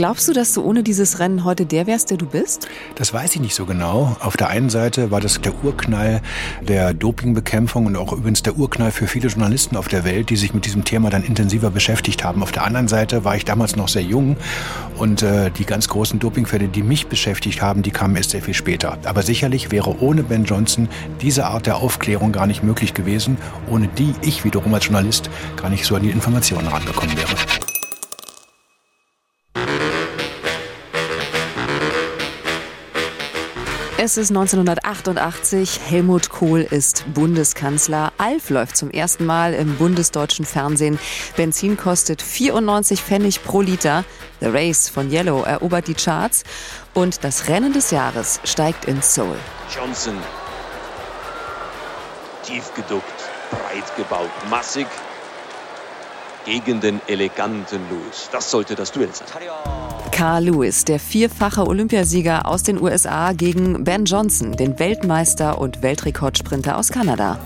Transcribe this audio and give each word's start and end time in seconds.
Glaubst 0.00 0.26
du, 0.28 0.32
dass 0.32 0.54
du 0.54 0.62
ohne 0.62 0.82
dieses 0.82 1.18
Rennen 1.18 1.44
heute 1.44 1.66
der 1.66 1.86
wärst, 1.86 2.08
der 2.10 2.16
du 2.16 2.24
bist? 2.24 2.66
Das 2.94 3.12
weiß 3.12 3.34
ich 3.34 3.40
nicht 3.42 3.54
so 3.54 3.66
genau. 3.66 4.16
Auf 4.20 4.34
der 4.38 4.48
einen 4.48 4.70
Seite 4.70 5.10
war 5.10 5.20
das 5.20 5.42
der 5.42 5.52
Urknall 5.62 6.22
der 6.62 6.94
Dopingbekämpfung 6.94 7.84
und 7.84 7.96
auch 7.96 8.14
übrigens 8.14 8.42
der 8.42 8.56
Urknall 8.56 8.92
für 8.92 9.06
viele 9.06 9.28
Journalisten 9.28 9.76
auf 9.76 9.88
der 9.88 10.04
Welt, 10.04 10.30
die 10.30 10.36
sich 10.36 10.54
mit 10.54 10.64
diesem 10.64 10.84
Thema 10.84 11.10
dann 11.10 11.22
intensiver 11.22 11.68
beschäftigt 11.68 12.24
haben. 12.24 12.42
Auf 12.42 12.50
der 12.50 12.64
anderen 12.64 12.88
Seite 12.88 13.26
war 13.26 13.36
ich 13.36 13.44
damals 13.44 13.76
noch 13.76 13.88
sehr 13.88 14.00
jung 14.00 14.38
und 14.96 15.20
äh, 15.20 15.50
die 15.50 15.66
ganz 15.66 15.86
großen 15.88 16.18
Dopingfälle, 16.18 16.68
die 16.68 16.82
mich 16.82 17.08
beschäftigt 17.08 17.60
haben, 17.60 17.82
die 17.82 17.90
kamen 17.90 18.16
erst 18.16 18.30
sehr 18.30 18.40
viel 18.40 18.54
später. 18.54 18.96
Aber 19.04 19.20
sicherlich 19.20 19.70
wäre 19.70 20.00
ohne 20.00 20.22
Ben 20.22 20.46
Johnson 20.46 20.88
diese 21.20 21.44
Art 21.44 21.66
der 21.66 21.76
Aufklärung 21.76 22.32
gar 22.32 22.46
nicht 22.46 22.62
möglich 22.62 22.94
gewesen, 22.94 23.36
ohne 23.68 23.86
die 23.86 24.14
ich 24.22 24.46
wiederum 24.46 24.72
als 24.72 24.86
Journalist 24.86 25.28
gar 25.56 25.68
nicht 25.68 25.84
so 25.84 25.94
an 25.94 26.02
die 26.02 26.10
Informationen 26.10 26.68
rangekommen 26.68 27.14
wäre. 27.18 27.36
Es 34.02 34.16
ist 34.16 34.30
1988, 34.30 35.78
Helmut 35.86 36.30
Kohl 36.30 36.60
ist 36.60 37.04
Bundeskanzler, 37.12 38.14
Alf 38.16 38.48
läuft 38.48 38.78
zum 38.78 38.90
ersten 38.90 39.26
Mal 39.26 39.52
im 39.52 39.76
bundesdeutschen 39.76 40.46
Fernsehen, 40.46 40.98
Benzin 41.36 41.76
kostet 41.76 42.22
94 42.22 43.02
Pfennig 43.02 43.44
pro 43.44 43.60
Liter, 43.60 44.06
The 44.40 44.46
Race 44.46 44.88
von 44.88 45.12
Yellow 45.12 45.42
erobert 45.42 45.86
die 45.86 45.92
Charts. 45.92 46.44
Und 46.94 47.24
das 47.24 47.48
Rennen 47.48 47.74
des 47.74 47.90
Jahres 47.90 48.40
steigt 48.44 48.86
in 48.86 49.02
Seoul. 49.02 49.36
Johnson, 49.70 50.16
tief 52.42 52.72
geduckt, 52.72 53.04
breit 53.50 53.94
gebaut, 53.98 54.30
massig 54.48 54.86
gegen 56.50 56.80
den 56.80 57.00
eleganten 57.06 57.80
Lewis. 57.90 58.28
Das 58.32 58.50
sollte 58.50 58.74
das 58.74 58.90
Duell 58.90 59.10
sein. 59.12 59.28
Carl 60.10 60.44
Lewis, 60.44 60.84
der 60.84 60.98
vierfache 60.98 61.64
Olympiasieger 61.66 62.46
aus 62.46 62.64
den 62.64 62.82
USA 62.82 63.32
gegen 63.32 63.84
Ben 63.84 64.04
Johnson, 64.04 64.56
den 64.56 64.78
Weltmeister 64.78 65.58
und 65.58 65.82
Weltrekordsprinter 65.82 66.76
aus 66.76 66.88
Kanada. 66.88 67.38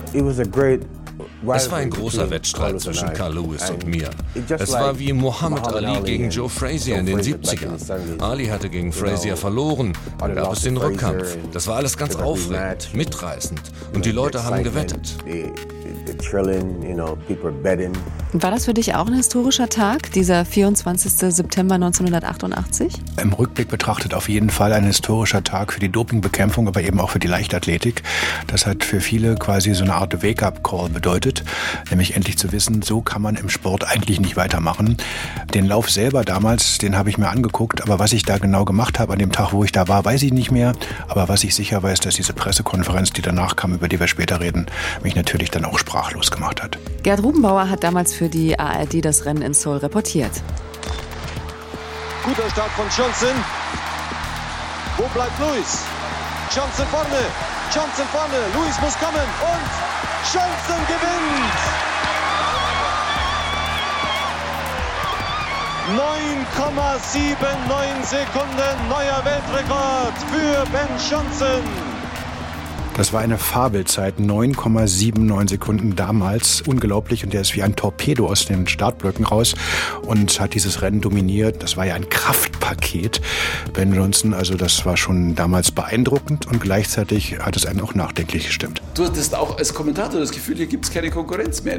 Es 1.55 1.70
war 1.70 1.78
ein 1.78 1.91
großer 1.91 2.30
Wettstreit 2.30 2.80
zwischen 2.80 3.12
Carl 3.12 3.34
Lewis 3.34 3.69
und 3.69 3.86
mir. 3.86 4.08
Es 4.48 4.72
war 4.72 4.98
wie 4.98 5.12
Muhammad 5.12 5.72
Ali 5.72 6.00
gegen 6.02 6.30
Joe 6.30 6.48
Frazier 6.48 6.98
in 6.98 7.06
den 7.06 7.20
70ern. 7.20 8.22
Ali 8.22 8.47
hatte 8.47 8.70
gegen 8.70 8.92
Frazier 8.92 9.36
verloren, 9.36 9.92
dann 10.19 10.34
gab 10.34 10.55
es 10.55 10.62
den 10.62 10.78
Rückkampf. 10.78 11.36
Das 11.52 11.66
war 11.66 11.77
alles 11.77 11.98
ganz 11.98 12.16
aufregend, 12.16 12.88
mitreißend 12.94 13.60
und 13.94 14.06
die 14.06 14.12
Leute 14.12 14.44
haben 14.44 14.64
gewettet. 14.64 15.16
War 18.32 18.50
das 18.50 18.64
für 18.64 18.74
dich 18.74 18.94
auch 18.94 19.06
ein 19.06 19.14
historischer 19.14 19.68
Tag, 19.68 20.10
dieser 20.10 20.44
24. 20.44 21.12
September 21.32 21.76
1988? 21.76 22.92
Im 23.22 23.32
Rückblick 23.32 23.68
betrachtet 23.68 24.12
auf 24.12 24.28
jeden 24.28 24.50
Fall 24.50 24.72
ein 24.72 24.84
historischer 24.84 25.44
Tag 25.44 25.72
für 25.72 25.78
die 25.78 25.88
Dopingbekämpfung, 25.88 26.66
aber 26.66 26.82
eben 26.82 26.98
auch 26.98 27.10
für 27.10 27.20
die 27.20 27.28
Leichtathletik. 27.28 28.02
Das 28.48 28.66
hat 28.66 28.82
für 28.82 29.00
viele 29.00 29.36
quasi 29.36 29.72
so 29.74 29.84
eine 29.84 29.94
Art 29.94 30.22
Wake-up-Call 30.22 30.88
bedeutet, 30.88 31.44
nämlich 31.90 32.16
endlich 32.16 32.36
zu 32.36 32.50
wissen, 32.50 32.82
so 32.82 33.02
kann 33.02 33.22
man 33.22 33.36
im 33.36 33.48
Sport 33.48 33.86
eigentlich 33.86 34.20
nicht 34.20 34.36
weitermachen. 34.36 34.96
Den 35.54 35.66
Lauf 35.66 35.88
selber 35.90 36.24
damals, 36.24 36.78
den 36.78 36.96
habe 36.96 37.10
ich 37.10 37.18
mir 37.18 37.28
angeguckt, 37.28 37.82
aber 37.82 37.98
was 37.98 38.12
ich 38.12 38.24
da 38.24 38.38
genau 38.38 38.64
gemacht 38.64 38.98
habe 38.98 39.12
an 39.12 39.18
dem 39.20 39.30
Tag, 39.30 39.52
wo 39.52 39.62
ich 39.62 39.72
da 39.72 39.86
war, 39.86 40.04
weiß 40.04 40.22
ich 40.22 40.32
nicht 40.32 40.50
mehr. 40.50 40.72
Aber 41.08 41.28
was 41.28 41.44
ich 41.44 41.54
sicher 41.54 41.82
weiß, 41.82 42.00
dass 42.00 42.16
diese 42.16 42.32
Pressekonferenz, 42.32 43.12
die 43.12 43.22
danach 43.22 43.54
kam, 43.54 43.74
über 43.74 43.88
die 43.88 44.00
wir 44.00 44.08
später 44.08 44.40
reden, 44.40 44.66
mich 45.02 45.14
natürlich 45.14 45.50
dann 45.50 45.64
auch 45.64 45.78
sprachlos 46.05 46.30
gemacht 46.30 46.62
hat. 46.62 46.78
Gerd 47.02 47.22
Rubenbauer 47.22 47.70
hat 47.70 47.83
damals 47.83 48.12
für 48.14 48.28
die 48.28 48.56
ARD 48.58 49.02
das 49.05 49.24
Rennen 49.24 49.42
in 49.42 49.55
Seoul 49.55 49.78
reportiert. 49.78 50.33
Guter 52.24 52.48
Start 52.50 52.70
von 52.72 52.84
Johnson. 52.86 53.34
Wo 54.97 55.05
bleibt 55.14 55.38
Luis? 55.41 55.84
Johnson 56.54 56.87
vorne. 56.91 57.25
Johnson 57.75 58.06
vorne. 58.12 58.37
Luis 58.54 58.78
muss 58.81 58.98
kommen. 58.98 59.16
Und 59.16 59.70
Johnson 60.32 60.87
gewinnt. 60.87 61.59
9,79 65.97 68.04
Sekunden 68.04 68.88
neuer 68.88 69.22
Weltrekord 69.25 70.16
für 70.32 70.65
Ben 70.71 70.88
Johnson. 71.10 71.94
Das 72.97 73.12
war 73.12 73.21
eine 73.21 73.38
Fabelzeit, 73.38 74.21
9,79 74.21 75.49
Sekunden 75.50 75.97
damals. 75.97 76.62
Unglaublich. 76.62 77.25
Und 77.25 77.32
der 77.32 77.41
ist 77.41 77.56
wie 77.56 77.62
ein 77.65 77.75
Torpedo 77.75 78.28
aus 78.28 78.47
den 78.47 78.69
Startblöcken 78.69 79.25
raus 79.27 79.55
und 80.03 80.38
hat 80.38 80.55
dieses 80.55 80.81
Rennen 80.81 81.00
dominiert. 81.00 81.60
Das 81.62 81.77
war 81.77 81.87
ja 81.87 81.94
ein 81.94 82.09
Kraftpaket. 82.09 83.21
Ben 83.72 83.93
Johnson, 83.93 84.33
also 84.33 84.54
das 84.54 84.87
war 84.87 84.97
schon 84.97 85.34
damals 85.34 85.72
beeindruckend 85.72 86.47
und 86.47 86.60
gleichzeitig 86.60 87.41
hat 87.41 87.56
es 87.56 87.66
einen 87.66 87.81
auch 87.81 87.94
nachdenklich 87.94 88.47
gestimmt. 88.47 88.81
Du 88.94 89.04
hattest 89.04 89.34
auch 89.34 89.59
als 89.59 89.75
Kommentator 89.75 90.21
das 90.21 90.31
Gefühl, 90.31 90.56
hier 90.56 90.66
gibt 90.66 90.84
es 90.84 90.93
keine 90.93 91.10
Konkurrenz 91.10 91.65
mehr. 91.65 91.78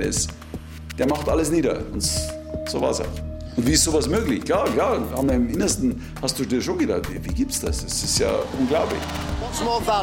Der 0.98 1.08
macht 1.08 1.30
alles 1.30 1.50
nieder. 1.50 1.80
Und 1.94 2.04
so 2.04 2.82
war 2.82 2.92
es 2.92 3.00
auch. 3.00 3.35
Und 3.56 3.66
wie 3.66 3.72
ist 3.72 3.84
sowas 3.84 4.08
möglich? 4.08 4.44
Klar, 4.44 4.68
ja, 4.76 4.98
am 5.16 5.30
Innersten 5.30 6.02
hast 6.22 6.38
du 6.38 6.46
dir 6.46 6.62
schon 6.62 6.78
gedacht, 6.78 7.04
wie, 7.10 7.24
wie 7.24 7.34
gibt's 7.34 7.62
das? 7.62 7.84
Das 7.84 8.04
ist 8.04 8.20
ja 8.20 8.30
unglaublich. 8.60 9.00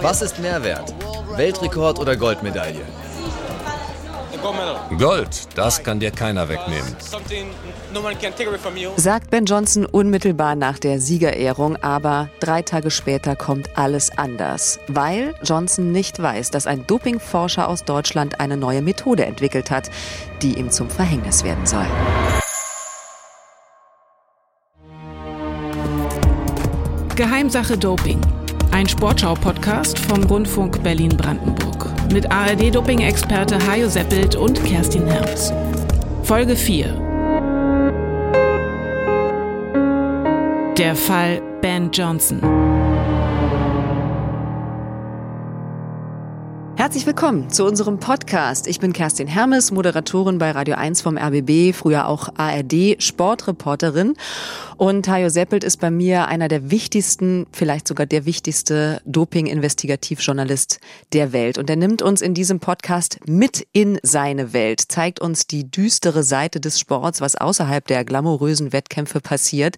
Was 0.00 0.22
ist 0.22 0.38
mehr 0.38 0.62
wert? 0.62 0.94
Weltrekord 1.36 1.98
oder 1.98 2.16
Goldmedaille? 2.16 2.80
Gold, 4.98 5.48
das 5.54 5.84
kann 5.84 6.00
dir 6.00 6.10
keiner 6.10 6.48
wegnehmen. 6.48 6.96
Sagt 8.96 9.30
Ben 9.30 9.44
Johnson 9.44 9.86
unmittelbar 9.86 10.56
nach 10.56 10.78
der 10.80 10.98
Siegerehrung, 10.98 11.76
aber 11.76 12.28
drei 12.40 12.62
Tage 12.62 12.90
später 12.90 13.36
kommt 13.36 13.70
alles 13.76 14.10
anders, 14.18 14.80
weil 14.88 15.34
Johnson 15.44 15.92
nicht 15.92 16.20
weiß, 16.20 16.50
dass 16.50 16.66
ein 16.66 16.86
Dopingforscher 16.86 17.68
aus 17.68 17.84
Deutschland 17.84 18.40
eine 18.40 18.56
neue 18.56 18.82
Methode 18.82 19.26
entwickelt 19.26 19.70
hat, 19.70 19.90
die 20.40 20.58
ihm 20.58 20.70
zum 20.70 20.90
Verhängnis 20.90 21.44
werden 21.44 21.64
soll. 21.64 21.86
Geheimsache 27.16 27.76
Doping. 27.76 28.18
Ein 28.70 28.88
Sportschau-Podcast 28.88 29.98
vom 29.98 30.24
Rundfunk 30.24 30.82
Berlin-Brandenburg. 30.82 31.90
Mit 32.10 32.30
ARD-Doping-Experte 32.30 33.58
Hajo 33.66 33.88
Seppelt 33.88 34.34
und 34.34 34.64
Kerstin 34.64 35.06
Herms. 35.06 35.52
Folge 36.22 36.56
4. 36.56 36.86
Der 40.78 40.96
Fall 40.96 41.42
Ben 41.60 41.90
Johnson. 41.92 42.40
Herzlich 46.92 47.06
willkommen 47.06 47.48
zu 47.48 47.64
unserem 47.64 47.98
Podcast. 48.00 48.66
Ich 48.66 48.78
bin 48.78 48.92
Kerstin 48.92 49.26
Hermes, 49.26 49.70
Moderatorin 49.70 50.36
bei 50.36 50.50
Radio 50.50 50.74
1 50.74 51.00
vom 51.00 51.16
RBB, 51.16 51.74
früher 51.74 52.06
auch 52.06 52.28
ARD, 52.36 53.02
Sportreporterin. 53.02 54.12
Und 54.76 55.06
Tajo 55.06 55.30
Seppelt 55.30 55.64
ist 55.64 55.78
bei 55.78 55.90
mir 55.90 56.28
einer 56.28 56.48
der 56.48 56.70
wichtigsten, 56.70 57.46
vielleicht 57.50 57.88
sogar 57.88 58.04
der 58.04 58.26
wichtigste 58.26 59.00
Doping-Investigativjournalist 59.06 60.80
der 61.14 61.32
Welt. 61.32 61.56
Und 61.56 61.70
er 61.70 61.76
nimmt 61.76 62.02
uns 62.02 62.20
in 62.20 62.34
diesem 62.34 62.60
Podcast 62.60 63.20
mit 63.24 63.66
in 63.72 63.98
seine 64.02 64.52
Welt, 64.52 64.82
zeigt 64.86 65.18
uns 65.18 65.46
die 65.46 65.70
düstere 65.70 66.22
Seite 66.22 66.60
des 66.60 66.78
Sports, 66.78 67.22
was 67.22 67.36
außerhalb 67.36 67.86
der 67.86 68.04
glamourösen 68.04 68.74
Wettkämpfe 68.74 69.22
passiert. 69.22 69.76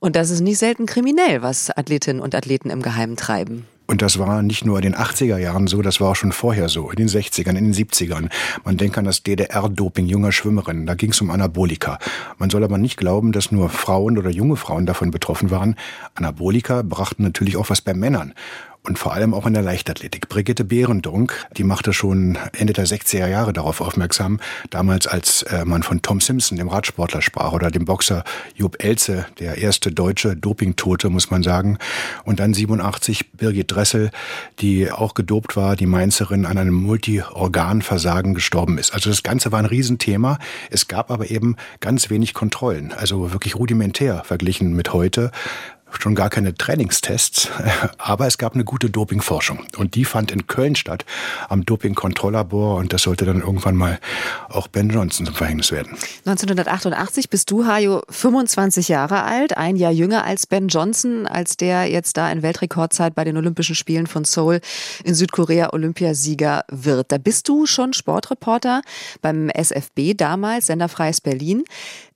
Und 0.00 0.16
das 0.16 0.30
ist 0.30 0.40
nicht 0.40 0.58
selten 0.58 0.86
kriminell, 0.86 1.40
was 1.42 1.70
Athletinnen 1.70 2.20
und 2.20 2.34
Athleten 2.34 2.70
im 2.70 2.82
Geheimen 2.82 3.14
treiben. 3.14 3.64
Und 3.92 4.00
das 4.00 4.18
war 4.18 4.42
nicht 4.42 4.64
nur 4.64 4.78
in 4.78 4.84
den 4.84 4.94
80er 4.94 5.36
Jahren 5.36 5.66
so, 5.66 5.82
das 5.82 6.00
war 6.00 6.12
auch 6.12 6.16
schon 6.16 6.32
vorher 6.32 6.70
so, 6.70 6.88
in 6.88 6.96
den 6.96 7.08
60ern, 7.08 7.58
in 7.58 7.70
den 7.70 7.74
70ern. 7.74 8.30
Man 8.64 8.78
denkt 8.78 8.96
an 8.96 9.04
das 9.04 9.22
DDR-Doping 9.22 10.06
junger 10.06 10.32
Schwimmerinnen, 10.32 10.86
da 10.86 10.94
ging 10.94 11.10
es 11.10 11.20
um 11.20 11.30
Anabolika. 11.30 11.98
Man 12.38 12.48
soll 12.48 12.64
aber 12.64 12.78
nicht 12.78 12.96
glauben, 12.96 13.32
dass 13.32 13.52
nur 13.52 13.68
Frauen 13.68 14.16
oder 14.16 14.30
junge 14.30 14.56
Frauen 14.56 14.86
davon 14.86 15.10
betroffen 15.10 15.50
waren. 15.50 15.76
Anabolika 16.14 16.80
brachten 16.80 17.22
natürlich 17.22 17.58
auch 17.58 17.68
was 17.68 17.82
bei 17.82 17.92
Männern 17.92 18.32
und 18.84 18.98
vor 18.98 19.12
allem 19.12 19.32
auch 19.32 19.46
in 19.46 19.54
der 19.54 19.62
Leichtathletik. 19.62 20.28
Brigitte 20.28 20.64
Behrendunk, 20.64 21.46
die 21.56 21.62
machte 21.62 21.92
schon 21.92 22.36
Ende 22.52 22.72
der 22.72 22.86
60er 22.86 23.28
Jahre 23.28 23.52
darauf 23.52 23.80
aufmerksam, 23.80 24.40
damals 24.70 25.06
als 25.06 25.42
äh, 25.42 25.64
man 25.64 25.84
von 25.84 26.02
Tom 26.02 26.20
Simpson, 26.20 26.58
dem 26.58 26.68
Radsportler, 26.68 27.22
sprach 27.22 27.52
oder 27.52 27.70
dem 27.70 27.84
Boxer 27.84 28.24
Job 28.56 28.82
Elze, 28.82 29.26
der 29.38 29.58
erste 29.58 29.92
deutsche 29.92 30.36
Dopingtote, 30.36 31.10
muss 31.10 31.30
man 31.30 31.44
sagen. 31.44 31.78
Und 32.24 32.40
dann 32.40 32.54
87 32.54 33.32
Birgit 33.32 33.70
Dressel, 33.70 34.10
die 34.58 34.90
auch 34.90 35.14
gedopt 35.14 35.56
war, 35.56 35.76
die 35.76 35.86
Mainzerin 35.86 36.44
an 36.44 36.58
einem 36.58 36.74
Multiorganversagen 36.74 38.34
gestorben 38.34 38.78
ist. 38.78 38.94
Also 38.94 39.10
das 39.10 39.22
Ganze 39.22 39.52
war 39.52 39.60
ein 39.60 39.66
Riesenthema. 39.66 40.38
Es 40.70 40.88
gab 40.88 41.12
aber 41.12 41.30
eben 41.30 41.56
ganz 41.78 42.10
wenig 42.10 42.34
Kontrollen, 42.34 42.92
also 42.92 43.32
wirklich 43.32 43.54
rudimentär 43.54 44.24
verglichen 44.24 44.74
mit 44.74 44.92
heute 44.92 45.30
schon 46.00 46.14
gar 46.14 46.30
keine 46.30 46.54
Trainingstests, 46.54 47.48
aber 47.98 48.26
es 48.26 48.38
gab 48.38 48.54
eine 48.54 48.64
gute 48.64 48.90
Dopingforschung 48.90 49.66
und 49.76 49.94
die 49.94 50.04
fand 50.04 50.30
in 50.30 50.46
Köln 50.46 50.74
statt 50.74 51.04
am 51.48 51.64
Dopingkontrolllabor 51.64 52.76
und 52.76 52.92
das 52.92 53.02
sollte 53.02 53.24
dann 53.24 53.40
irgendwann 53.40 53.76
mal 53.76 53.98
auch 54.48 54.68
Ben 54.68 54.90
Johnson 54.90 55.26
zum 55.26 55.34
Verhängnis 55.34 55.72
werden. 55.72 55.96
1988 56.26 57.28
bist 57.28 57.50
du, 57.50 57.66
Hajo, 57.66 58.02
25 58.08 58.88
Jahre 58.88 59.22
alt, 59.24 59.56
ein 59.56 59.76
Jahr 59.76 59.92
jünger 59.92 60.24
als 60.24 60.46
Ben 60.46 60.68
Johnson, 60.68 61.26
als 61.26 61.56
der 61.56 61.86
jetzt 61.86 62.16
da 62.16 62.30
in 62.30 62.42
Weltrekordzeit 62.42 63.14
bei 63.14 63.24
den 63.24 63.36
Olympischen 63.36 63.74
Spielen 63.74 64.06
von 64.06 64.24
Seoul 64.24 64.60
in 65.04 65.14
Südkorea 65.14 65.72
Olympiasieger 65.72 66.64
wird. 66.68 67.12
Da 67.12 67.18
bist 67.18 67.48
du 67.48 67.66
schon 67.66 67.92
Sportreporter 67.92 68.82
beim 69.20 69.48
SFB 69.48 70.14
damals, 70.16 70.66
Senderfreies 70.66 71.20
Berlin. 71.20 71.64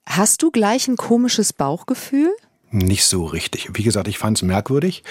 Hast 0.05 0.41
du 0.41 0.51
gleich 0.51 0.87
ein 0.87 0.95
komisches 0.95 1.51
Bauchgefühl? 1.51 2.31
Nicht 2.69 3.05
so 3.05 3.23
richtig. 3.23 3.69
Wie 3.73 3.83
gesagt, 3.83 4.09
ich 4.09 4.17
fand 4.17 4.37
es 4.37 4.41
merkwürdig, 4.41 5.01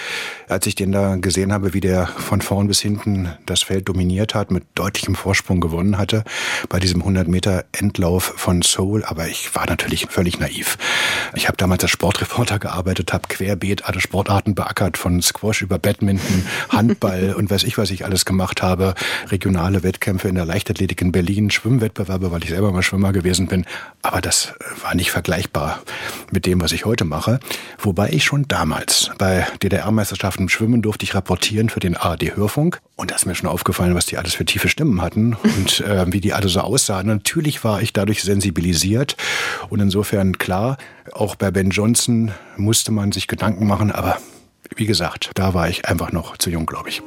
als 0.47 0.67
ich 0.67 0.75
den 0.75 0.91
da 0.91 1.15
gesehen 1.15 1.51
habe, 1.51 1.73
wie 1.73 1.79
der 1.79 2.05
von 2.05 2.39
vorn 2.41 2.67
bis 2.67 2.81
hinten 2.81 3.29
das 3.47 3.63
Feld 3.63 3.89
dominiert 3.89 4.35
hat, 4.35 4.51
mit 4.51 4.63
deutlichem 4.75 5.15
Vorsprung 5.15 5.59
gewonnen 5.59 5.97
hatte 5.97 6.23
bei 6.69 6.79
diesem 6.79 7.01
100 7.01 7.27
Meter 7.27 7.65
Endlauf 7.71 8.35
von 8.37 8.61
Seoul. 8.61 9.03
Aber 9.05 9.27
ich 9.27 9.55
war 9.55 9.65
natürlich 9.65 10.05
völlig 10.07 10.39
naiv. 10.39 10.77
Ich 11.33 11.47
habe 11.47 11.57
damals 11.57 11.81
als 11.81 11.89
Sportreporter 11.89 12.59
gearbeitet, 12.59 13.11
habe 13.11 13.27
querbeet 13.27 13.85
alle 13.85 14.01
Sportarten 14.01 14.53
beackert, 14.53 14.95
von 14.95 15.19
Squash 15.23 15.63
über 15.63 15.79
Badminton, 15.79 16.45
Handball 16.69 17.33
und 17.37 17.49
weiß 17.49 17.63
ich, 17.63 17.79
was 17.79 17.89
ich 17.89 18.05
alles 18.05 18.25
gemacht 18.25 18.61
habe. 18.61 18.93
Regionale 19.29 19.81
Wettkämpfe 19.81 20.27
in 20.27 20.35
der 20.35 20.45
Leichtathletik 20.45 21.01
in 21.01 21.11
Berlin, 21.11 21.49
Schwimmwettbewerbe, 21.49 22.31
weil 22.31 22.43
ich 22.43 22.49
selber 22.49 22.71
mal 22.71 22.83
Schwimmer 22.83 23.13
gewesen 23.13 23.47
bin. 23.47 23.65
Aber 24.03 24.21
das 24.21 24.53
war 24.83 24.93
nicht 24.93 25.09
vergleichbar 25.09 25.81
mit 26.31 26.45
dem, 26.45 26.61
was 26.61 26.71
ich 26.71 26.85
heute 26.85 27.03
mache. 27.03 27.39
Wobei 27.79 28.09
ich 28.09 28.23
schon 28.23 28.47
damals 28.47 29.11
bei 29.17 29.45
DDR-Meisterschaften 29.61 30.43
im 30.43 30.49
Schwimmen 30.49 30.81
durfte 30.81 31.03
ich 31.03 31.15
rapportieren 31.15 31.69
für 31.69 31.79
den 31.79 31.95
ARD-Hörfunk. 31.95 32.79
Und 32.95 33.11
da 33.11 33.15
ist 33.15 33.25
mir 33.25 33.35
schon 33.35 33.49
aufgefallen, 33.49 33.95
was 33.95 34.05
die 34.05 34.17
alles 34.17 34.33
für 34.33 34.45
tiefe 34.45 34.69
Stimmen 34.69 35.01
hatten 35.01 35.35
und 35.35 35.79
äh, 35.81 36.05
wie 36.11 36.21
die 36.21 36.33
alle 36.33 36.49
so 36.49 36.61
aussahen. 36.61 37.07
Natürlich 37.07 37.63
war 37.63 37.81
ich 37.81 37.93
dadurch 37.93 38.23
sensibilisiert. 38.23 39.15
Und 39.69 39.79
insofern 39.79 40.37
klar, 40.37 40.77
auch 41.13 41.35
bei 41.35 41.51
Ben 41.51 41.69
Johnson 41.69 42.31
musste 42.57 42.91
man 42.91 43.11
sich 43.11 43.27
Gedanken 43.27 43.67
machen. 43.67 43.91
Aber 43.91 44.17
wie 44.75 44.85
gesagt, 44.85 45.31
da 45.35 45.53
war 45.53 45.69
ich 45.69 45.87
einfach 45.87 46.11
noch 46.11 46.37
zu 46.37 46.49
jung, 46.49 46.65
glaube 46.65 46.89
ich. 46.89 47.01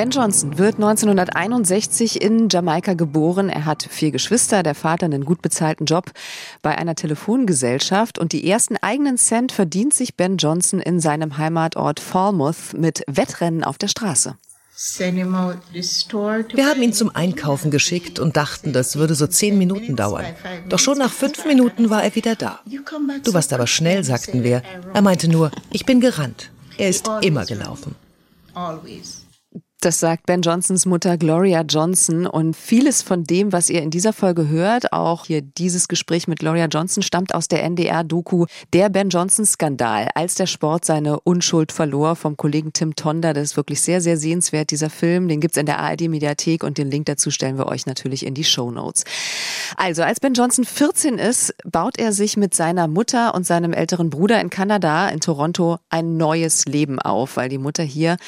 Ben 0.00 0.08
Johnson 0.08 0.56
wird 0.56 0.76
1961 0.76 2.22
in 2.22 2.48
Jamaika 2.48 2.94
geboren. 2.94 3.50
Er 3.50 3.66
hat 3.66 3.82
vier 3.82 4.10
Geschwister, 4.10 4.62
der 4.62 4.74
Vater 4.74 5.04
einen 5.04 5.26
gut 5.26 5.42
bezahlten 5.42 5.84
Job 5.84 6.12
bei 6.62 6.78
einer 6.78 6.94
Telefongesellschaft 6.94 8.18
und 8.18 8.32
die 8.32 8.48
ersten 8.48 8.78
eigenen 8.78 9.18
Cent 9.18 9.52
verdient 9.52 9.92
sich 9.92 10.14
Ben 10.14 10.38
Johnson 10.38 10.80
in 10.80 11.00
seinem 11.00 11.36
Heimatort 11.36 12.00
Falmouth 12.00 12.72
mit 12.72 13.04
Wettrennen 13.08 13.62
auf 13.62 13.76
der 13.76 13.88
Straße. 13.88 14.38
Wir 14.94 16.66
haben 16.66 16.82
ihn 16.82 16.94
zum 16.94 17.14
Einkaufen 17.14 17.70
geschickt 17.70 18.18
und 18.18 18.38
dachten, 18.38 18.72
das 18.72 18.96
würde 18.96 19.14
so 19.14 19.26
zehn 19.26 19.58
Minuten 19.58 19.96
dauern. 19.96 20.24
Doch 20.70 20.78
schon 20.78 20.96
nach 20.96 21.12
fünf 21.12 21.44
Minuten 21.44 21.90
war 21.90 22.02
er 22.02 22.14
wieder 22.14 22.36
da. 22.36 22.60
Du 23.22 23.34
warst 23.34 23.52
aber 23.52 23.66
schnell, 23.66 24.02
sagten 24.02 24.44
wir. 24.44 24.62
Er 24.94 25.02
meinte 25.02 25.28
nur, 25.28 25.50
ich 25.70 25.84
bin 25.84 26.00
gerannt. 26.00 26.50
Er 26.78 26.88
ist 26.88 27.06
immer 27.20 27.44
gelaufen. 27.44 27.96
Das 29.82 29.98
sagt 29.98 30.26
Ben 30.26 30.42
Johnsons 30.42 30.84
Mutter 30.84 31.16
Gloria 31.16 31.62
Johnson. 31.62 32.26
Und 32.26 32.54
vieles 32.54 33.00
von 33.00 33.24
dem, 33.24 33.50
was 33.50 33.70
ihr 33.70 33.80
in 33.80 33.88
dieser 33.88 34.12
Folge 34.12 34.46
hört, 34.46 34.92
auch 34.92 35.24
hier 35.24 35.40
dieses 35.40 35.88
Gespräch 35.88 36.28
mit 36.28 36.40
Gloria 36.40 36.66
Johnson, 36.66 37.02
stammt 37.02 37.34
aus 37.34 37.48
der 37.48 37.64
NDR-Doku 37.64 38.44
Der 38.74 38.90
Ben 38.90 39.08
Johnson-Skandal, 39.08 40.08
als 40.14 40.34
der 40.34 40.44
Sport 40.44 40.84
seine 40.84 41.18
Unschuld 41.20 41.72
verlor 41.72 42.14
vom 42.14 42.36
Kollegen 42.36 42.74
Tim 42.74 42.94
Tonder. 42.94 43.32
Das 43.32 43.42
ist 43.44 43.56
wirklich 43.56 43.80
sehr, 43.80 44.02
sehr 44.02 44.18
sehenswert, 44.18 44.70
dieser 44.70 44.90
Film. 44.90 45.28
Den 45.28 45.40
gibt's 45.40 45.56
in 45.56 45.64
der 45.64 45.78
ARD-Mediathek 45.78 46.62
und 46.62 46.76
den 46.76 46.90
Link 46.90 47.06
dazu 47.06 47.30
stellen 47.30 47.56
wir 47.56 47.66
euch 47.66 47.86
natürlich 47.86 48.26
in 48.26 48.34
die 48.34 48.44
Show 48.44 48.70
Notes. 48.70 49.04
Also, 49.78 50.02
als 50.02 50.20
Ben 50.20 50.34
Johnson 50.34 50.66
14 50.66 51.16
ist, 51.16 51.54
baut 51.64 51.98
er 51.98 52.12
sich 52.12 52.36
mit 52.36 52.52
seiner 52.52 52.86
Mutter 52.86 53.34
und 53.34 53.46
seinem 53.46 53.72
älteren 53.72 54.10
Bruder 54.10 54.42
in 54.42 54.50
Kanada, 54.50 55.08
in 55.08 55.20
Toronto, 55.20 55.78
ein 55.88 56.18
neues 56.18 56.66
Leben 56.66 56.98
auf, 56.98 57.38
weil 57.38 57.48
die 57.48 57.56
Mutter 57.56 57.82
hier 57.82 58.18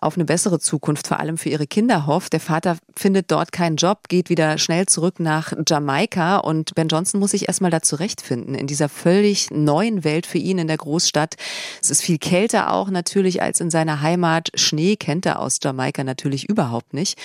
auf 0.00 0.16
eine 0.16 0.24
bessere 0.24 0.58
Zukunft 0.58 0.95
Zukunft 0.96 1.06
vor 1.08 1.20
allem 1.20 1.38
für 1.38 1.48
ihre 1.48 1.66
Kinder 1.66 2.06
hofft. 2.06 2.32
Der 2.32 2.40
Vater 2.40 2.76
findet 2.94 3.30
dort 3.30 3.52
keinen 3.52 3.76
Job, 3.76 4.08
geht 4.08 4.30
wieder 4.30 4.58
schnell 4.58 4.86
zurück 4.86 5.20
nach 5.20 5.52
Jamaika 5.66 6.38
und 6.38 6.74
Ben 6.74 6.88
Johnson 6.88 7.20
muss 7.20 7.32
sich 7.32 7.48
erstmal 7.48 7.70
da 7.70 7.82
zurechtfinden 7.82 8.54
in 8.54 8.66
dieser 8.66 8.88
völlig 8.88 9.50
neuen 9.50 10.04
Welt 10.04 10.26
für 10.26 10.38
ihn 10.38 10.58
in 10.58 10.66
der 10.66 10.76
Großstadt. 10.76 11.34
Es 11.82 11.90
ist 11.90 12.02
viel 12.02 12.18
kälter 12.18 12.72
auch 12.72 12.90
natürlich 12.90 13.42
als 13.42 13.60
in 13.60 13.70
seiner 13.70 14.00
Heimat. 14.00 14.50
Schnee 14.54 14.96
kennt 14.96 15.26
er 15.26 15.40
aus 15.40 15.58
Jamaika 15.62 16.04
natürlich 16.04 16.48
überhaupt 16.48 16.94
nicht. 16.94 17.18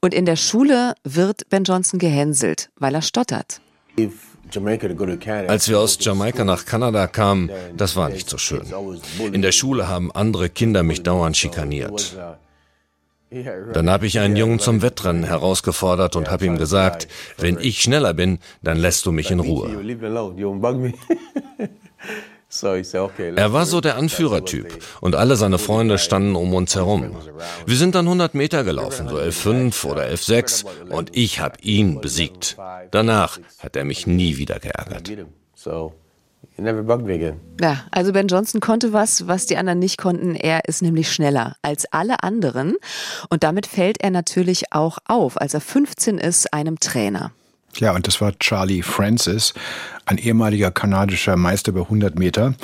Und 0.00 0.14
in 0.14 0.24
der 0.24 0.36
Schule 0.36 0.94
wird 1.04 1.48
Ben 1.50 1.64
Johnson 1.64 1.98
gehänselt, 1.98 2.70
weil 2.78 2.94
er 2.94 3.02
stottert. 3.02 3.60
Als 5.48 5.68
wir 5.68 5.78
aus 5.78 5.98
Jamaika 6.00 6.44
nach 6.44 6.64
Kanada 6.64 7.06
kamen, 7.06 7.50
das 7.76 7.96
war 7.96 8.08
nicht 8.08 8.28
so 8.28 8.38
schön. 8.38 8.62
In 9.32 9.42
der 9.42 9.52
Schule 9.52 9.88
haben 9.88 10.10
andere 10.12 10.48
Kinder 10.48 10.82
mich 10.82 11.02
dauernd 11.02 11.36
schikaniert. 11.36 12.16
Dann 13.72 13.88
habe 13.88 14.06
ich 14.06 14.18
einen 14.18 14.34
Jungen 14.36 14.58
zum 14.58 14.82
Wettrennen 14.82 15.22
herausgefordert 15.24 16.16
und 16.16 16.30
habe 16.30 16.46
ihm 16.46 16.58
gesagt, 16.58 17.06
wenn 17.38 17.58
ich 17.60 17.80
schneller 17.80 18.12
bin, 18.12 18.40
dann 18.62 18.76
lässt 18.76 19.06
du 19.06 19.12
mich 19.12 19.30
in 19.30 19.38
Ruhe. 19.40 19.68
Er 23.36 23.52
war 23.52 23.64
so 23.64 23.80
der 23.80 23.96
Anführertyp. 23.96 24.82
und 25.00 25.14
alle 25.14 25.36
seine 25.36 25.58
Freunde 25.58 25.98
standen 25.98 26.34
um 26.34 26.52
uns 26.52 26.74
herum. 26.74 27.14
Wir 27.64 27.76
sind 27.76 27.94
dann 27.94 28.06
100 28.06 28.34
Meter 28.34 28.64
gelaufen, 28.64 29.08
so 29.08 29.16
11,5 29.18 29.86
oder 29.86 30.02
11,6 30.08 30.64
und 30.90 31.16
ich 31.16 31.38
habe 31.38 31.60
ihn 31.62 32.00
besiegt. 32.00 32.56
Danach 32.90 33.38
hat 33.60 33.76
er 33.76 33.84
mich 33.84 34.08
nie 34.08 34.36
wieder 34.36 34.58
geärgert. 34.58 35.12
Ja, 37.60 37.84
also 37.90 38.12
Ben 38.12 38.28
Johnson 38.28 38.60
konnte 38.60 38.92
was, 38.92 39.26
was 39.26 39.46
die 39.46 39.56
anderen 39.56 39.78
nicht 39.78 39.98
konnten. 39.98 40.34
Er 40.34 40.66
ist 40.66 40.82
nämlich 40.82 41.12
schneller 41.12 41.56
als 41.62 41.86
alle 41.92 42.22
anderen. 42.22 42.76
Und 43.28 43.42
damit 43.42 43.66
fällt 43.66 44.00
er 44.02 44.10
natürlich 44.10 44.72
auch 44.72 44.98
auf, 45.06 45.40
als 45.40 45.54
er 45.54 45.60
15 45.60 46.18
ist, 46.18 46.52
einem 46.52 46.78
Trainer. 46.80 47.32
Ja, 47.76 47.94
und 47.94 48.06
das 48.06 48.20
war 48.20 48.36
Charlie 48.38 48.82
Francis, 48.82 49.54
ein 50.04 50.18
ehemaliger 50.18 50.70
kanadischer 50.70 51.36
Meister 51.36 51.70
über 51.70 51.82
100 51.82 52.18
Meter. 52.18 52.54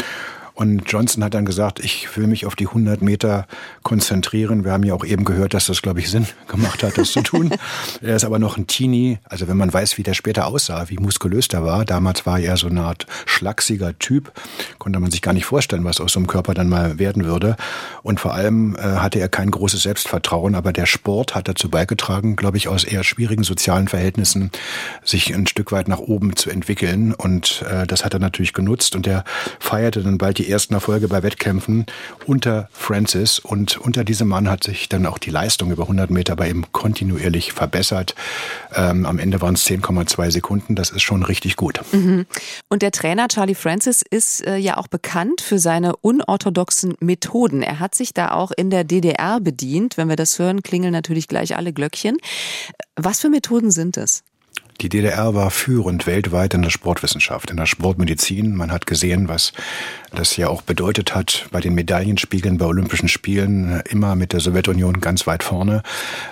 Und 0.57 0.91
Johnson 0.91 1.23
hat 1.23 1.35
dann 1.35 1.45
gesagt, 1.45 1.81
ich 1.81 2.17
will 2.17 2.27
mich 2.27 2.47
auf 2.47 2.57
die 2.57 2.67
100 2.67 3.03
Meter 3.03 3.47
konzentrieren. 3.83 4.65
Wir 4.65 4.73
haben 4.73 4.85
ja 4.85 4.95
auch 4.95 5.05
eben 5.05 5.25
gehört, 5.25 5.53
dass 5.53 5.67
das, 5.67 5.83
glaube 5.83 6.01
ich, 6.01 6.11
Sinn 6.11 6.27
gemacht 6.49 6.83
hat, 6.83 6.97
das 6.97 7.13
zu 7.13 7.21
tun. 7.21 7.51
er 8.01 8.17
ist 8.17 8.25
aber 8.25 8.39
noch 8.39 8.57
ein 8.57 8.67
Teenie. 8.67 9.19
Also 9.25 9.49
wenn 9.49 9.59
man 9.59 9.71
weiß, 9.71 9.99
wie 9.99 10.03
der 10.03 10.15
später 10.15 10.47
aussah, 10.47 10.89
wie 10.89 10.97
muskulös 10.97 11.49
der 11.49 11.63
war. 11.63 11.85
Damals 11.85 12.25
war 12.25 12.41
er 12.41 12.57
so 12.57 12.69
eine 12.69 12.85
Art 12.85 13.07
schlachsiger 13.27 13.99
Typ. 13.99 14.33
Konnte 14.79 14.99
man 14.99 15.11
sich 15.11 15.21
gar 15.21 15.35
nicht 15.35 15.45
vorstellen, 15.45 15.85
was 15.85 16.01
aus 16.01 16.15
so 16.15 16.21
einem 16.21 16.27
Körper 16.27 16.55
dann 16.55 16.71
mal 16.71 16.99
werden 16.99 17.27
würde. 17.27 17.57
Und 18.03 18.19
vor 18.19 18.33
allem 18.33 18.77
äh, 18.77 18.81
hatte 18.81 19.21
er 19.21 19.29
kein 19.29 19.51
großes 19.51 19.83
Selbstvertrauen. 19.83 20.55
Aber 20.55 20.73
der 20.73 20.87
Sport 20.87 21.35
hat 21.35 21.49
dazu 21.49 21.69
beigetragen, 21.69 22.35
glaube 22.35 22.57
ich, 22.57 22.69
aus 22.69 22.85
eher 22.85 23.05
schwierigen 23.05 23.45
sozialen 23.45 23.89
Verhältnissen 23.89 24.51
sich 25.05 25.35
ein 25.35 25.47
Stück 25.47 25.71
weit 25.71 25.87
nach 25.87 25.99
oben 25.99 26.35
zu 26.35 26.49
entwickeln. 26.49 27.13
Und 27.13 27.63
äh, 27.71 27.87
das 27.87 28.07
hat 28.07 28.15
er 28.15 28.21
natürlich 28.21 28.55
genutzt. 28.55 28.97
Und 28.97 29.07
er 29.07 29.25
feierte 29.61 30.03
dann 30.03 30.17
bald 30.17 30.39
die 30.39 30.46
die 30.47 30.53
ersten 30.53 30.75
Erfolge 30.75 31.09
bei 31.09 31.23
Wettkämpfen 31.23 31.87
unter 32.25 32.69
Francis. 32.73 33.39
Und 33.39 33.79
unter 33.79 34.05
diesem 34.05 34.29
Mann 34.29 34.49
hat 34.49 34.65
sich 34.65 34.89
dann 34.89 35.07
auch 35.07 35.19
die 35.19 35.31
Leistung 35.31 35.71
über 35.71 35.83
100 35.83 36.11
Meter 36.11 36.37
bei 36.37 36.49
ihm 36.49 36.65
kontinuierlich 36.73 37.53
verbessert. 37.53 38.15
Ähm, 38.75 39.07
am 39.07 39.19
Ende 39.19 39.41
waren 39.41 39.55
es 39.55 39.67
10,2 39.67 40.31
Sekunden. 40.31 40.75
Das 40.75 40.91
ist 40.91 41.03
schon 41.03 41.23
richtig 41.23 41.57
gut. 41.57 41.81
Mhm. 41.93 42.27
Und 42.69 42.83
der 42.83 42.93
Trainer 42.93 43.29
Charlie 43.29 43.55
Francis 43.55 44.03
ist 44.09 44.47
äh, 44.47 44.57
ja 44.57 44.77
auch 44.77 44.87
bekannt 44.87 45.41
für 45.41 45.59
seine 45.59 45.97
unorthodoxen 45.97 46.95
Methoden. 47.01 47.63
Er 47.63 47.81
hat 47.81 47.95
sich 47.95 48.15
da 48.15 48.33
auch 48.33 48.53
in 48.57 48.71
der 48.71 48.85
DDR 48.85 49.41
bedient. 49.41 49.97
Wenn 49.97 50.09
wir 50.09 50.17
das 50.17 50.39
hören, 50.39 50.63
klingeln 50.63 50.93
natürlich 50.93 51.29
gleich 51.29 51.57
alle 51.57 51.73
Glöckchen. 51.73 52.17
Was 52.95 53.21
für 53.21 53.29
Methoden 53.29 53.71
sind 53.71 53.97
es? 53.97 54.23
Die 54.81 54.89
DDR 54.89 55.35
war 55.35 55.51
führend 55.51 56.07
weltweit 56.07 56.55
in 56.55 56.63
der 56.63 56.71
Sportwissenschaft, 56.71 57.51
in 57.51 57.57
der 57.57 57.67
Sportmedizin. 57.67 58.55
Man 58.55 58.71
hat 58.71 58.87
gesehen, 58.87 59.29
was 59.29 59.53
das 60.15 60.37
ja 60.37 60.49
auch 60.49 60.63
bedeutet 60.63 61.15
hat 61.15 61.47
bei 61.51 61.61
den 61.61 61.75
Medaillenspiegeln 61.75 62.59
bei 62.59 62.67
Olympischen 62.67 63.09
Spielen, 63.09 63.81
immer 63.89 64.17
mit 64.17 64.33
der 64.33 64.41
Sowjetunion 64.41 65.01
ganz 65.01 65.27
weit 65.27 65.43
vorne. 65.43 65.83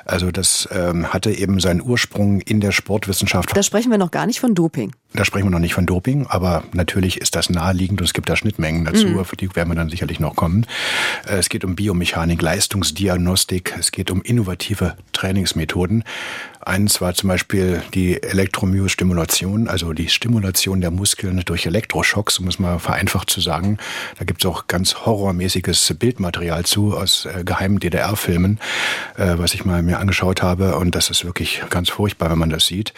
Also 0.05 0.31
das 0.31 0.69
ähm, 0.73 1.13
hatte 1.13 1.31
eben 1.33 1.61
seinen 1.61 1.81
Ursprung 1.83 2.41
in 2.41 2.61
der 2.61 2.73
Sportwissenschaft. 2.73 3.57
Da 3.57 3.63
sprechen 3.63 3.91
wir 3.91 3.99
noch 3.99 4.11
gar 4.11 4.27
nicht 4.27 4.41
von 4.41 4.55
Doping. 4.55 4.93
Da 5.15 5.25
sprechen 5.25 5.47
wir 5.47 5.51
noch 5.51 5.61
nicht 5.61 5.75
von 5.75 5.87
Doping, 5.87 6.27
aber 6.27 6.65
natürlich 6.73 7.21
ist 7.21 7.37
das 7.37 7.49
naheliegend 7.49 8.01
und 8.01 8.05
es 8.05 8.15
gibt 8.15 8.29
da 8.29 8.35
Schnittmengen 8.35 8.85
dazu, 8.85 9.07
mhm. 9.07 9.25
für 9.25 9.37
die 9.37 9.55
werden 9.55 9.69
wir 9.69 9.77
dann 9.77 9.89
sicherlich 9.89 10.19
noch 10.19 10.35
kommen. 10.35 10.67
Äh, 11.27 11.37
es 11.37 11.49
geht 11.49 11.65
um 11.65 11.77
Biomechanik, 11.77 12.43
Leistungsdiagnostik, 12.43 13.75
es 13.79 13.93
geht 13.93 14.11
um 14.11 14.23
innovative 14.23 14.97
Trainingsmethoden. 15.13 16.03
Eins 16.61 17.01
war 17.01 17.15
zum 17.15 17.29
Beispiel 17.29 17.83
die 17.93 18.19
Elektromyostimulation, 18.35 19.69
also 19.69 19.93
die 19.93 20.09
Stimulation 20.09 20.81
der 20.81 20.91
Muskeln 20.91 21.41
durch 21.45 21.67
Elektroschocks, 21.67 22.39
um 22.39 22.49
es 22.49 22.59
mal 22.59 22.79
vereinfacht 22.79 23.31
zu 23.31 23.41
sagen. 23.41 23.79
Da 24.19 24.25
gibt 24.25 24.45
es 24.45 24.51
auch 24.51 24.67
ganz 24.67 25.07
horrormäßiges 25.07 25.95
Bildmaterial 25.99 26.65
zu 26.65 26.97
aus 26.97 27.27
äh, 27.27 27.45
geheimen 27.45 27.79
DDR-Filmen, 27.79 28.59
äh, 29.17 29.35
was 29.37 29.55
ich 29.55 29.65
mal 29.65 29.83
mir 29.83 29.99
angeschaut 29.99 30.43
habe. 30.43 30.77
Und 30.77 30.95
das 30.95 31.11
ist 31.11 31.25
wirklich 31.25 31.63
ganz 31.71 31.91
furchtbar, 31.91 32.31
wenn 32.31 32.39
man 32.39 32.51
das 32.51 32.67
sieht. 32.67 32.93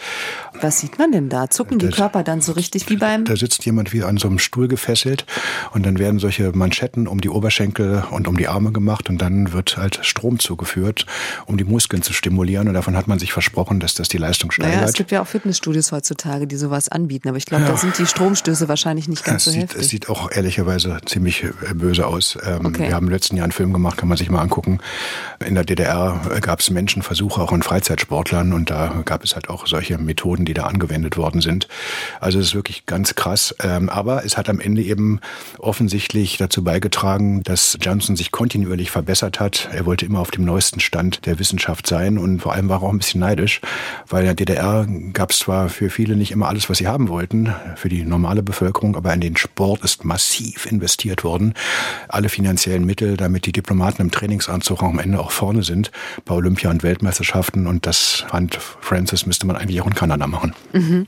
Was 0.59 0.79
sieht 0.79 0.97
man 0.97 1.11
denn 1.11 1.29
da? 1.29 1.49
Zucken 1.49 1.79
die 1.79 1.87
das, 1.87 1.95
Körper 1.95 2.23
dann 2.23 2.41
so 2.41 2.53
richtig 2.53 2.89
wie 2.89 2.97
beim... 2.97 3.25
Da 3.25 3.35
sitzt 3.35 3.65
jemand 3.65 3.93
wie 3.93 4.03
an 4.03 4.17
so 4.17 4.27
einem 4.27 4.39
Stuhl 4.39 4.67
gefesselt 4.67 5.25
und 5.71 5.85
dann 5.85 5.99
werden 5.99 6.19
solche 6.19 6.51
Manschetten 6.53 7.07
um 7.07 7.21
die 7.21 7.29
Oberschenkel 7.29 8.03
und 8.11 8.27
um 8.27 8.37
die 8.37 8.47
Arme 8.47 8.71
gemacht 8.71 9.09
und 9.09 9.19
dann 9.19 9.53
wird 9.53 9.77
halt 9.77 9.99
Strom 10.03 10.39
zugeführt, 10.39 11.05
um 11.45 11.57
die 11.57 11.63
Muskeln 11.63 12.01
zu 12.01 12.13
stimulieren. 12.13 12.67
Und 12.67 12.73
davon 12.73 12.95
hat 12.97 13.07
man 13.07 13.19
sich 13.19 13.33
versprochen, 13.33 13.57
versprochen, 13.57 13.79
dass 13.79 13.93
das 13.95 14.07
die 14.07 14.17
Leistung 14.17 14.51
steigert. 14.51 14.75
Naja, 14.75 14.87
es 14.87 14.93
gibt 14.93 15.11
ja 15.11 15.21
auch 15.21 15.26
Fitnessstudios 15.27 15.91
heutzutage, 15.91 16.47
die 16.47 16.55
sowas 16.55 16.89
anbieten, 16.89 17.27
aber 17.27 17.37
ich 17.37 17.45
glaube, 17.45 17.63
ja. 17.65 17.71
da 17.71 17.77
sind 17.77 17.97
die 17.97 18.05
Stromstöße 18.05 18.67
wahrscheinlich 18.67 19.07
nicht 19.07 19.23
ganz 19.23 19.41
es 19.41 19.45
so 19.45 19.51
sieht, 19.51 19.61
heftig. 19.61 19.81
Es 19.81 19.89
sieht 19.89 20.09
auch 20.09 20.31
ehrlicherweise 20.31 20.97
ziemlich 21.05 21.43
äh, 21.43 21.51
böse 21.73 22.07
aus. 22.07 22.37
Ähm, 22.43 22.65
okay. 22.65 22.87
Wir 22.87 22.95
haben 22.95 23.07
im 23.07 23.11
letzten 23.11 23.37
Jahr 23.37 23.43
einen 23.43 23.51
Film 23.51 23.73
gemacht, 23.73 23.97
kann 23.97 24.09
man 24.09 24.17
sich 24.17 24.29
mal 24.29 24.41
angucken. 24.41 24.79
In 25.45 25.55
der 25.55 25.63
DDR 25.63 26.21
gab 26.41 26.59
es 26.59 26.69
Menschenversuche 26.69 27.41
auch 27.41 27.51
an 27.51 27.61
Freizeitsportlern 27.61 28.53
und 28.53 28.69
da 28.69 29.01
gab 29.05 29.23
es 29.23 29.35
halt 29.35 29.49
auch 29.49 29.67
solche 29.67 29.97
Methoden, 29.97 30.45
die 30.45 30.53
da 30.53 30.63
angewendet 30.63 31.17
worden 31.17 31.41
sind. 31.41 31.67
Also 32.19 32.39
es 32.39 32.47
ist 32.47 32.55
wirklich 32.55 32.85
ganz 32.85 33.15
krass. 33.15 33.53
Ähm, 33.61 33.89
aber 33.89 34.25
es 34.25 34.37
hat 34.37 34.49
am 34.49 34.59
Ende 34.59 34.81
eben 34.81 35.19
offensichtlich 35.59 36.37
dazu 36.37 36.63
beigetragen, 36.63 37.43
dass 37.43 37.77
Johnson 37.79 38.15
sich 38.15 38.31
kontinuierlich 38.31 38.91
verbessert 38.91 39.39
hat. 39.39 39.69
Er 39.71 39.85
wollte 39.85 40.05
immer 40.05 40.19
auf 40.19 40.31
dem 40.31 40.45
neuesten 40.45 40.79
Stand 40.79 41.25
der 41.25 41.39
Wissenschaft 41.39 41.87
sein 41.87 42.17
und 42.17 42.41
vor 42.41 42.53
allem 42.53 42.69
war 42.69 42.81
er 42.81 42.83
auch 42.83 42.91
ein 42.91 42.97
bisschen 42.97 43.21
neidisch 43.21 43.61
weil 44.09 44.21
in 44.21 44.25
der 44.27 44.35
DDR 44.35 44.85
gab 45.17 45.31
es 45.31 45.39
zwar 45.39 45.69
für 45.69 45.89
viele 45.89 46.15
nicht 46.15 46.29
immer 46.31 46.47
alles, 46.47 46.69
was 46.69 46.77
sie 46.77 46.85
haben 46.85 47.09
wollten, 47.09 47.51
für 47.75 47.89
die 47.89 48.05
normale 48.05 48.43
Bevölkerung, 48.43 48.95
aber 48.95 49.11
in 49.15 49.19
den 49.19 49.35
Sport 49.35 49.83
ist 49.83 50.05
massiv 50.05 50.67
investiert 50.67 51.23
worden. 51.23 51.55
Alle 52.07 52.29
finanziellen 52.29 52.85
Mittel, 52.85 53.17
damit 53.17 53.47
die 53.47 53.51
Diplomaten 53.51 54.03
im 54.03 54.11
Trainingsanzug 54.11 54.83
am 54.83 54.99
Ende 54.99 55.19
auch 55.19 55.31
vorne 55.31 55.63
sind 55.63 55.91
bei 56.23 56.35
Olympia- 56.35 56.69
und 56.69 56.83
Weltmeisterschaften. 56.83 57.65
Und 57.65 57.87
das 57.87 58.25
fand 58.29 58.59
Francis, 58.79 59.25
müsste 59.25 59.47
man 59.47 59.55
eigentlich 59.55 59.81
auch 59.81 59.87
in 59.87 59.95
Kanada 59.95 60.27
machen. 60.27 60.53
Mhm. 60.73 61.07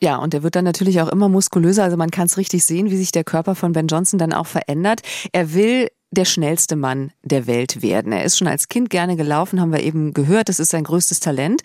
Ja, 0.00 0.16
und 0.16 0.34
er 0.34 0.42
wird 0.42 0.56
dann 0.56 0.64
natürlich 0.64 1.00
auch 1.00 1.08
immer 1.08 1.28
muskulöser. 1.28 1.84
Also 1.84 1.96
man 1.96 2.10
kann 2.10 2.26
es 2.26 2.38
richtig 2.38 2.64
sehen, 2.64 2.90
wie 2.90 2.96
sich 2.96 3.12
der 3.12 3.22
Körper 3.22 3.54
von 3.54 3.72
Ben 3.72 3.86
Johnson 3.86 4.18
dann 4.18 4.32
auch 4.32 4.48
verändert. 4.48 5.02
Er 5.30 5.54
will 5.54 5.88
der 6.10 6.24
schnellste 6.24 6.76
Mann 6.76 7.12
der 7.22 7.46
Welt 7.46 7.82
werden. 7.82 8.12
Er 8.12 8.24
ist 8.24 8.38
schon 8.38 8.48
als 8.48 8.68
Kind 8.68 8.88
gerne 8.90 9.16
gelaufen, 9.16 9.60
haben 9.60 9.72
wir 9.72 9.82
eben 9.82 10.14
gehört. 10.14 10.48
Das 10.48 10.58
ist 10.58 10.70
sein 10.70 10.84
größtes 10.84 11.20
Talent. 11.20 11.62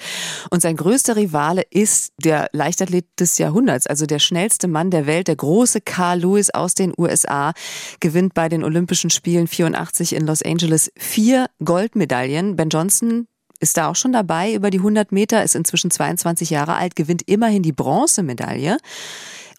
Und 0.49 0.61
sein 0.61 0.75
größter 0.75 1.15
Rivale 1.15 1.63
ist 1.69 2.13
der 2.17 2.49
Leichtathlet 2.51 3.05
des 3.19 3.37
Jahrhunderts, 3.37 3.87
also 3.87 4.05
der 4.05 4.19
schnellste 4.19 4.67
Mann 4.67 4.91
der 4.91 5.07
Welt, 5.07 5.27
der 5.27 5.37
große 5.37 5.81
Carl 5.81 6.19
Lewis 6.19 6.49
aus 6.49 6.73
den 6.73 6.93
USA, 6.97 7.53
gewinnt 7.99 8.33
bei 8.33 8.49
den 8.49 8.63
Olympischen 8.63 9.09
Spielen 9.09 9.47
84 9.47 10.13
in 10.13 10.27
Los 10.27 10.41
Angeles 10.41 10.91
vier 10.97 11.47
Goldmedaillen. 11.63 12.55
Ben 12.55 12.69
Johnson 12.69 13.27
ist 13.59 13.77
da 13.77 13.89
auch 13.89 13.95
schon 13.95 14.11
dabei 14.11 14.53
über 14.53 14.69
die 14.69 14.79
100 14.79 15.13
Meter, 15.13 15.41
ist 15.43 15.55
inzwischen 15.55 15.89
22 15.89 16.49
Jahre 16.49 16.75
alt, 16.75 16.97
gewinnt 16.97 17.21
immerhin 17.27 17.63
die 17.63 17.71
Bronzemedaille. 17.71 18.77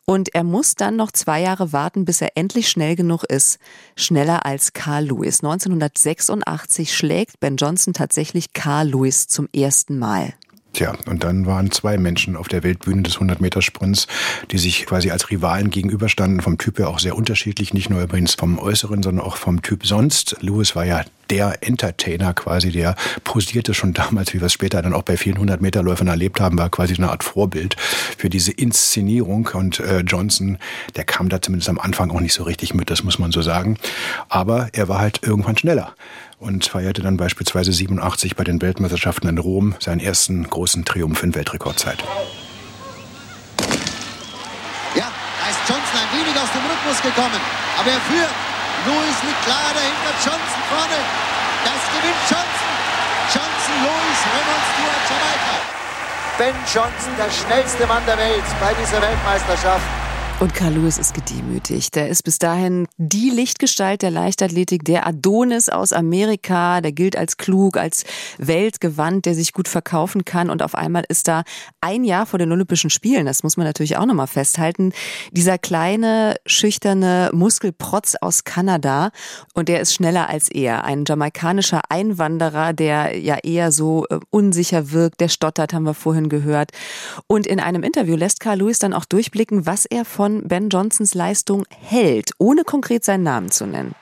Und 0.06 0.34
er 0.34 0.44
muss 0.44 0.75
dann 0.75 0.96
noch 0.96 1.12
zwei 1.12 1.40
Jahre 1.40 1.73
warten, 1.73 2.04
bis 2.04 2.20
er 2.20 2.37
endlich 2.37 2.68
schnell 2.68 2.94
genug 2.94 3.25
ist. 3.25 3.58
Schneller 3.96 4.44
als 4.44 4.75
Carl 4.75 5.06
Lewis. 5.06 5.42
1986 5.42 6.94
schlägt 6.94 7.40
Ben 7.40 7.56
Johnson 7.56 7.94
tatsächlich 7.94 8.52
Carl 8.52 8.88
Lewis 8.88 9.28
zum 9.28 9.49
ersten 9.54 9.99
Mal. 9.99 10.34
Tja, 10.75 10.92
und 11.06 11.23
dann 11.23 11.46
waren 11.46 11.70
zwei 11.70 11.96
Menschen 11.99 12.34
auf 12.34 12.49
der 12.49 12.64
Weltbühne 12.64 13.02
des 13.02 13.18
100-Meter-Sprints, 13.18 14.08
die 14.50 14.58
sich 14.58 14.87
quasi 14.87 15.12
als 15.12 15.30
Rivalen 15.30 15.70
gegenüberstanden, 15.70 16.40
vom 16.40 16.58
Typ 16.58 16.80
her 16.80 16.88
auch 16.88 16.99
sehr 16.99 17.16
unterschiedlich, 17.16 17.73
nicht 17.73 17.90
nur 17.90 18.02
übrigens 18.02 18.34
vom 18.34 18.58
Äußeren, 18.58 19.02
sondern 19.04 19.25
auch 19.25 19.37
vom 19.37 19.62
Typ 19.62 19.87
sonst. 19.87 20.37
Lewis 20.40 20.75
war 20.75 20.84
ja 20.84 21.04
der 21.31 21.59
Entertainer 21.62 22.35
quasi, 22.35 22.71
der 22.71 22.95
posierte 23.25 23.75
schon 23.75 23.93
damals, 23.93 24.35
wie 24.35 24.40
wir 24.40 24.47
es 24.47 24.52
später 24.52 24.83
dann 24.83 24.95
auch 24.95 25.02
bei 25.02 25.16
vielen 25.16 25.38
100-Meter-Läufern 25.38 26.09
erlebt 26.09 26.40
haben, 26.40 26.59
war 26.59 26.71
quasi 26.71 26.95
eine 26.95 27.11
Art 27.11 27.25
Vorbild 27.25 27.76
für 27.78 28.31
diese 28.31 28.52
Inszenierung. 28.52 29.49
Und 29.54 29.81
äh, 29.81 30.00
Johnson, 30.00 30.59
der 30.97 31.04
kam 31.04 31.28
da 31.28 31.40
zumindest 31.40 31.69
am 31.69 31.78
Anfang 31.78 32.11
auch 32.11 32.21
nicht 32.21 32.35
so 32.35 32.45
richtig 32.45 32.75
mit, 32.75 32.90
das 32.90 33.04
muss 33.04 33.19
man 33.19 33.33
so 33.33 33.43
sagen. 33.43 33.78
Aber 34.28 34.69
er 34.73 34.88
war 34.88 34.99
halt 34.99 35.21
irgendwann 35.23 35.57
schneller 35.57 35.95
und 36.38 36.66
feierte 36.66 37.02
dann 37.02 37.16
beispielsweise 37.16 37.73
87 37.73 38.37
bei 38.37 38.45
den 38.45 38.61
Weltmeisterschaften 38.61 39.28
in 39.28 39.38
Rom 39.38 39.75
seinen 39.81 40.00
ersten 40.00 40.49
großen 40.49 40.85
Triumph 40.85 41.23
in 41.23 41.35
Weltrekordzeit. 41.35 42.04
Ja, 44.95 45.11
da 45.40 45.50
ist 45.50 45.61
Johnson 45.69 45.99
ein 45.99 46.19
wenig 46.19 46.37
aus 46.37 46.52
dem 46.52 46.62
Rhythmus 46.62 47.02
gekommen, 47.02 47.40
aber 47.78 47.90
er 47.90 48.00
führt. 48.00 48.53
Lewis 48.87 49.19
liegt 49.25 49.43
klar 49.45 49.73
dahinter, 49.73 50.12
Johnson 50.21 50.62
vorne. 50.69 51.00
Das 51.64 51.81
gewinnt 51.88 52.21
Johnson. 52.29 52.73
Johnson, 53.33 53.76
Lewis, 53.81 54.21
Reynolds, 54.29 54.69
Stewart, 54.76 55.05
Jamaika. 55.09 55.55
Ben 56.37 56.57
Johnson, 56.69 57.12
der 57.17 57.31
schnellste 57.33 57.87
Mann 57.87 58.05
der 58.07 58.19
Welt 58.19 58.45
bei 58.61 58.75
dieser 58.75 59.00
Weltmeisterschaft. 59.00 60.03
Und 60.41 60.53
Carl 60.53 60.75
Lewis 60.75 60.99
ist 60.99 61.14
gedemütigt. 61.14 61.95
Der 61.95 62.09
ist 62.09 62.25
bis 62.25 62.41
dahin 62.41 62.88
die 62.97 63.31
Lichtgestalt 63.31 64.03
der 64.03 64.11
Leichtathletik, 64.11 64.85
der 64.85 65.07
Adonis 65.07 65.69
aus 65.69 65.93
Amerika, 65.93 66.81
der 66.81 66.91
gilt 66.91 67.17
als 67.17 67.37
klug, 67.37 67.76
als 67.76 68.05
weltgewandt, 68.38 69.26
der 69.26 69.37
sich 69.37 69.53
gut 69.53 69.69
verkaufen 69.69 70.25
kann. 70.25 70.50
Und 70.50 70.61
auf 70.62 70.75
einmal 70.75 71.05
ist 71.09 71.29
da 71.29 71.45
ein 71.81 72.03
Jahr 72.03 72.26
vor 72.26 72.41
den 72.41 72.50
Olympischen 72.50 72.91
Spielen, 72.91 73.26
das 73.26 73.45
muss 73.45 73.57
man 73.57 73.64
natürlich 73.64 73.97
auch 73.97 74.07
nochmal 74.07 74.26
festhalten, 74.26 74.93
dieser 75.31 75.57
kleine, 75.57 76.35
schüchterne 76.47 77.31
Muskelprotz 77.33 78.17
aus 78.21 78.43
Kanada. 78.43 79.11
Und 79.55 79.69
der 79.69 79.81
ist 79.81 79.95
schneller 79.95 80.29
als 80.29 80.49
er. 80.49 80.85
Ein 80.85 81.05
jamaikanischer 81.07 81.81
Einwanderer, 81.88 82.73
der 82.73 83.17
ja 83.17 83.37
eher 83.37 83.71
so 83.71 84.05
äh, 84.11 84.19
unsicher 84.31 84.91
wirkt, 84.91 85.21
der 85.21 85.29
stottert, 85.29 85.73
haben 85.73 85.85
wir 85.85 85.95
vorhin 85.95 86.29
gehört. 86.29 86.73
Und 87.29 87.47
in 87.47 87.61
einem 87.61 87.85
Interview 87.85 88.17
lässt 88.17 88.41
Carl 88.41 88.59
Lewis 88.59 88.81
dann 88.81 88.93
auch 88.93 89.05
durchblicken, 89.05 89.64
was 89.64 89.87
er 89.87 90.05
von 90.05 90.34
von 90.35 90.49
Ben 90.49 90.69
Johnsons 90.69 91.14
Leistung 91.14 91.64
hält, 91.69 92.33
ohne 92.38 92.64
konkret 92.64 93.05
seinen 93.05 93.23
Namen 93.23 93.50
zu 93.50 93.67
nennen. 93.67 93.95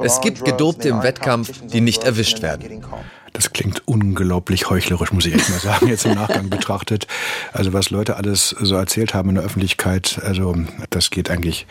Es 0.00 0.20
gibt 0.20 0.44
Gedopte 0.44 0.88
im 0.88 1.02
Wettkampf, 1.02 1.52
die 1.68 1.80
nicht 1.80 2.02
erwischt 2.02 2.42
werden. 2.42 2.84
Das 3.32 3.52
klingt 3.52 3.86
unglaublich 3.86 4.68
heuchlerisch, 4.68 5.12
muss 5.12 5.26
ich 5.26 5.34
echt 5.34 5.48
mal 5.50 5.60
sagen, 5.60 5.86
jetzt 5.86 6.04
im 6.04 6.14
Nachgang 6.14 6.50
betrachtet. 6.50 7.06
Also 7.52 7.72
was 7.72 7.90
Leute 7.90 8.16
alles 8.16 8.48
so 8.48 8.74
erzählt 8.74 9.14
haben 9.14 9.28
in 9.28 9.36
der 9.36 9.44
Öffentlichkeit, 9.44 10.20
also 10.24 10.56
das 10.90 11.10
geht 11.10 11.30
eigentlich 11.30 11.66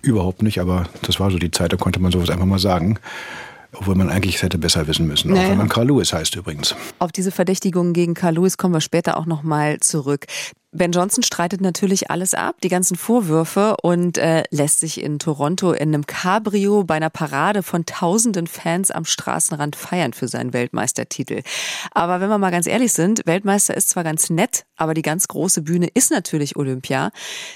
überhaupt 0.00 0.42
nicht, 0.42 0.60
aber 0.60 0.84
das 1.02 1.20
war 1.20 1.30
so 1.30 1.38
die 1.38 1.50
Zeit, 1.50 1.72
da 1.72 1.76
konnte 1.76 2.00
man 2.00 2.12
sowas 2.12 2.30
einfach 2.30 2.46
mal 2.46 2.58
sagen. 2.58 2.98
Obwohl 3.72 3.94
man 3.94 4.10
eigentlich 4.10 4.42
hätte 4.42 4.58
besser 4.58 4.88
wissen 4.88 5.06
müssen, 5.06 5.30
naja. 5.30 5.44
auch 5.44 5.50
wenn 5.50 5.58
man 5.58 5.68
Carl 5.68 5.86
Lewis 5.86 6.12
heißt 6.12 6.34
übrigens. 6.34 6.74
Auf 6.98 7.12
diese 7.12 7.30
Verdächtigungen 7.30 7.92
gegen 7.92 8.14
Carl 8.14 8.34
Lewis 8.34 8.56
kommen 8.56 8.74
wir 8.74 8.80
später 8.80 9.16
auch 9.16 9.26
nochmal 9.26 9.78
zurück. 9.78 10.26
Ben 10.72 10.92
Johnson 10.92 11.24
streitet 11.24 11.60
natürlich 11.60 12.12
alles 12.12 12.32
ab, 12.32 12.60
die 12.62 12.68
ganzen 12.68 12.96
Vorwürfe 12.96 13.76
und 13.82 14.18
äh, 14.18 14.44
lässt 14.50 14.78
sich 14.78 15.02
in 15.02 15.18
Toronto 15.18 15.72
in 15.72 15.92
einem 15.92 16.06
Cabrio 16.06 16.84
bei 16.84 16.94
einer 16.94 17.10
Parade 17.10 17.64
von 17.64 17.86
tausenden 17.86 18.46
Fans 18.46 18.92
am 18.92 19.04
Straßenrand 19.04 19.74
feiern 19.74 20.12
für 20.12 20.28
seinen 20.28 20.52
Weltmeistertitel. 20.52 21.42
Aber 21.90 22.20
wenn 22.20 22.28
wir 22.28 22.38
mal 22.38 22.52
ganz 22.52 22.68
ehrlich 22.68 22.92
sind, 22.92 23.22
Weltmeister 23.26 23.76
ist 23.76 23.90
zwar 23.90 24.04
ganz 24.04 24.30
nett, 24.30 24.64
aber 24.76 24.94
die 24.94 25.02
ganz 25.02 25.26
große 25.26 25.62
Bühne 25.62 25.88
ist 25.92 26.12
natürlich 26.12 26.54
Olympia. 26.54 27.10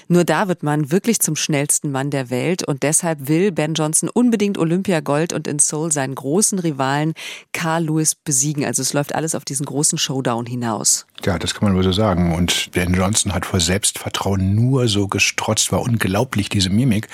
Nur 0.09 0.25
da 0.25 0.49
wird 0.49 0.61
man 0.61 0.91
wirklich 0.91 1.21
zum 1.21 1.37
schnellsten 1.37 1.91
Mann 1.91 2.09
der 2.09 2.29
Welt 2.29 2.67
und 2.67 2.83
deshalb 2.83 3.29
will 3.29 3.53
Ben 3.53 3.75
Johnson 3.75 4.09
unbedingt 4.09 4.57
Olympiagold 4.57 5.31
und 5.31 5.47
in 5.47 5.59
Seoul 5.59 5.89
seinen 5.89 6.15
großen 6.15 6.59
Rivalen 6.59 7.13
Carl 7.53 7.85
Lewis 7.85 8.13
besiegen. 8.13 8.65
Also 8.65 8.81
es 8.81 8.91
läuft 8.91 9.15
alles 9.15 9.35
auf 9.35 9.45
diesen 9.45 9.65
großen 9.65 9.97
Showdown 9.97 10.45
hinaus. 10.45 11.05
Ja, 11.23 11.39
das 11.39 11.53
kann 11.53 11.69
man 11.69 11.75
wohl 11.75 11.83
so 11.83 11.91
sagen. 11.91 12.35
Und 12.35 12.71
Ben 12.71 12.93
Johnson 12.93 13.33
hat 13.33 13.45
vor 13.45 13.59
Selbstvertrauen 13.59 14.53
nur 14.53 14.87
so 14.87 15.07
gestrotzt. 15.07 15.71
War 15.71 15.81
unglaublich, 15.81 16.49
diese 16.49 16.69
Mimik, 16.69 17.07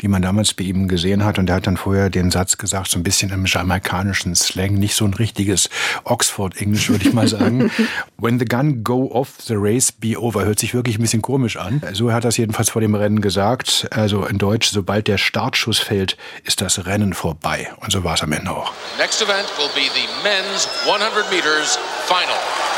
die 0.00 0.08
man 0.08 0.22
damals 0.22 0.54
bei 0.54 0.64
ihm 0.64 0.88
gesehen 0.88 1.24
hat. 1.24 1.38
Und 1.38 1.48
er 1.48 1.56
hat 1.56 1.66
dann 1.66 1.76
vorher 1.76 2.10
den 2.10 2.30
Satz 2.30 2.58
gesagt, 2.58 2.88
so 2.88 2.98
ein 2.98 3.02
bisschen 3.02 3.30
im 3.30 3.44
jamaikanischen 3.46 4.34
Slang, 4.34 4.74
nicht 4.74 4.96
so 4.96 5.04
ein 5.04 5.14
richtiges 5.14 5.68
Oxford-Englisch, 6.04 6.88
würde 6.88 7.06
ich 7.06 7.12
mal 7.12 7.28
sagen. 7.28 7.70
When 8.18 8.38
the 8.38 8.44
gun 8.44 8.82
go 8.82 9.10
off, 9.12 9.34
the 9.44 9.54
race 9.56 9.92
be 9.92 10.18
over. 10.18 10.44
Hört 10.44 10.58
sich 10.58 10.74
wirklich 10.74 10.98
ein 10.98 11.02
bisschen 11.02 11.22
komisch 11.22 11.56
an. 11.56 11.82
So 11.92 12.12
hat 12.12 12.24
er 12.24 12.28
es 12.28 12.38
jedenfalls 12.38 12.70
vor 12.70 12.80
dem 12.80 12.94
Rennen 12.94 13.20
gesagt. 13.20 13.86
Also 13.90 14.24
in 14.24 14.38
Deutsch, 14.38 14.70
sobald 14.70 15.06
der 15.08 15.18
Startschuss 15.18 15.78
fällt, 15.78 16.16
ist 16.44 16.62
das 16.62 16.86
Rennen 16.86 17.12
vorbei. 17.12 17.70
Und 17.80 17.92
so 17.92 18.02
war 18.02 18.14
es 18.14 18.22
am 18.22 18.32
Ende 18.32 18.50
auch. 18.50 18.72
Next 18.98 19.22
event 19.22 19.46
will 19.58 19.70
be 19.74 19.88
the 19.94 20.08
men's 20.24 20.68
100 20.86 21.30
meters 21.30 21.78
final. 22.06 22.71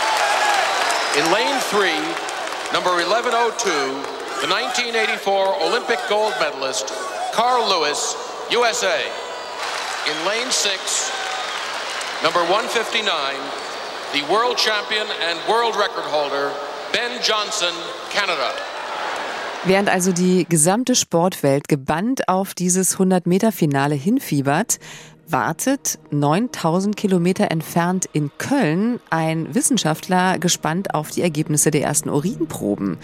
In 1.16 1.22
lane 1.30 1.60
three, 1.70 1.94
number 2.72 2.90
1102, 2.90 3.70
the 4.42 4.50
1984 4.50 5.62
Olympic 5.62 6.00
gold 6.08 6.34
medalist, 6.40 6.90
Carl 7.32 7.62
Lewis, 7.70 8.16
USA. 8.50 8.98
In 10.10 10.16
lane 10.26 10.50
six, 10.50 11.14
number 12.20 12.42
159, 12.50 13.06
the 14.12 14.26
world 14.26 14.58
champion 14.58 15.06
and 15.30 15.38
world 15.48 15.76
record 15.76 16.02
holder, 16.10 16.50
Ben 16.92 17.22
Johnson, 17.22 17.72
Canada. 18.10 18.50
Während 19.66 19.88
also 19.88 20.10
die 20.10 20.46
gesamte 20.48 20.96
Sportwelt 20.96 21.68
gebannt 21.68 22.28
auf 22.28 22.54
dieses 22.54 22.98
100-Meter-Finale 22.98 23.94
hinfiebert, 23.94 24.80
wartet 25.28 25.98
9000 26.10 26.96
Kilometer 26.96 27.50
entfernt 27.50 28.08
in 28.12 28.30
Köln 28.38 29.00
ein 29.10 29.54
Wissenschaftler 29.54 30.38
gespannt 30.38 30.94
auf 30.94 31.10
die 31.10 31.22
Ergebnisse 31.22 31.70
der 31.70 31.82
ersten 31.82 32.10
Urinproben. 32.10 32.98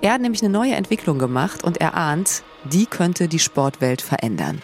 Er 0.00 0.12
hat 0.14 0.20
nämlich 0.20 0.42
eine 0.42 0.52
neue 0.52 0.74
Entwicklung 0.74 1.18
gemacht 1.18 1.64
und 1.64 1.80
er 1.80 1.94
ahnt, 1.94 2.42
die 2.64 2.86
könnte 2.86 3.28
die 3.28 3.38
Sportwelt 3.38 4.02
verändern. 4.02 4.62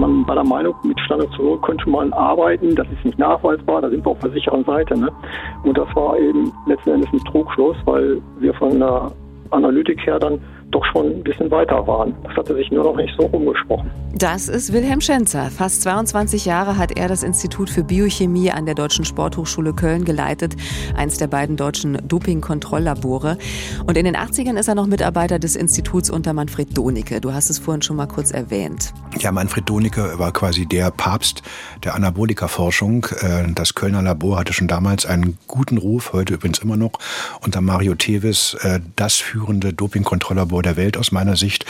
man 0.00 0.26
war 0.26 0.34
der 0.34 0.44
Meinung, 0.44 0.74
mit 0.82 0.98
Standardisierung 1.00 1.60
könnte 1.60 1.88
man 1.88 2.12
arbeiten. 2.12 2.74
Das 2.74 2.86
ist 2.88 3.04
nicht 3.04 3.18
nachweisbar, 3.18 3.82
da 3.82 3.90
sind 3.90 4.04
wir 4.04 4.10
auf 4.10 4.18
der 4.20 4.30
sicheren 4.30 4.64
Seite. 4.64 4.98
Ne? 4.98 5.10
Und 5.62 5.76
das 5.76 5.94
war 5.94 6.18
eben 6.18 6.52
letzten 6.66 6.90
Endes 6.90 7.12
ein 7.12 7.20
Trugschluss, 7.30 7.76
weil 7.84 8.20
wir 8.38 8.54
von 8.54 8.78
der 8.78 9.12
Analytik 9.50 10.06
her 10.06 10.18
dann 10.18 10.40
doch 10.70 10.84
schon 10.92 11.06
ein 11.06 11.22
bisschen 11.22 11.50
weiter 11.50 11.86
waren. 11.86 12.14
Das 12.24 12.36
hatte 12.36 12.54
sich 12.54 12.70
nur 12.70 12.84
noch 12.84 12.96
nicht 12.96 13.14
so 13.18 13.26
rumgesprochen. 13.26 13.90
Das 14.14 14.48
ist 14.48 14.72
Wilhelm 14.72 15.00
Schenzer. 15.00 15.50
Fast 15.50 15.82
22 15.82 16.44
Jahre 16.44 16.76
hat 16.76 16.98
er 16.98 17.08
das 17.08 17.22
Institut 17.22 17.70
für 17.70 17.84
Biochemie 17.84 18.50
an 18.50 18.66
der 18.66 18.74
Deutschen 18.74 19.04
Sporthochschule 19.04 19.72
Köln 19.72 20.04
geleitet, 20.04 20.56
eins 20.96 21.16
der 21.18 21.28
beiden 21.28 21.56
deutschen 21.56 21.96
Doping-Kontrolllabore. 22.06 23.38
Und 23.86 23.96
in 23.96 24.04
den 24.04 24.16
80ern 24.16 24.58
ist 24.58 24.68
er 24.68 24.74
noch 24.74 24.86
Mitarbeiter 24.86 25.38
des 25.38 25.54
Instituts 25.54 26.10
unter 26.10 26.32
Manfred 26.32 26.76
Donicke. 26.76 27.20
Du 27.20 27.32
hast 27.32 27.50
es 27.50 27.58
vorhin 27.60 27.82
schon 27.82 27.96
mal 27.96 28.06
kurz 28.06 28.32
erwähnt. 28.32 28.92
Ja, 29.18 29.30
Manfred 29.30 29.68
Donicke 29.68 30.18
war 30.18 30.32
quasi 30.32 30.66
der 30.66 30.90
Papst 30.90 31.42
der 31.84 31.94
Anabolika-Forschung. 31.94 33.06
Äh, 33.20 33.52
das 33.54 33.74
Kölner 33.74 34.02
Labor 34.02 34.38
hatte 34.38 34.52
schon 34.52 34.68
damals 34.68 35.06
einen 35.06 35.38
guten 35.46 35.78
Ruf, 35.78 36.12
heute 36.12 36.34
übrigens 36.34 36.58
immer 36.58 36.76
noch, 36.76 36.92
unter 37.42 37.60
Mario 37.60 37.94
Tevis, 37.94 38.54
äh, 38.62 38.80
das 38.96 39.16
führende 39.16 39.72
Doping-Kontrolllabor 39.72 40.59
der 40.62 40.76
Welt 40.76 40.96
aus 40.96 41.12
meiner 41.12 41.36
Sicht. 41.36 41.64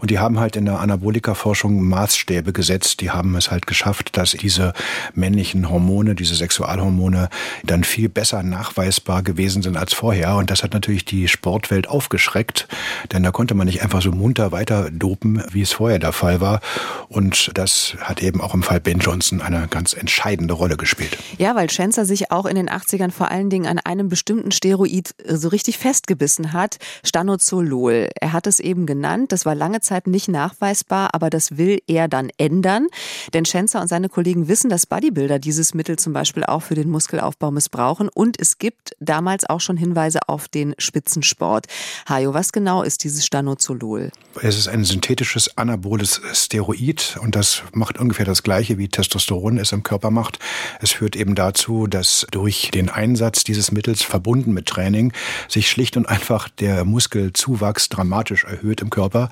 Und 0.00 0.10
die 0.10 0.18
haben 0.18 0.38
halt 0.40 0.56
in 0.56 0.64
der 0.64 0.80
Anabolika-Forschung 0.80 1.82
Maßstäbe 1.82 2.52
gesetzt. 2.52 3.00
Die 3.00 3.10
haben 3.10 3.36
es 3.36 3.50
halt 3.50 3.66
geschafft, 3.66 4.16
dass 4.16 4.32
diese 4.32 4.72
männlichen 5.14 5.70
Hormone, 5.70 6.14
diese 6.14 6.34
Sexualhormone 6.34 7.28
dann 7.64 7.84
viel 7.84 8.08
besser 8.08 8.42
nachweisbar 8.42 9.22
gewesen 9.22 9.62
sind 9.62 9.76
als 9.76 9.92
vorher. 9.92 10.36
Und 10.36 10.50
das 10.50 10.62
hat 10.62 10.72
natürlich 10.72 11.04
die 11.04 11.28
Sportwelt 11.28 11.88
aufgeschreckt, 11.88 12.68
denn 13.12 13.22
da 13.22 13.30
konnte 13.30 13.54
man 13.54 13.66
nicht 13.66 13.82
einfach 13.82 14.02
so 14.02 14.10
munter 14.10 14.52
weiter 14.52 14.90
dopen, 14.90 15.42
wie 15.50 15.62
es 15.62 15.72
vorher 15.72 15.98
der 15.98 16.12
Fall 16.12 16.40
war. 16.40 16.60
Und 17.08 17.50
das 17.54 17.96
hat 18.00 18.22
eben 18.22 18.40
auch 18.40 18.54
im 18.54 18.62
Fall 18.62 18.80
Ben 18.80 18.98
Johnson 18.98 19.40
eine 19.42 19.68
ganz 19.68 19.92
entscheidende 19.92 20.54
Rolle 20.54 20.76
gespielt. 20.76 21.18
Ja, 21.38 21.54
weil 21.54 21.70
Schenzer 21.70 22.04
sich 22.04 22.30
auch 22.30 22.46
in 22.46 22.56
den 22.56 22.68
80ern 22.70 23.10
vor 23.10 23.30
allen 23.30 23.50
Dingen 23.50 23.66
an 23.66 23.78
einem 23.78 24.08
bestimmten 24.08 24.50
Steroid 24.52 25.14
so 25.26 25.48
richtig 25.48 25.78
festgebissen 25.78 26.52
hat, 26.52 26.78
Stanozolol. 27.04 28.08
Er 28.20 28.32
hat 28.32 28.46
es 28.46 28.60
eben 28.60 28.86
genannt, 28.86 29.32
das 29.32 29.44
war 29.44 29.54
lange 29.54 29.80
Zeit 29.80 29.89
nicht 30.06 30.28
nachweisbar, 30.28 31.10
aber 31.12 31.30
das 31.30 31.56
will 31.56 31.80
er 31.86 32.08
dann 32.08 32.30
ändern. 32.38 32.86
Denn 33.34 33.44
Schenzer 33.44 33.80
und 33.80 33.88
seine 33.88 34.08
Kollegen 34.08 34.48
wissen, 34.48 34.70
dass 34.70 34.86
Bodybuilder 34.86 35.38
dieses 35.38 35.74
Mittel 35.74 35.98
zum 35.98 36.12
Beispiel 36.12 36.44
auch 36.44 36.62
für 36.62 36.74
den 36.74 36.88
Muskelaufbau 36.90 37.50
missbrauchen. 37.50 38.08
Und 38.12 38.40
es 38.40 38.58
gibt 38.58 38.92
damals 39.00 39.48
auch 39.48 39.60
schon 39.60 39.76
Hinweise 39.76 40.20
auf 40.28 40.48
den 40.48 40.74
Spitzensport. 40.78 41.66
Hajo, 42.08 42.34
was 42.34 42.52
genau 42.52 42.82
ist 42.82 43.04
dieses 43.04 43.26
Stanozolol? 43.26 44.10
Es 44.42 44.56
ist 44.56 44.68
ein 44.68 44.84
synthetisches 44.84 45.56
anaboles 45.56 46.20
Steroid 46.32 47.18
und 47.20 47.34
das 47.34 47.62
macht 47.72 47.98
ungefähr 47.98 48.24
das 48.24 48.42
Gleiche, 48.42 48.78
wie 48.78 48.88
Testosteron 48.88 49.58
es 49.58 49.72
im 49.72 49.82
Körper 49.82 50.10
macht. 50.10 50.38
Es 50.80 50.92
führt 50.92 51.16
eben 51.16 51.34
dazu, 51.34 51.86
dass 51.86 52.26
durch 52.30 52.70
den 52.72 52.88
Einsatz 52.88 53.44
dieses 53.44 53.72
Mittels 53.72 54.02
verbunden 54.02 54.52
mit 54.52 54.66
Training 54.66 55.12
sich 55.48 55.68
schlicht 55.68 55.96
und 55.96 56.06
einfach 56.06 56.48
der 56.48 56.84
Muskelzuwachs 56.84 57.88
dramatisch 57.88 58.44
erhöht 58.44 58.80
im 58.80 58.90
Körper. 58.90 59.30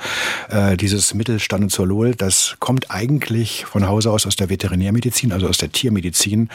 Äh, 0.50 0.76
dieses 0.76 1.12
Mittel 1.12 1.40
Stanozolol, 1.40 2.14
das 2.14 2.57
kommt 2.59 2.90
eigentlich 2.90 3.66
von 3.66 3.87
Hause 3.87 4.11
aus 4.11 4.27
aus 4.27 4.37
der 4.37 4.49
Veterinärmedizin, 4.49 5.33
also 5.33 5.46
aus 5.46 5.59
der 5.59 5.70
Tiermedizin. 5.70 6.49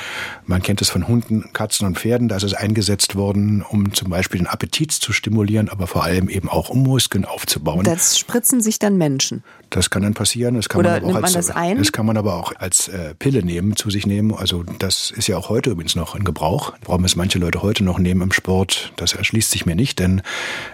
Man 0.46 0.62
kennt 0.64 0.82
es 0.82 0.90
von 0.90 1.08
Hunden, 1.08 1.52
Katzen 1.54 1.86
und 1.86 2.00
Pferden. 2.00 2.28
Da 2.28 2.38
ist 2.38 2.44
es 2.44 2.54
eingesetzt 2.54 3.16
worden, 3.16 3.62
um 3.62 3.94
zum 3.94 4.10
Beispiel 4.10 4.40
den 4.40 4.48
Appetit 4.48 4.92
zu 4.92 5.14
stimulieren, 5.14 5.70
aber 5.70 5.86
vor 5.86 6.04
allem 6.04 6.28
eben 6.28 6.50
auch 6.50 6.70
um 6.70 6.82
Muskeln 6.84 7.26
aufzubauen. 7.26 7.84
Das 7.84 8.18
spritzen 8.18 8.62
sich 8.62 8.80
dann 8.80 8.98
Menschen. 8.98 9.44
Das 9.74 9.90
kann 9.90 10.04
dann 10.04 10.14
passieren. 10.14 10.54
Das 10.54 10.70
kann 10.70 10.80
Oder 10.80 10.92
man 10.92 10.98
aber 10.98 11.06
nimmt 11.08 11.18
auch 11.18 11.22
man 11.22 11.36
als, 11.36 11.48
das 11.48 11.56
ein? 11.56 11.78
Das 11.80 11.92
kann 11.92 12.06
man 12.06 12.16
aber 12.16 12.36
auch 12.36 12.54
als 12.58 12.90
äh, 12.90 13.16
Pille 13.16 13.44
nehmen, 13.44 13.76
zu 13.76 13.90
sich 13.90 14.06
nehmen. 14.06 14.32
Also 14.32 14.64
das 14.78 15.10
ist 15.10 15.28
ja 15.28 15.36
auch 15.36 15.50
heute 15.50 15.72
übrigens 15.72 15.96
noch 15.96 16.16
in 16.16 16.24
Gebrauch. 16.24 16.74
Warum 16.86 17.04
es 17.06 17.16
manche 17.16 17.40
Leute 17.40 17.64
heute 17.64 17.84
noch 17.84 17.98
nehmen 17.98 18.22
im 18.22 18.32
Sport, 18.32 18.94
das 18.98 19.14
erschließt 19.14 19.50
sich 19.50 19.66
mir 19.66 19.76
nicht, 19.76 19.98
denn 19.98 20.22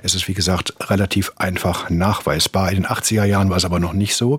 es 0.03 0.15
ist 0.15 0.27
wie 0.27 0.33
gesagt 0.33 0.73
relativ 0.89 1.31
einfach 1.37 1.89
nachweisbar. 1.89 2.71
In 2.71 2.83
den 2.83 2.87
80er 2.87 3.23
Jahren 3.23 3.49
war 3.49 3.55
es 3.55 3.63
aber 3.63 3.79
noch 3.79 3.93
nicht 3.93 4.17
so. 4.17 4.37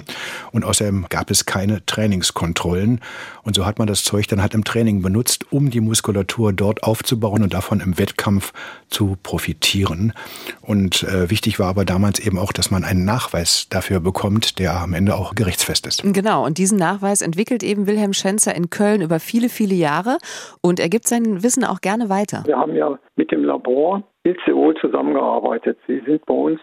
Und 0.52 0.64
außerdem 0.64 1.06
gab 1.08 1.30
es 1.30 1.46
keine 1.46 1.84
Trainingskontrollen. 1.86 3.00
Und 3.42 3.56
so 3.56 3.64
hat 3.64 3.78
man 3.78 3.88
das 3.88 4.04
Zeug 4.04 4.28
dann 4.28 4.42
halt 4.42 4.52
im 4.52 4.64
Training 4.64 5.00
benutzt, 5.00 5.50
um 5.50 5.70
die 5.70 5.80
Muskulatur 5.80 6.52
dort 6.52 6.82
aufzubauen 6.82 7.42
und 7.42 7.54
davon 7.54 7.80
im 7.80 7.96
Wettkampf 7.96 8.52
zu 8.90 9.16
profitieren. 9.22 10.12
Und 10.60 11.02
äh, 11.04 11.30
wichtig 11.30 11.58
war 11.58 11.68
aber 11.68 11.86
damals 11.86 12.18
eben 12.18 12.38
auch, 12.38 12.52
dass 12.52 12.70
man 12.70 12.84
einen 12.84 13.06
Nachweis 13.06 13.66
dafür 13.70 14.00
bekommt, 14.00 14.49
der 14.54 14.80
am 14.80 14.94
Ende 14.94 15.14
auch 15.14 15.34
gerichtsfest 15.34 15.86
ist. 15.86 16.02
Genau, 16.02 16.44
und 16.44 16.58
diesen 16.58 16.78
Nachweis 16.78 17.22
entwickelt 17.22 17.62
eben 17.62 17.86
Wilhelm 17.86 18.12
Schenzer 18.12 18.54
in 18.54 18.70
Köln 18.70 19.02
über 19.02 19.20
viele, 19.20 19.48
viele 19.48 19.74
Jahre 19.74 20.18
und 20.62 20.80
er 20.80 20.88
gibt 20.88 21.06
sein 21.06 21.42
Wissen 21.42 21.64
auch 21.64 21.80
gerne 21.80 22.08
weiter. 22.08 22.42
Wir 22.46 22.58
haben 22.58 22.74
ja 22.74 22.98
mit 23.16 23.30
dem 23.30 23.44
Labor 23.44 24.02
ICO 24.24 24.72
zusammengearbeitet. 24.80 25.78
Sie 25.86 26.00
sind 26.06 26.24
bei 26.26 26.34
uns 26.34 26.60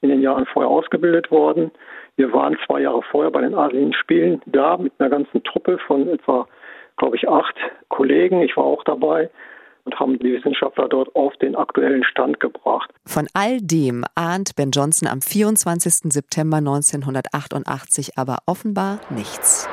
in 0.00 0.08
den 0.08 0.22
Jahren 0.22 0.46
vorher 0.52 0.70
ausgebildet 0.70 1.30
worden. 1.30 1.70
Wir 2.16 2.32
waren 2.32 2.56
zwei 2.66 2.80
Jahre 2.80 3.02
vorher 3.10 3.30
bei 3.30 3.42
den 3.42 3.54
Asien 3.54 3.92
Spielen 3.92 4.40
da 4.46 4.76
mit 4.76 4.92
einer 4.98 5.10
ganzen 5.10 5.42
Truppe 5.44 5.78
von 5.86 6.08
etwa, 6.08 6.48
glaube 6.96 7.16
ich, 7.16 7.28
acht 7.28 7.54
Kollegen. 7.88 8.40
Ich 8.42 8.56
war 8.56 8.64
auch 8.64 8.82
dabei 8.84 9.30
und 9.86 9.98
haben 9.98 10.18
die 10.18 10.32
Wissenschaftler 10.34 10.88
dort 10.88 11.14
auf 11.14 11.32
den 11.36 11.54
aktuellen 11.54 12.04
Stand 12.04 12.40
gebracht. 12.40 12.90
Von 13.06 13.28
all 13.34 13.60
dem 13.62 14.04
ahnt 14.14 14.56
Ben 14.56 14.70
Johnson 14.72 15.08
am 15.08 15.22
24. 15.22 16.12
September 16.12 16.58
1988 16.58 18.18
aber 18.18 18.38
offenbar 18.46 19.00
nichts. 19.10 19.68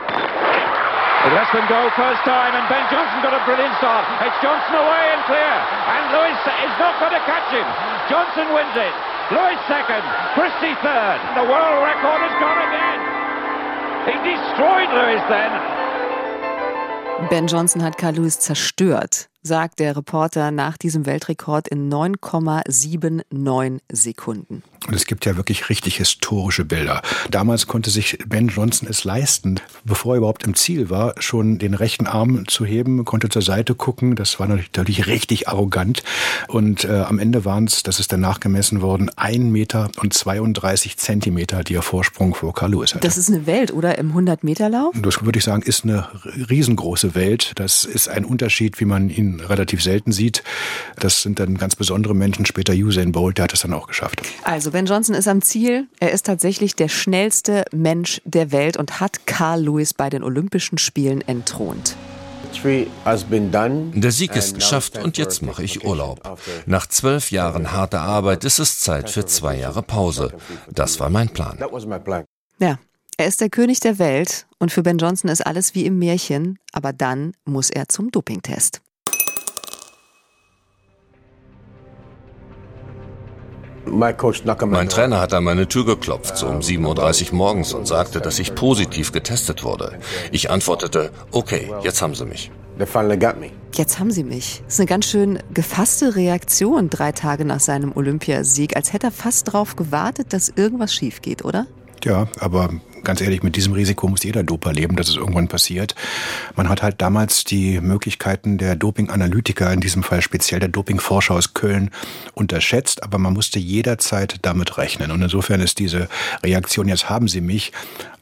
It 1.23 1.31
has 1.31 1.47
been 1.55 1.63
go 1.71 1.87
first 1.95 2.19
time, 2.27 2.51
and 2.51 2.67
Ben 2.67 2.83
Johnson 2.91 3.23
got 3.23 3.31
a 3.31 3.39
brilliant 3.47 3.71
start. 3.79 4.03
It's 4.27 4.35
Johnson 4.43 4.75
away 4.75 5.03
and 5.15 5.23
clear, 5.23 5.53
and 5.87 6.03
Lewis 6.11 6.35
is 6.67 6.75
not 6.75 6.99
going 6.99 7.15
to 7.15 7.23
catch 7.23 7.47
him. 7.47 7.63
Johnson 8.11 8.51
wins 8.51 8.75
it. 8.75 8.91
Lewis 9.31 9.55
second, 9.71 10.03
Christie 10.35 10.75
third. 10.83 11.19
The 11.39 11.47
world 11.47 11.79
record 11.79 12.21
is 12.27 12.35
gone 12.43 12.59
again. 12.67 12.99
He 14.03 14.15
destroyed 14.19 14.89
Lewis 14.91 15.23
then. 15.31 15.51
Ben 17.29 17.47
Johnson 17.47 17.79
hat 17.79 17.97
Carl 17.97 18.15
Lewis 18.15 18.37
zerstört. 18.37 19.29
Sagt 19.43 19.79
der 19.79 19.95
Reporter 19.95 20.51
nach 20.51 20.77
diesem 20.77 21.05
Weltrekord 21.05 21.67
in 21.67 21.91
9,79 21.91 23.81
Sekunden. 23.91 24.63
Und 24.87 24.95
es 24.95 25.05
gibt 25.05 25.25
ja 25.25 25.37
wirklich 25.37 25.69
richtig 25.69 25.97
historische 25.97 26.65
Bilder. 26.65 27.01
Damals 27.31 27.67
konnte 27.67 27.89
sich 27.89 28.17
Ben 28.27 28.49
Johnson 28.49 28.87
es 28.89 29.03
leisten, 29.05 29.61
bevor 29.85 30.15
er 30.15 30.17
überhaupt 30.17 30.43
im 30.43 30.55
Ziel 30.55 30.89
war, 30.89 31.15
schon 31.19 31.57
den 31.57 31.73
rechten 31.73 32.05
Arm 32.05 32.47
zu 32.47 32.65
heben, 32.65 33.05
konnte 33.05 33.29
zur 33.29 33.41
Seite 33.41 33.75
gucken. 33.75 34.15
Das 34.15 34.39
war 34.39 34.47
natürlich 34.47 35.07
richtig 35.07 35.47
arrogant. 35.47 36.03
Und 36.49 36.83
äh, 36.83 36.99
am 36.99 37.19
Ende 37.19 37.45
waren 37.45 37.65
es, 37.65 37.83
das 37.83 37.99
ist 37.99 38.11
danach 38.11 38.41
gemessen 38.41 38.81
worden, 38.81 39.09
1 39.15 39.51
Meter 39.51 39.89
und 40.01 40.13
32 40.13 40.97
Zentimeter, 40.97 41.63
die 41.63 41.75
er 41.75 41.81
Vorsprung 41.81 42.35
vor 42.35 42.53
Carl 42.53 42.71
Lewis 42.71 42.93
hatte. 42.93 43.07
Das 43.07 43.17
ist 43.17 43.29
eine 43.29 43.45
Welt, 43.45 43.71
oder? 43.71 43.97
Im 43.97 44.13
100-Meter-Lauf? 44.13 44.95
Das 45.01 45.23
würde 45.23 45.39
ich 45.39 45.45
sagen, 45.45 45.61
ist 45.61 45.85
eine 45.85 46.07
riesengroße 46.49 47.15
Welt. 47.15 47.53
Das 47.55 47.85
ist 47.85 48.09
ein 48.09 48.25
Unterschied, 48.25 48.79
wie 48.81 48.85
man 48.85 49.09
ihn 49.09 49.32
relativ 49.39 49.81
selten 49.81 50.11
sieht. 50.11 50.43
Das 50.99 51.21
sind 51.21 51.39
dann 51.39 51.57
ganz 51.57 51.75
besondere 51.75 52.15
Menschen. 52.15 52.45
Später 52.45 52.73
Usain 52.73 53.11
Bolt, 53.11 53.37
der 53.37 53.45
hat 53.45 53.53
es 53.53 53.61
dann 53.61 53.73
auch 53.73 53.87
geschafft. 53.87 54.21
Also 54.43 54.71
Ben 54.71 54.85
Johnson 54.85 55.15
ist 55.15 55.27
am 55.27 55.41
Ziel. 55.41 55.87
Er 55.99 56.11
ist 56.11 56.25
tatsächlich 56.25 56.75
der 56.75 56.87
schnellste 56.87 57.65
Mensch 57.71 58.21
der 58.25 58.51
Welt 58.51 58.77
und 58.77 58.99
hat 58.99 59.25
Carl 59.25 59.63
Lewis 59.63 59.93
bei 59.93 60.09
den 60.09 60.23
Olympischen 60.23 60.77
Spielen 60.77 61.21
entthront. 61.21 61.95
Der 62.63 64.11
Sieg 64.11 64.35
ist 64.35 64.55
geschafft 64.55 64.97
und 64.97 65.17
jetzt 65.17 65.41
mache 65.41 65.63
ich 65.63 65.85
Urlaub. 65.85 66.37
Nach 66.65 66.85
zwölf 66.87 67.31
Jahren 67.31 67.71
harter 67.71 68.01
Arbeit 68.01 68.43
ist 68.43 68.59
es 68.59 68.79
Zeit 68.79 69.09
für 69.09 69.25
zwei 69.25 69.57
Jahre 69.57 69.81
Pause. 69.81 70.33
Das 70.71 70.99
war 70.99 71.09
mein 71.09 71.29
Plan. 71.29 71.57
Ja, 72.59 72.77
er 73.17 73.27
ist 73.27 73.41
der 73.41 73.49
König 73.49 73.79
der 73.79 73.99
Welt 73.99 74.47
und 74.59 74.71
für 74.71 74.83
Ben 74.83 74.97
Johnson 74.97 75.29
ist 75.29 75.45
alles 75.45 75.75
wie 75.75 75.85
im 75.85 75.99
Märchen, 75.99 76.57
aber 76.71 76.93
dann 76.93 77.33
muss 77.45 77.69
er 77.69 77.87
zum 77.87 78.11
Dopingtest. 78.11 78.81
Mein 83.85 84.89
Trainer 84.89 85.19
hat 85.19 85.33
an 85.33 85.43
meine 85.43 85.67
Tür 85.67 85.85
geklopft, 85.85 86.37
so 86.37 86.47
um 86.47 86.59
7.30 86.59 87.31
Uhr 87.31 87.35
morgens 87.35 87.73
und 87.73 87.87
sagte, 87.87 88.21
dass 88.21 88.39
ich 88.39 88.55
positiv 88.55 89.11
getestet 89.11 89.63
wurde. 89.63 89.99
Ich 90.31 90.49
antwortete, 90.49 91.11
okay, 91.31 91.71
jetzt 91.83 92.01
haben 92.01 92.15
sie 92.15 92.25
mich. 92.25 92.51
Jetzt 93.73 93.99
haben 93.99 94.11
sie 94.11 94.23
mich. 94.23 94.61
Das 94.65 94.73
ist 94.75 94.79
eine 94.79 94.87
ganz 94.87 95.05
schön 95.05 95.39
gefasste 95.53 96.15
Reaktion 96.15 96.89
drei 96.89 97.11
Tage 97.11 97.45
nach 97.45 97.59
seinem 97.59 97.91
Olympiasieg, 97.95 98.75
als 98.75 98.93
hätte 98.93 99.07
er 99.07 99.11
fast 99.11 99.49
darauf 99.49 99.75
gewartet, 99.75 100.33
dass 100.33 100.49
irgendwas 100.49 100.93
schief 100.93 101.21
geht, 101.21 101.45
oder? 101.45 101.67
Ja, 102.03 102.27
aber 102.39 102.69
ganz 103.03 103.21
ehrlich, 103.21 103.43
mit 103.43 103.55
diesem 103.55 103.73
Risiko 103.73 104.07
muss 104.07 104.23
jeder 104.23 104.43
Doper 104.43 104.73
leben, 104.73 104.95
dass 104.95 105.09
es 105.09 105.15
irgendwann 105.15 105.47
passiert. 105.47 105.95
Man 106.55 106.69
hat 106.69 106.81
halt 106.81 107.01
damals 107.01 107.43
die 107.43 107.79
Möglichkeiten 107.79 108.57
der 108.57 108.75
Dopinganalytiker, 108.75 109.71
in 109.71 109.81
diesem 109.81 110.03
Fall 110.03 110.21
speziell 110.21 110.59
der 110.59 110.69
Dopingforscher 110.69 111.35
aus 111.35 111.53
Köln, 111.53 111.91
unterschätzt, 112.33 113.03
aber 113.03 113.17
man 113.17 113.33
musste 113.33 113.59
jederzeit 113.59 114.39
damit 114.41 114.77
rechnen. 114.77 115.11
Und 115.11 115.21
insofern 115.21 115.61
ist 115.61 115.79
diese 115.79 116.07
Reaktion, 116.43 116.87
jetzt 116.87 117.09
haben 117.09 117.27
Sie 117.27 117.41
mich, 117.41 117.71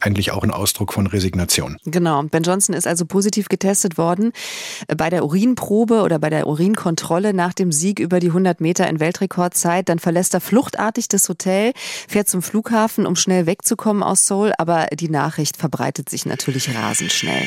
eigentlich 0.02 0.32
auch 0.32 0.42
ein 0.42 0.50
Ausdruck 0.50 0.92
von 0.92 1.06
Resignation. 1.06 1.76
Genau. 1.84 2.22
Ben 2.24 2.42
Johnson 2.42 2.74
ist 2.74 2.86
also 2.86 3.06
positiv 3.06 3.48
getestet 3.48 3.98
worden 3.98 4.32
bei 4.96 5.10
der 5.10 5.24
Urinprobe 5.24 6.02
oder 6.02 6.18
bei 6.18 6.30
der 6.30 6.46
Urinkontrolle 6.46 7.32
nach 7.32 7.52
dem 7.52 7.72
Sieg 7.72 7.98
über 7.98 8.20
die 8.20 8.28
100 8.28 8.60
Meter 8.60 8.88
in 8.88 9.00
Weltrekordzeit. 9.00 9.88
Dann 9.88 9.98
verlässt 9.98 10.34
er 10.34 10.40
fluchtartig 10.40 11.08
das 11.08 11.28
Hotel, 11.28 11.72
fährt 12.08 12.28
zum 12.28 12.42
Flughafen, 12.42 13.06
um 13.06 13.16
schnell 13.16 13.46
wegzukommen 13.46 14.02
aus 14.02 14.26
Seoul. 14.26 14.52
Aber 14.58 14.71
die 14.92 15.08
Nachricht 15.08 15.56
verbreitet 15.56 16.08
sich 16.08 16.26
natürlich 16.26 16.74
rasend 16.74 17.12
schnell. 17.12 17.42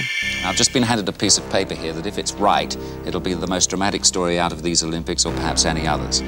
I've 0.46 0.58
just 0.58 0.74
been 0.74 0.88
handed 0.88 1.10
a 1.10 1.12
piece 1.12 1.40
of 1.40 1.50
paper 1.50 1.76
here 1.76 1.94
that 1.94 2.06
if 2.06 2.18
it's 2.18 2.34
right, 2.40 2.78
it'll 3.06 3.22
be 3.22 3.36
the 3.36 3.48
most 3.48 3.72
dramatic 3.72 4.06
story 4.06 4.40
out 4.40 4.54
of 4.54 4.62
these 4.62 4.86
Olympics 4.86 5.26
or 5.26 5.34
perhaps 5.34 5.66
any 5.66 5.88
others. 5.88 6.24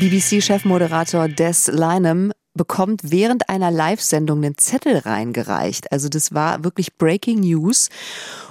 BBC-Chefmoderator 0.00 1.28
Des 1.28 1.68
Lynam 1.68 2.32
bekommt 2.54 3.00
während 3.04 3.48
einer 3.48 3.70
Live-Sendung 3.70 4.44
einen 4.44 4.58
Zettel 4.58 4.98
reingereicht. 4.98 5.90
Also 5.92 6.08
das 6.08 6.34
war 6.34 6.64
wirklich 6.64 6.96
Breaking 6.96 7.40
News. 7.40 7.88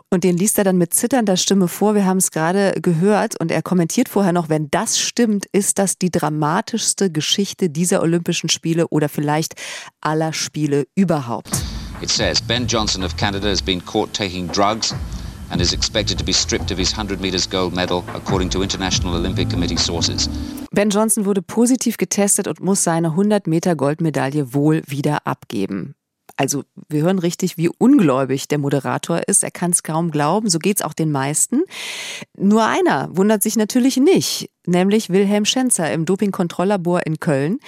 Und 0.10 0.24
den 0.24 0.38
liest 0.38 0.58
er 0.58 0.64
dann 0.64 0.78
mit 0.78 0.94
zitternder 0.94 1.36
Stimme 1.36 1.68
vor. 1.68 1.94
Wir 1.94 2.06
haben 2.06 2.18
es 2.18 2.32
gerade 2.32 2.80
gehört. 2.82 3.40
Und 3.40 3.52
er 3.52 3.62
kommentiert 3.62 4.08
vorher 4.08 4.32
noch, 4.32 4.48
wenn 4.48 4.72
das 4.72 4.98
stimmt, 4.98 5.46
ist 5.52 5.78
das 5.78 5.98
die 5.98 6.10
dramatischste 6.10 7.12
Geschichte 7.12 7.70
dieser 7.70 8.02
Olympischen 8.02 8.50
Spiele 8.50 8.88
oder 8.88 9.10
vielleicht 9.10 9.56
aller 10.00 10.32
Spiele 10.32 10.88
überhaupt. 10.96 11.52
It 12.02 12.10
says 12.10 12.40
Ben 12.40 12.68
Johnson 12.68 13.04
of 13.04 13.18
Canada 13.18 13.48
has 13.48 13.62
been 13.62 13.82
caught 13.82 14.14
taking 14.14 14.48
drugs 14.48 14.94
and 15.50 15.60
is 15.62 15.74
expected 15.74 16.18
to 16.20 16.24
be 16.24 16.34
stripped 16.34 16.72
of 16.72 16.78
his 16.78 16.92
100 16.92 17.20
meters 17.20 17.48
gold 17.48 17.74
medal, 17.74 18.04
according 18.14 18.50
to 18.52 18.62
International 18.62 19.16
Olympic 19.16 19.50
Committee 19.50 19.78
sources. 19.78 20.30
Ben 20.72 20.90
Johnson 20.90 21.26
wurde 21.26 21.42
positiv 21.42 21.98
getestet 21.98 22.48
und 22.48 22.60
muss 22.60 22.84
seine 22.84 23.10
100 23.10 23.48
Meter 23.48 23.76
Goldmedaille 23.76 24.54
wohl 24.54 24.84
wieder 24.86 25.26
abgeben. 25.26 25.96
Also 26.38 26.64
wir 26.88 27.02
hören 27.02 27.20
richtig, 27.20 27.58
wie 27.58 27.70
ungläubig 27.78 28.48
der 28.48 28.60
Moderator 28.60 29.28
ist. 29.28 29.44
Er 29.44 29.52
kann 29.52 29.72
es 29.72 29.84
kaum 29.84 30.12
glauben. 30.12 30.50
So 30.50 30.60
geht's 30.60 30.84
auch 30.84 30.94
den 30.94 31.12
meisten. 31.12 31.64
Nur 32.38 32.66
einer 32.66 33.10
wundert 33.12 33.42
sich 33.42 33.56
natürlich 33.56 33.98
nicht, 33.98 34.50
nämlich 34.66 35.10
Wilhelm 35.10 35.46
Schenzer 35.46 35.92
im 35.92 36.06
Dopingkontrolllabor 36.06 37.06
in 37.06 37.20
Köln. 37.20 37.60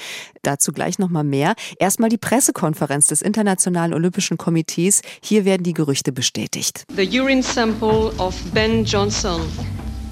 Dazu 0.44 0.72
gleich 0.72 1.00
noch 1.00 1.10
mal 1.10 1.24
mehr. 1.24 1.56
Erstmal 1.80 2.10
die 2.10 2.18
Pressekonferenz 2.18 3.08
des 3.08 3.24
Internationalen 3.24 3.94
Olympischen 3.94 4.38
Komitees. 4.38 5.02
Hier 5.22 5.46
werden 5.46 5.64
die 5.64 5.74
Gerüchte 5.74 6.12
bestätigt. 6.12 6.86
The 6.96 7.20
urine 7.20 7.44
sample 7.44 8.12
of 8.20 8.36
Ben 8.54 8.86
Johnson 8.86 9.42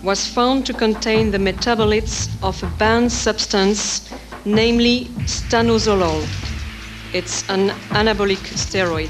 was 0.04 0.26
found 0.26 0.66
to 0.66 0.74
contain 0.74 1.32
the 1.32 1.40
metabolites 1.40 2.30
of 2.42 2.62
a 2.64 2.68
banned 2.80 3.12
substance, 3.12 4.10
namely 4.46 5.08
stanozolol. 5.28 6.24
It's 7.14 7.46
an 7.48 7.72
anabolic 7.92 8.40
steroid. 8.58 9.10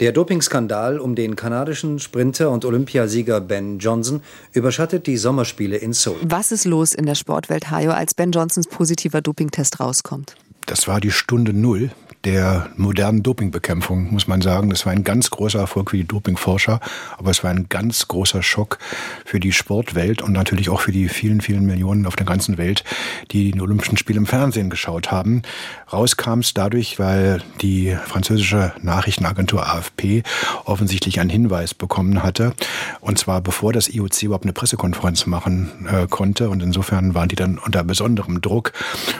Der 0.00 0.10
Dopingskandal 0.10 0.98
um 0.98 1.14
den 1.14 1.36
kanadischen 1.36 2.00
Sprinter 2.00 2.50
und 2.50 2.64
Olympiasieger 2.64 3.40
Ben 3.40 3.78
Johnson 3.78 4.20
überschattet 4.52 5.06
die 5.06 5.16
Sommerspiele 5.16 5.76
in 5.76 5.92
Seoul. 5.92 6.16
Was 6.22 6.50
ist 6.50 6.64
los 6.64 6.92
in 6.92 7.06
der 7.06 7.14
Sportwelt, 7.14 7.70
Hajo, 7.70 7.92
als 7.92 8.14
Ben 8.14 8.32
Johnsons 8.32 8.66
positiver 8.66 9.20
Dopingtest 9.20 9.78
rauskommt? 9.78 10.34
Das 10.66 10.88
war 10.88 11.00
die 11.00 11.12
Stunde 11.12 11.52
Null 11.52 11.92
der 12.24 12.68
modernen 12.76 13.22
Dopingbekämpfung, 13.22 14.12
muss 14.12 14.28
man 14.28 14.40
sagen. 14.42 14.70
Das 14.70 14.86
war 14.86 14.92
ein 14.92 15.04
ganz 15.04 15.30
großer 15.30 15.58
Erfolg 15.58 15.90
für 15.90 15.96
die 15.96 16.06
Dopingforscher, 16.06 16.80
aber 17.18 17.30
es 17.30 17.42
war 17.42 17.50
ein 17.50 17.66
ganz 17.68 18.06
großer 18.08 18.42
Schock 18.42 18.78
für 19.24 19.40
die 19.40 19.52
Sportwelt 19.52 20.22
und 20.22 20.32
natürlich 20.32 20.70
auch 20.70 20.80
für 20.80 20.92
die 20.92 21.08
vielen, 21.08 21.40
vielen 21.40 21.66
Millionen 21.66 22.06
auf 22.06 22.16
der 22.16 22.26
ganzen 22.26 22.58
Welt, 22.58 22.84
die 23.30 23.50
die 23.50 23.60
Olympischen 23.60 23.96
Spiele 23.96 24.18
im 24.18 24.26
Fernsehen 24.26 24.70
geschaut 24.70 25.10
haben. 25.10 25.42
Raus 25.92 26.16
kam 26.16 26.40
es 26.40 26.54
dadurch, 26.54 26.98
weil 26.98 27.42
die 27.60 27.96
französische 28.06 28.72
Nachrichtenagentur 28.80 29.66
AFP 29.66 30.22
offensichtlich 30.64 31.18
einen 31.20 31.30
Hinweis 31.30 31.74
bekommen 31.74 32.22
hatte. 32.22 32.54
Und 33.00 33.18
zwar 33.18 33.40
bevor 33.40 33.72
das 33.72 33.88
IOC 33.88 34.22
überhaupt 34.22 34.44
eine 34.44 34.52
Pressekonferenz 34.52 35.26
machen 35.26 35.88
äh, 35.90 36.06
konnte. 36.06 36.50
Und 36.50 36.62
insofern 36.62 37.14
waren 37.14 37.28
die 37.28 37.36
dann 37.36 37.58
unter 37.58 37.82
besonderem 37.84 38.40
Druck. 38.40 38.72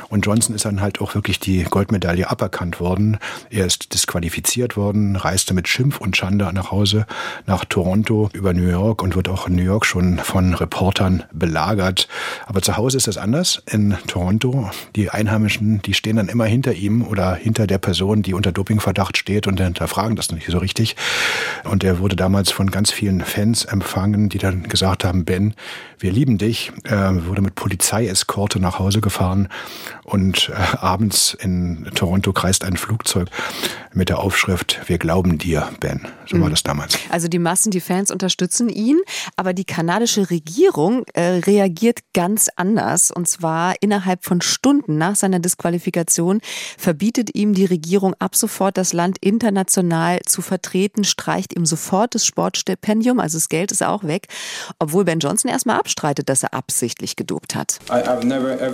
Und 0.09 0.25
Johnson 0.25 0.55
ist 0.55 0.65
dann 0.65 0.81
halt 0.81 1.01
auch 1.01 1.15
wirklich 1.15 1.41
die 1.41 1.65
Goldmedaille 1.65 2.31
aberkannt 2.31 2.81
worden 2.81 2.92
worden. 2.93 3.17
Er 3.49 3.65
ist 3.65 3.95
disqualifiziert 3.95 4.77
worden, 4.77 5.17
reiste 5.17 5.55
mit 5.55 5.67
Schimpf 5.67 5.99
und 5.99 6.15
Schande 6.15 6.51
nach 6.53 6.71
Hause 6.71 7.07
nach 7.47 7.65
Toronto 7.65 8.29
über 8.35 8.53
New 8.53 8.69
York 8.69 9.03
und 9.03 9.17
wird 9.17 9.31
auch 9.31 9.49
in 9.49 9.57
New 9.57 9.63
York 9.63 9.87
schon 9.87 10.19
von 10.19 10.53
Reportern 10.53 11.25
belagert. 11.33 12.07
Aber 12.47 12.61
zu 12.61 12.77
Hause 12.77 12.99
ist 12.99 13.07
das 13.07 13.17
anders. 13.17 13.63
In 13.71 13.97
Toronto, 14.09 14.71
die 14.95 15.09
Einheimischen, 15.09 15.81
die 15.81 15.95
stehen 15.95 16.17
dann 16.17 16.29
immer 16.29 16.45
hinter 16.45 16.75
ihm 16.75 17.03
oder 17.03 17.35
hinter 17.35 17.67
der 17.67 17.79
Person, 17.79 18.21
die 18.21 18.35
unter 18.35 18.53
Dopingverdacht 18.53 19.17
steht 19.17 19.47
und 19.47 19.59
hinterfragen 19.59 20.15
das 20.15 20.31
nicht 20.31 20.51
so 20.51 20.59
richtig. 20.59 20.97
Und 21.65 21.85
er 21.85 21.99
wurde 21.99 22.17
damals 22.17 22.51
von 22.51 22.71
ganz 22.71 22.91
vielen 22.91 23.23
Fans 23.23 23.65
empfangen, 23.65 24.29
die 24.29 24.39
dann 24.39 24.65
gesagt 24.65 25.05
haben, 25.05 25.25
Ben, 25.25 25.55
wir 26.03 26.13
lieben 26.13 26.37
dich. 26.37 26.73
Er 26.85 27.27
wurde 27.27 27.43
mit 27.43 27.55
Polizeieskorte 27.55 28.59
nach 28.59 28.79
Hause 28.79 29.01
gefahren 29.01 29.49
und 30.05 30.51
äh, 30.51 30.77
abends 30.77 31.37
in 31.41 31.89
Toronto 31.95 32.33
kreist 32.33 32.65
ein 32.65 32.77
Flugzeug 32.77 33.29
mit 33.95 34.09
der 34.09 34.19
Aufschrift 34.19 34.81
Wir 34.87 34.99
glauben 34.99 35.39
dir, 35.39 35.69
Ben. 35.81 36.01
So 36.27 36.41
war 36.41 36.47
mhm. 36.47 36.51
das 36.51 36.63
damals. 36.63 36.99
Also 37.11 37.29
die 37.29 37.39
Massen, 37.39 37.71
die 37.71 37.81
Fans 37.81 38.11
unterstützen 38.11 38.69
ihn, 38.69 39.01
aber 39.37 39.53
die 39.53 39.65
kanadische 39.65 40.31
Regierung 40.31 41.05
äh, 41.15 41.41
reagiert 41.47 42.01
ganz 42.15 42.49
anders. 42.57 43.11
Und 43.11 43.29
zwar 43.29 43.75
innerhalb 43.81 44.25
von 44.25 44.41
Stunden 44.41 44.99
nach 44.99 45.15
seiner 45.15 45.39
Disqualifikation 45.39 46.41
verbietet 46.79 47.35
ihm 47.35 47.55
die 47.55 47.65
Regierung 47.65 48.15
ab 48.19 48.35
sofort 48.35 48.77
das 48.77 48.93
Land 48.93 49.19
international 49.21 50.21
zu 50.27 50.43
vertreten, 50.43 51.05
streicht 51.05 51.55
ihm 51.55 51.67
sofort 51.67 52.15
das 52.15 52.27
Sportstipendium, 52.27 53.21
also 53.21 53.37
das 53.37 53.49
Geld 53.49 53.73
ist 53.73 53.83
auch 53.83 54.05
weg, 54.05 54.29
obwohl 54.79 55.05
Ben 55.05 55.19
Johnson 55.19 55.51
erstmal 55.51 55.79
abstreitet, 55.93 56.29
dass 56.29 56.43
er 56.43 56.55
absichtlich 56.55 57.17
gedopt 57.17 57.55
hat. 57.55 57.79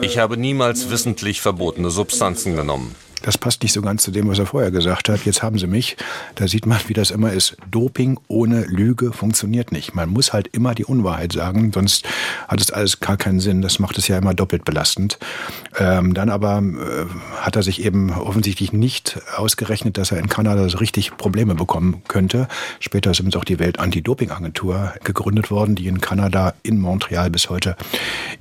Ich 0.00 0.18
habe 0.18 0.37
niemals 0.37 0.90
wissentlich 0.90 1.40
verbotene 1.40 1.90
Substanzen 1.90 2.54
genommen. 2.57 2.94
Das 3.22 3.38
passt 3.38 3.62
nicht 3.62 3.72
so 3.72 3.83
ganz 3.83 4.02
zu 4.02 4.11
dem, 4.11 4.28
was 4.28 4.38
er 4.38 4.46
vorher 4.46 4.70
gesagt 4.70 5.09
hat. 5.09 5.24
Jetzt 5.24 5.42
haben 5.42 5.59
sie 5.59 5.66
mich. 5.66 5.96
Da 6.35 6.46
sieht 6.46 6.66
man, 6.66 6.78
wie 6.87 6.94
das 6.94 7.11
immer 7.11 7.33
ist. 7.33 7.57
Doping 7.70 8.18
ohne 8.28 8.64
Lüge 8.64 9.12
funktioniert 9.12 9.72
nicht. 9.72 9.94
Man 9.94 10.11
muss 10.11 10.33
halt 10.33 10.48
immer 10.48 10.74
die 10.74 10.85
Unwahrheit 10.85 11.33
sagen, 11.33 11.72
sonst 11.72 12.07
hat 12.46 12.61
es 12.61 12.70
alles 12.70 13.00
gar 13.00 13.16
keinen 13.16 13.40
Sinn. 13.40 13.62
Das 13.62 13.78
macht 13.78 13.98
es 13.98 14.09
ja 14.09 14.18
immer 14.18 14.35
doppelt 14.35 14.64
belastend. 14.64 15.18
Ähm, 15.78 16.14
dann 16.14 16.31
aber 16.31 16.59
äh, 16.59 17.07
hat 17.40 17.57
er 17.57 17.62
sich 17.62 17.85
eben 17.85 18.11
offensichtlich 18.11 18.72
nicht 18.72 19.20
ausgerechnet, 19.37 19.98
dass 19.98 20.12
er 20.12 20.18
in 20.18 20.28
Kanada 20.28 20.68
so 20.68 20.78
richtig 20.78 21.16
Probleme 21.16 21.54
bekommen 21.54 22.02
könnte. 22.09 22.48
Später 22.81 23.11
ist 23.11 23.20
übrigens 23.20 23.37
auch 23.37 23.44
die 23.44 23.59
Welt-Anti-Doping-Agentur 23.59 24.94
gegründet 25.04 25.50
worden, 25.50 25.74
die 25.74 25.88
in 25.88 26.00
Kanada, 26.00 26.54
in 26.62 26.78
Montreal 26.78 27.31
bis 27.31 27.50
heute 27.50 27.76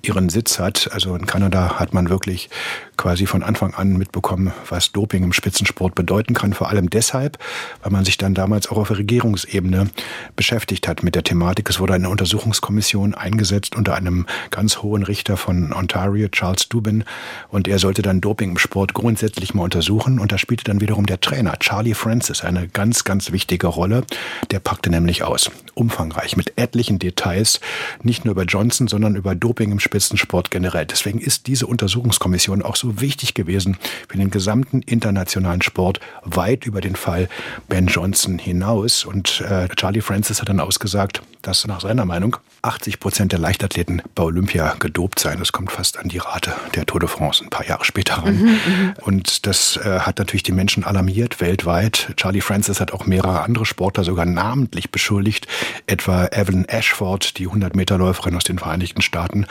ihren 0.01 0.29
Sitz 0.29 0.59
hat. 0.59 0.89
Also 0.93 1.15
in 1.15 1.25
Kanada 1.25 1.79
hat 1.79 1.93
man 1.93 2.09
wirklich 2.09 2.49
quasi 2.97 3.25
von 3.25 3.43
Anfang 3.43 3.73
an 3.73 3.97
mitbekommen, 3.97 4.51
was 4.71 4.91
Doping 4.91 5.23
im 5.23 5.33
Spitzensport 5.33 5.95
bedeuten 5.95 6.33
kann. 6.33 6.53
Vor 6.53 6.69
allem 6.69 6.89
deshalb, 6.89 7.37
weil 7.81 7.91
man 7.91 8.05
sich 8.05 8.17
dann 8.17 8.33
damals 8.33 8.69
auch 8.69 8.77
auf 8.77 8.91
Regierungsebene 8.91 9.89
beschäftigt 10.35 10.87
hat 10.87 11.03
mit 11.03 11.15
der 11.15 11.23
Thematik. 11.23 11.69
Es 11.69 11.79
wurde 11.79 11.93
eine 11.93 12.09
Untersuchungskommission 12.09 13.15
eingesetzt 13.15 13.75
unter 13.75 13.95
einem 13.95 14.25
ganz 14.51 14.81
hohen 14.81 15.03
Richter 15.03 15.37
von 15.37 15.73
Ontario, 15.73 16.27
Charles 16.27 16.69
Dubin. 16.69 17.03
Und 17.49 17.67
er 17.67 17.79
sollte 17.79 18.01
dann 18.01 18.21
Doping 18.21 18.51
im 18.51 18.57
Sport 18.57 18.93
grundsätzlich 18.93 19.53
mal 19.53 19.63
untersuchen. 19.63 20.19
Und 20.19 20.31
da 20.31 20.37
spielte 20.37 20.65
dann 20.65 20.81
wiederum 20.81 21.05
der 21.05 21.21
Trainer, 21.21 21.57
Charlie 21.59 21.93
Francis, 21.93 22.43
eine 22.43 22.67
ganz, 22.67 23.03
ganz 23.03 23.31
wichtige 23.31 23.67
Rolle. 23.67 24.03
Der 24.51 24.59
packte 24.59 24.89
nämlich 24.89 25.23
aus. 25.23 25.49
Umfangreich, 25.73 26.37
mit 26.37 26.57
etlichen 26.57 26.99
Details. 26.99 27.59
Nicht 28.03 28.25
nur 28.25 28.33
über 28.33 28.43
Johnson, 28.43 28.87
sondern 28.87 29.15
über 29.15 29.35
Doping 29.35 29.71
im 29.71 29.79
Spitzensport 29.79 30.51
generell. 30.51 30.85
Deswegen 30.85 31.19
ist 31.19 31.47
diese 31.47 31.67
Untersuchungskommission 31.67 32.61
auch 32.61 32.75
so 32.75 32.99
wichtig 33.01 33.33
gewesen 33.33 33.77
für 34.07 34.17
den 34.17 34.31
gesamten 34.31 34.56
gesamten 34.57 34.81
internationalen 34.81 35.61
Sport 35.61 35.99
weit 36.23 36.65
über 36.65 36.81
den 36.81 36.95
Fall 36.95 37.29
Ben 37.67 37.87
Johnson 37.87 38.39
hinaus. 38.39 39.05
Und 39.05 39.41
äh, 39.41 39.67
Charlie 39.75 40.01
Francis 40.01 40.41
hat 40.41 40.49
dann 40.49 40.59
ausgesagt, 40.59 41.21
dass 41.41 41.67
nach 41.67 41.81
seiner 41.81 42.05
Meinung 42.05 42.37
80 42.63 42.99
Prozent 42.99 43.31
der 43.31 43.39
Leichtathleten 43.39 44.01
bei 44.15 44.23
Olympia 44.23 44.75
gedopt 44.79 45.19
seien. 45.19 45.39
Das 45.39 45.51
kommt 45.51 45.71
fast 45.71 45.97
an 45.97 46.09
die 46.09 46.17
Rate 46.17 46.53
der 46.75 46.85
Tour 46.85 46.99
de 46.99 47.07
France 47.07 47.43
ein 47.43 47.49
paar 47.49 47.65
Jahre 47.65 47.85
später 47.85 48.15
ran. 48.15 48.35
Mhm, 48.35 48.45
mhm, 48.45 48.93
und 49.01 49.45
das 49.45 49.77
äh, 49.77 49.99
hat 49.99 50.17
natürlich 50.17 50.43
die 50.43 50.51
Menschen 50.51 50.83
alarmiert 50.83 51.39
weltweit. 51.39 52.13
Charlie 52.17 52.41
Francis 52.41 52.81
hat 52.81 52.91
auch 52.91 53.05
mehrere 53.05 53.43
andere 53.43 53.65
Sportler 53.65 54.03
sogar 54.03 54.25
namentlich 54.25 54.91
beschuldigt, 54.91 55.47
etwa 55.85 56.25
Evelyn 56.27 56.65
Ashford, 56.65 57.37
die 57.37 57.47
100-Meter-Läuferin 57.47 58.35
aus 58.35 58.43
den 58.43 58.59
Vereinigten 58.59 59.01
Staaten, 59.01 59.45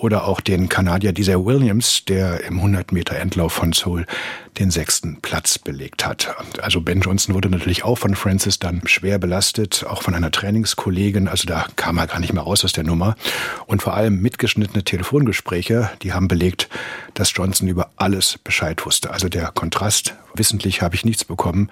oder 0.00 0.26
auch 0.26 0.40
den 0.40 0.68
Kanadier 0.68 1.12
Dieser 1.12 1.44
Williams, 1.44 2.04
der 2.06 2.44
im 2.44 2.60
100-Meter-Endlauf 2.60 3.52
von 3.52 3.72
Seoul 3.72 4.06
den 4.58 4.70
sechsten 4.70 5.20
Platz 5.20 5.58
belegt 5.58 6.06
hat. 6.06 6.34
Also 6.60 6.80
Ben 6.80 7.00
Johnson 7.00 7.34
wurde 7.34 7.50
natürlich 7.50 7.84
auch 7.84 7.96
von 7.96 8.14
Francis 8.14 8.58
dann 8.58 8.82
schwer 8.86 9.18
belastet, 9.18 9.84
auch 9.88 10.02
von 10.02 10.14
einer 10.14 10.30
Trainingskollegin. 10.30 11.28
Also 11.28 11.46
da 11.46 11.66
kam 11.76 11.98
er 11.98 12.06
gar 12.06 12.18
nicht 12.18 12.32
mehr 12.32 12.42
raus 12.42 12.64
aus 12.64 12.72
der 12.72 12.84
Nummer. 12.84 13.14
Und 13.66 13.82
vor 13.82 13.94
allem 13.94 14.20
mitgeschnittene 14.20 14.84
Telefongespräche, 14.84 15.90
die 16.02 16.12
haben 16.12 16.28
belegt, 16.28 16.68
dass 17.14 17.32
Johnson 17.34 17.68
über 17.68 17.90
alles 17.96 18.38
Bescheid 18.42 18.84
wusste. 18.86 19.10
Also 19.10 19.28
der 19.28 19.50
Kontrast, 19.52 20.14
wissentlich 20.34 20.82
habe 20.82 20.94
ich 20.94 21.04
nichts 21.04 21.24
bekommen, 21.24 21.70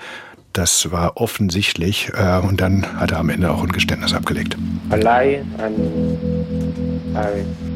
das 0.52 0.90
war 0.90 1.16
offensichtlich. 1.16 2.10
Äh, 2.14 2.40
und 2.40 2.60
dann 2.60 2.98
hat 2.98 3.12
er 3.12 3.18
am 3.18 3.30
Ende 3.30 3.50
auch 3.50 3.62
ein 3.62 3.72
Geständnis 3.72 4.12
abgelegt. 4.12 4.56
A 4.90 4.96
lie 4.96 5.42
and 5.58 7.67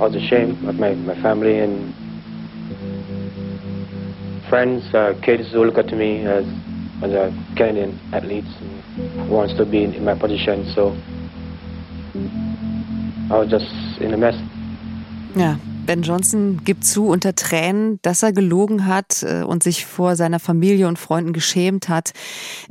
I, 0.00 0.04
I 0.04 0.06
was 0.06 0.14
ashamed 0.14 0.68
of 0.68 0.76
my, 0.76 0.94
my 0.94 1.20
family 1.22 1.58
and 1.58 1.94
friends, 4.48 4.84
uh, 4.94 5.14
kids 5.22 5.52
who 5.52 5.64
look 5.64 5.78
at 5.78 5.92
me 5.92 6.24
as, 6.26 6.44
as 7.02 7.12
a 7.12 7.32
Canadian 7.56 7.98
athlete 8.12 8.44
who 8.44 9.34
wants 9.34 9.54
to 9.54 9.64
be 9.64 9.84
in 9.84 10.04
my 10.04 10.14
position. 10.14 10.64
So 10.74 10.96
I 13.30 13.38
was 13.38 13.50
just 13.50 13.66
in 14.00 14.14
a 14.14 14.16
mess. 14.16 14.34
Ja, 15.34 15.58
Ben 15.86 16.02
Johnson 16.02 16.62
gibt 16.64 16.84
zu 16.84 17.06
unter 17.06 17.36
Tränen, 17.36 18.00
dass 18.02 18.24
er 18.24 18.32
gelogen 18.32 18.86
hat 18.86 19.22
äh, 19.22 19.44
und 19.44 19.62
sich 19.62 19.86
vor 19.86 20.16
seiner 20.16 20.40
Familie 20.40 20.88
und 20.88 20.98
Freunden 20.98 21.32
geschämt 21.32 21.88
hat. 21.88 22.12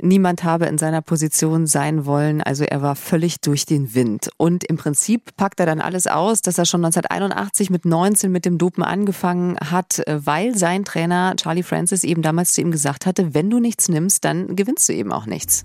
Niemand 0.02 0.44
habe 0.44 0.66
in 0.66 0.76
seiner 0.76 1.00
Position 1.00 1.66
sein 1.66 2.04
wollen. 2.04 2.42
Also 2.42 2.64
er 2.64 2.82
war 2.82 2.94
völlig 2.94 3.40
durch 3.40 3.64
den 3.64 3.94
Wind. 3.94 4.28
Und 4.36 4.64
im 4.64 4.76
Prinzip 4.76 5.34
packt 5.36 5.60
er 5.60 5.66
dann 5.66 5.80
alles 5.80 6.06
aus, 6.06 6.42
dass 6.42 6.58
er 6.58 6.66
schon 6.66 6.84
1981 6.84 7.70
mit 7.70 7.86
19 7.86 8.30
mit 8.30 8.44
dem 8.44 8.58
Dopen 8.58 8.84
angefangen 8.84 9.56
hat, 9.58 10.06
äh, 10.06 10.20
weil 10.24 10.56
sein 10.56 10.84
Trainer 10.84 11.34
Charlie 11.36 11.62
Francis 11.62 12.04
eben 12.04 12.20
damals 12.20 12.52
zu 12.52 12.60
ihm 12.60 12.70
gesagt 12.70 13.06
hatte, 13.06 13.32
wenn 13.32 13.48
du 13.48 13.60
nichts 13.60 13.88
nimmst, 13.88 14.26
dann 14.26 14.56
gewinnst 14.56 14.90
du 14.90 14.92
eben 14.92 15.10
auch 15.10 15.24
nichts. 15.24 15.64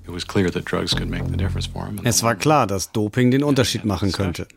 Es 2.06 2.24
war 2.24 2.36
klar, 2.36 2.66
dass 2.66 2.94
Doping 2.94 3.30
den 3.30 3.44
Unterschied 3.44 3.84
machen 3.84 4.14
könnte. 4.14 4.48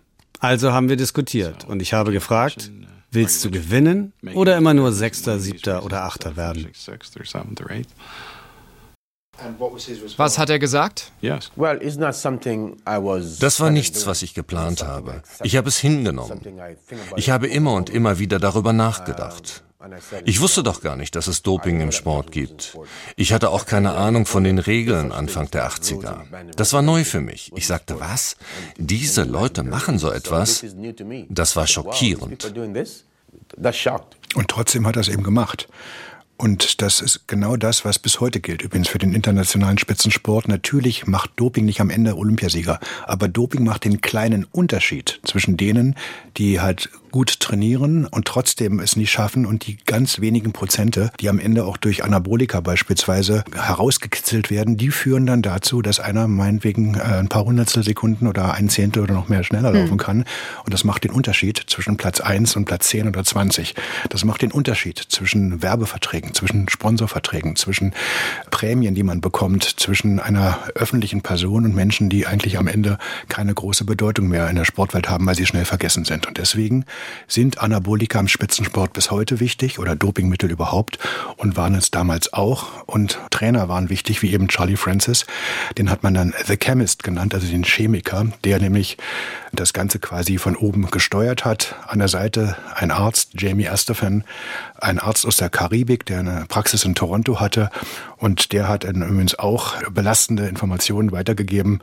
Also 0.44 0.72
haben 0.72 0.90
wir 0.90 0.96
diskutiert 0.96 1.64
und 1.64 1.80
ich 1.80 1.94
habe 1.94 2.12
gefragt, 2.12 2.70
willst 3.11 3.42
du 3.46 3.50
gewinnen 3.50 4.12
oder 4.35 4.59
immer 4.59 4.74
nur 4.74 4.92
Sechster, 4.92 5.38
Siebter 5.38 5.87
oder 5.87 6.04
Achter 6.04 6.37
werden? 6.37 6.68
Was 10.18 10.38
hat 10.38 10.50
er 10.50 10.59
gesagt? 10.59 11.12
Das 13.40 13.61
war 13.61 13.70
nichts, 13.70 14.07
was 14.07 14.20
ich 14.20 14.35
geplant 14.35 14.85
habe. 14.85 15.22
Ich 15.42 15.57
habe 15.57 15.68
es 15.68 15.78
hingenommen. 15.78 16.40
Ich 17.16 17.30
habe 17.30 17.46
immer 17.46 17.72
und 17.72 17.88
immer 17.88 18.18
wieder 18.18 18.38
darüber 18.38 18.74
nachgedacht. 18.74 19.64
Ich 20.25 20.40
wusste 20.40 20.62
doch 20.62 20.81
gar 20.81 20.97
nicht, 20.97 21.16
dass 21.16 21.27
es 21.27 21.42
Doping 21.42 21.81
im 21.81 21.92
Sport 21.92 22.33
gibt. 22.33 22.79
Ich 23.16 23.33
hatte 23.33 23.51
auch 23.51 23.66
keine 23.66 23.92
Ahnung 23.92 24.27
von 24.27 24.44
den 24.44 24.59
Regeln 24.59 25.12
Anfang 25.12 25.51
der 25.51 25.68
80er. 25.68 26.23
Das 26.57 26.73
war 26.73 26.83
neu 26.83 27.05
für 27.05 27.20
mich. 27.20 27.53
Ich 27.55 27.66
sagte, 27.66 28.01
was? 28.01 28.37
Diese 28.79 29.25
Leute 29.25 29.62
machen 29.62 29.99
so 29.99 30.11
etwas? 30.11 30.64
Das 31.29 31.57
war 31.57 31.66
schockierend. 31.66 32.55
Und 34.35 34.49
trotzdem 34.49 34.87
hat 34.87 34.97
er 34.97 35.01
es 35.01 35.09
eben 35.09 35.23
gemacht. 35.23 35.68
Und 36.37 36.83
das 36.83 37.01
ist 37.01 37.29
genau 37.29 37.57
das, 37.57 37.85
was 37.85 37.99
bis 38.01 38.18
heute 38.20 38.40
gilt. 38.40 38.62
Übrigens 38.62 38.88
für 38.88 38.99
den 38.99 39.14
internationalen 39.14 39.79
Spitzensport. 39.79 40.49
Natürlich 40.49 41.07
macht 41.07 41.31
Doping 41.37 41.64
nicht 41.64 41.81
am 41.81 41.90
Ende 41.90 42.16
Olympiasieger. 42.16 42.81
Aber 43.07 43.29
Doping 43.29 43.62
macht 43.62 43.85
den 43.85 44.01
kleinen 44.01 44.44
Unterschied 44.44 45.20
zwischen 45.25 45.57
denen, 45.57 45.94
die 46.37 46.61
halt 46.61 46.90
gut 47.14 47.38
trainieren 47.38 48.07
und 48.07 48.24
trotzdem 48.24 48.81
es 48.81 48.96
nicht 48.96 49.12
schaffen 49.12 49.46
und 49.46 49.68
die 49.68 49.77
ganz 49.87 50.20
wenigen 50.20 50.50
Prozente, 50.50 51.12
die 51.20 51.29
am 51.29 51.38
Ende 51.38 51.64
auch 51.64 51.77
durch 51.77 52.03
Anabolika 52.03 52.59
beispielsweise 52.59 53.44
herausgekitzelt 53.55 54.50
werden, 54.50 54.77
die 54.77 54.90
führen 54.90 55.24
dann 55.24 55.40
dazu, 55.40 55.81
dass 55.81 56.00
einer 56.00 56.27
meinetwegen 56.27 56.96
äh, 56.96 57.03
ein 57.03 57.29
paar 57.29 57.44
Hundertstel 57.44 57.85
Sekunden 57.85 58.27
oder 58.27 58.55
ein 58.55 58.68
Zehntel 58.68 59.05
oder 59.05 59.14
noch 59.14 59.29
mehr 59.29 59.44
schneller 59.44 59.70
mhm. 59.70 59.77
laufen 59.77 59.96
kann. 59.96 60.24
Und 60.64 60.74
das 60.74 60.83
macht 60.83 61.05
den 61.05 61.12
Unterschied 61.12 61.62
zwischen 61.68 61.96
Platz 61.96 62.20
1 62.20 62.57
und 62.57 62.64
Platz 62.64 62.88
10 62.88 63.07
oder 63.07 63.22
20. 63.22 63.77
Das 64.09 64.24
macht 64.24 64.42
den 64.42 64.50
Unterschied 64.50 64.98
zwischen 64.98 65.62
Werbeverträgen, 65.62 66.35
zwischen 66.35 66.68
Sponsorverträgen, 66.68 67.55
zwischen 67.55 67.94
Prämien, 68.50 68.96
die 68.96 69.05
man 69.05 69.20
bekommt, 69.20 69.62
zwischen 69.62 70.18
einer 70.18 70.59
öffentlichen 70.74 71.22
Person 71.22 71.64
und 71.64 71.77
Menschen, 71.77 72.11
die 72.11 72.27
eigentlich 72.27 72.59
am 72.59 72.66
Ende 72.66 72.98
keine 73.29 73.55
große 73.55 73.85
Bedeutung 73.85 74.27
mehr 74.27 74.50
in 74.50 74.57
der 74.57 74.64
Sportwelt 74.64 75.09
haben, 75.09 75.24
weil 75.27 75.37
sie 75.37 75.46
schnell 75.46 75.64
vergessen 75.64 76.05
sind. 76.05 76.27
Und 76.27 76.38
deswegen 76.38 76.85
sind 77.26 77.58
Anabolika 77.58 78.20
im 78.20 78.28
Spitzensport 78.28 78.92
bis 78.92 79.10
heute 79.10 79.40
wichtig 79.40 79.78
oder 79.78 79.96
Dopingmittel 79.96 80.50
überhaupt 80.50 80.98
und 81.36 81.56
waren 81.56 81.74
es 81.74 81.90
damals 81.90 82.32
auch. 82.32 82.84
Und 82.86 83.18
Trainer 83.30 83.68
waren 83.68 83.90
wichtig, 83.90 84.22
wie 84.22 84.32
eben 84.32 84.48
Charlie 84.48 84.76
Francis. 84.76 85.26
Den 85.78 85.90
hat 85.90 86.02
man 86.02 86.14
dann 86.14 86.34
The 86.46 86.56
Chemist 86.56 87.02
genannt, 87.02 87.34
also 87.34 87.46
den 87.46 87.64
Chemiker, 87.64 88.26
der 88.44 88.60
nämlich 88.60 88.96
das 89.52 89.72
Ganze 89.72 89.98
quasi 89.98 90.38
von 90.38 90.56
oben 90.56 90.90
gesteuert 90.90 91.44
hat. 91.44 91.76
An 91.86 91.98
der 91.98 92.08
Seite 92.08 92.56
ein 92.74 92.90
Arzt, 92.90 93.30
Jamie 93.34 93.68
Astafan, 93.68 94.24
ein 94.80 94.98
Arzt 94.98 95.26
aus 95.26 95.36
der 95.36 95.50
Karibik, 95.50 96.06
der 96.06 96.20
eine 96.20 96.44
Praxis 96.48 96.84
in 96.84 96.94
Toronto 96.94 97.40
hatte. 97.40 97.70
Und 98.16 98.52
der 98.52 98.68
hat 98.68 98.84
übrigens 98.84 99.38
auch 99.38 99.82
belastende 99.90 100.46
Informationen 100.46 101.12
weitergegeben. 101.12 101.80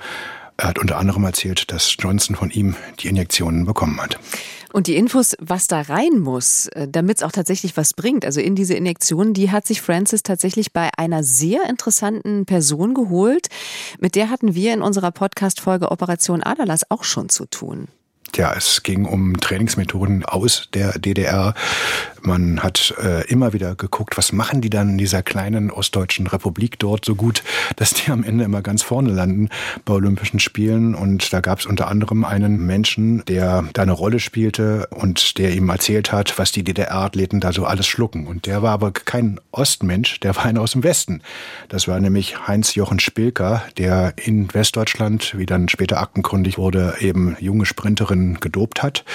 Er 0.57 0.69
hat 0.69 0.79
unter 0.79 0.97
anderem 0.97 1.23
erzählt, 1.23 1.71
dass 1.71 1.95
Johnson 1.97 2.35
von 2.35 2.51
ihm 2.51 2.75
die 2.99 3.07
Injektionen 3.07 3.65
bekommen 3.65 4.01
hat. 4.01 4.19
Und 4.73 4.87
die 4.87 4.95
Infos, 4.95 5.35
was 5.39 5.67
da 5.67 5.81
rein 5.81 6.19
muss, 6.19 6.67
äh, 6.67 6.87
damit 6.87 7.17
es 7.17 7.23
auch 7.23 7.31
tatsächlich 7.31 7.75
was 7.75 7.93
bringt, 7.93 8.25
also 8.25 8.39
in 8.39 8.55
diese 8.55 8.73
Injektion, 8.73 9.33
die 9.33 9.51
hat 9.51 9.67
sich 9.67 9.81
Francis 9.81 10.23
tatsächlich 10.23 10.71
bei 10.71 10.89
einer 10.97 11.23
sehr 11.23 11.67
interessanten 11.67 12.45
Person 12.45 12.93
geholt. 12.93 13.47
Mit 13.99 14.15
der 14.15 14.29
hatten 14.29 14.55
wir 14.55 14.73
in 14.73 14.81
unserer 14.81 15.11
Podcast-Folge 15.11 15.91
Operation 15.91 16.41
Adalas 16.41 16.89
auch 16.89 17.03
schon 17.03 17.29
zu 17.29 17.45
tun. 17.45 17.87
Ja, 18.35 18.53
es 18.53 18.81
ging 18.83 19.05
um 19.05 19.37
Trainingsmethoden 19.37 20.23
aus 20.23 20.69
der 20.73 20.97
DDR. 20.97 21.53
Man 22.23 22.61
hat 22.61 22.93
äh, 23.01 23.27
immer 23.27 23.53
wieder 23.53 23.75
geguckt, 23.75 24.17
was 24.17 24.31
machen 24.31 24.61
die 24.61 24.69
dann 24.69 24.89
in 24.89 24.97
dieser 24.97 25.23
kleinen 25.23 25.71
ostdeutschen 25.71 26.27
Republik 26.27 26.77
dort 26.77 27.03
so 27.03 27.15
gut, 27.15 27.43
dass 27.77 27.93
die 27.93 28.11
am 28.11 28.23
Ende 28.23 28.43
immer 28.43 28.61
ganz 28.61 28.83
vorne 28.83 29.11
landen 29.11 29.49
bei 29.85 29.93
Olympischen 29.93 30.39
Spielen. 30.39 30.93
Und 30.93 31.33
da 31.33 31.41
gab 31.41 31.59
es 31.59 31.65
unter 31.65 31.87
anderem 31.87 32.23
einen 32.23 32.65
Menschen, 32.65 33.25
der 33.25 33.65
da 33.73 33.81
eine 33.81 33.91
Rolle 33.91 34.19
spielte 34.19 34.87
und 34.91 35.37
der 35.37 35.53
ihm 35.53 35.69
erzählt 35.69 36.11
hat, 36.11 36.37
was 36.37 36.51
die 36.51 36.63
DDR-Athleten 36.63 37.39
da 37.39 37.53
so 37.53 37.65
alles 37.65 37.87
schlucken. 37.87 38.27
Und 38.27 38.45
der 38.45 38.61
war 38.61 38.71
aber 38.71 38.91
kein 38.91 39.39
Ostmensch, 39.51 40.19
der 40.19 40.35
war 40.35 40.45
einer 40.45 40.61
aus 40.61 40.73
dem 40.73 40.83
Westen. 40.83 41.21
Das 41.69 41.87
war 41.87 41.99
nämlich 41.99 42.47
Heinz-Jochen 42.47 42.99
Spilker, 42.99 43.63
der 43.77 44.13
in 44.17 44.53
Westdeutschland, 44.53 45.37
wie 45.37 45.45
dann 45.45 45.69
später 45.69 45.99
aktenkundig 45.99 46.57
wurde, 46.57 46.95
eben 46.99 47.35
junge 47.39 47.65
Sprinterinnen 47.65 48.39
gedopt 48.39 48.83
hat. 48.83 49.05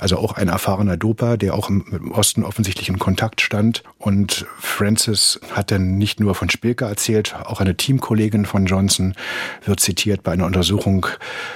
Also 0.00 0.18
auch 0.18 0.32
ein 0.32 0.48
erfahrener 0.48 0.96
Doper, 0.96 1.36
der 1.36 1.54
auch 1.54 1.68
im 1.68 2.12
Osten 2.12 2.44
offensichtlich 2.54 2.88
in 2.88 3.00
Kontakt 3.00 3.40
stand. 3.40 3.82
Und 3.98 4.46
Francis 4.60 5.40
hat 5.50 5.72
dann 5.72 5.98
nicht 5.98 6.20
nur 6.20 6.36
von 6.36 6.50
Spilker 6.50 6.86
erzählt, 6.86 7.34
auch 7.34 7.60
eine 7.60 7.76
Teamkollegin 7.76 8.46
von 8.46 8.66
Johnson 8.66 9.14
wird 9.64 9.80
zitiert 9.80 10.22
bei 10.22 10.32
einer 10.32 10.46
Untersuchung, 10.46 11.06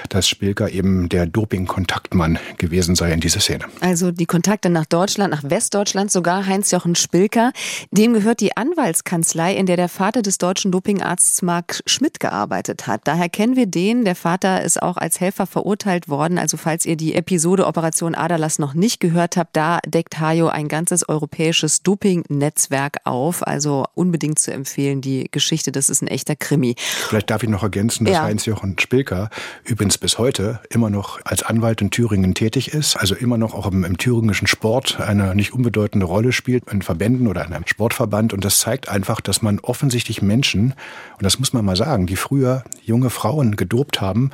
dass 0.09 0.27
Spilker 0.27 0.69
eben 0.69 1.07
der 1.07 1.25
Doping-Kontaktmann 1.25 2.37
gewesen 2.57 2.95
sei 2.95 3.13
in 3.13 3.21
dieser 3.21 3.39
Szene. 3.39 3.63
Also 3.79 4.11
die 4.11 4.25
Kontakte 4.25 4.69
nach 4.69 4.85
Deutschland, 4.85 5.31
nach 5.31 5.49
Westdeutschland, 5.49 6.11
sogar 6.11 6.45
Heinz-Jochen 6.47 6.95
Spilker. 6.95 7.53
Dem 7.91 8.13
gehört 8.13 8.41
die 8.41 8.57
Anwaltskanzlei, 8.57 9.55
in 9.55 9.65
der 9.65 9.77
der 9.77 9.87
Vater 9.87 10.21
des 10.21 10.37
deutschen 10.37 10.73
Dopingarztes 10.73 11.41
Mark 11.43 11.79
Schmidt 11.85 12.19
gearbeitet 12.19 12.87
hat. 12.87 13.01
Daher 13.05 13.29
kennen 13.29 13.55
wir 13.55 13.67
den. 13.67 14.03
Der 14.03 14.15
Vater 14.15 14.63
ist 14.63 14.81
auch 14.81 14.97
als 14.97 15.21
Helfer 15.21 15.47
verurteilt 15.47 16.09
worden. 16.09 16.37
Also 16.37 16.57
falls 16.57 16.85
ihr 16.85 16.97
die 16.97 17.15
Episode 17.15 17.67
Operation 17.67 18.15
Aderlass 18.15 18.59
noch 18.59 18.73
nicht 18.73 18.99
gehört 18.99 19.37
habt, 19.37 19.55
da 19.55 19.79
deckt 19.85 20.19
Hajo 20.19 20.49
ein 20.49 20.67
ganz 20.67 20.88
ganzes 20.89 21.07
europäisches 21.07 21.83
Doping-Netzwerk 21.83 22.97
auf. 23.03 23.45
Also 23.45 23.85
unbedingt 23.93 24.39
zu 24.39 24.51
empfehlen, 24.51 25.01
die 25.01 25.29
Geschichte, 25.29 25.71
das 25.71 25.89
ist 25.89 26.01
ein 26.01 26.07
echter 26.07 26.35
Krimi. 26.35 26.75
Vielleicht 26.77 27.29
darf 27.29 27.43
ich 27.43 27.49
noch 27.49 27.61
ergänzen, 27.61 28.05
dass 28.05 28.15
ja. 28.15 28.23
Heinz-Jochen 28.23 28.77
Spilker 28.79 29.29
übrigens 29.63 29.99
bis 29.99 30.17
heute 30.17 30.59
immer 30.69 30.89
noch 30.89 31.19
als 31.25 31.43
Anwalt 31.43 31.81
in 31.81 31.91
Thüringen 31.91 32.33
tätig 32.33 32.73
ist, 32.73 32.95
also 32.95 33.13
immer 33.13 33.37
noch 33.37 33.53
auch 33.53 33.67
im, 33.67 33.83
im 33.83 33.97
thüringischen 33.97 34.47
Sport 34.47 34.99
eine 34.99 35.35
nicht 35.35 35.53
unbedeutende 35.53 36.07
Rolle 36.07 36.31
spielt, 36.31 36.71
in 36.71 36.81
Verbänden 36.81 37.27
oder 37.27 37.45
in 37.45 37.53
einem 37.53 37.67
Sportverband. 37.67 38.33
Und 38.33 38.43
das 38.43 38.59
zeigt 38.59 38.89
einfach, 38.89 39.21
dass 39.21 39.43
man 39.43 39.59
offensichtlich 39.59 40.23
Menschen, 40.23 40.73
und 41.17 41.23
das 41.23 41.37
muss 41.37 41.53
man 41.53 41.63
mal 41.65 41.75
sagen, 41.75 42.07
die 42.07 42.15
früher 42.15 42.63
junge 42.83 43.11
Frauen 43.11 43.55
gedopt 43.55 44.01
haben, 44.01 44.31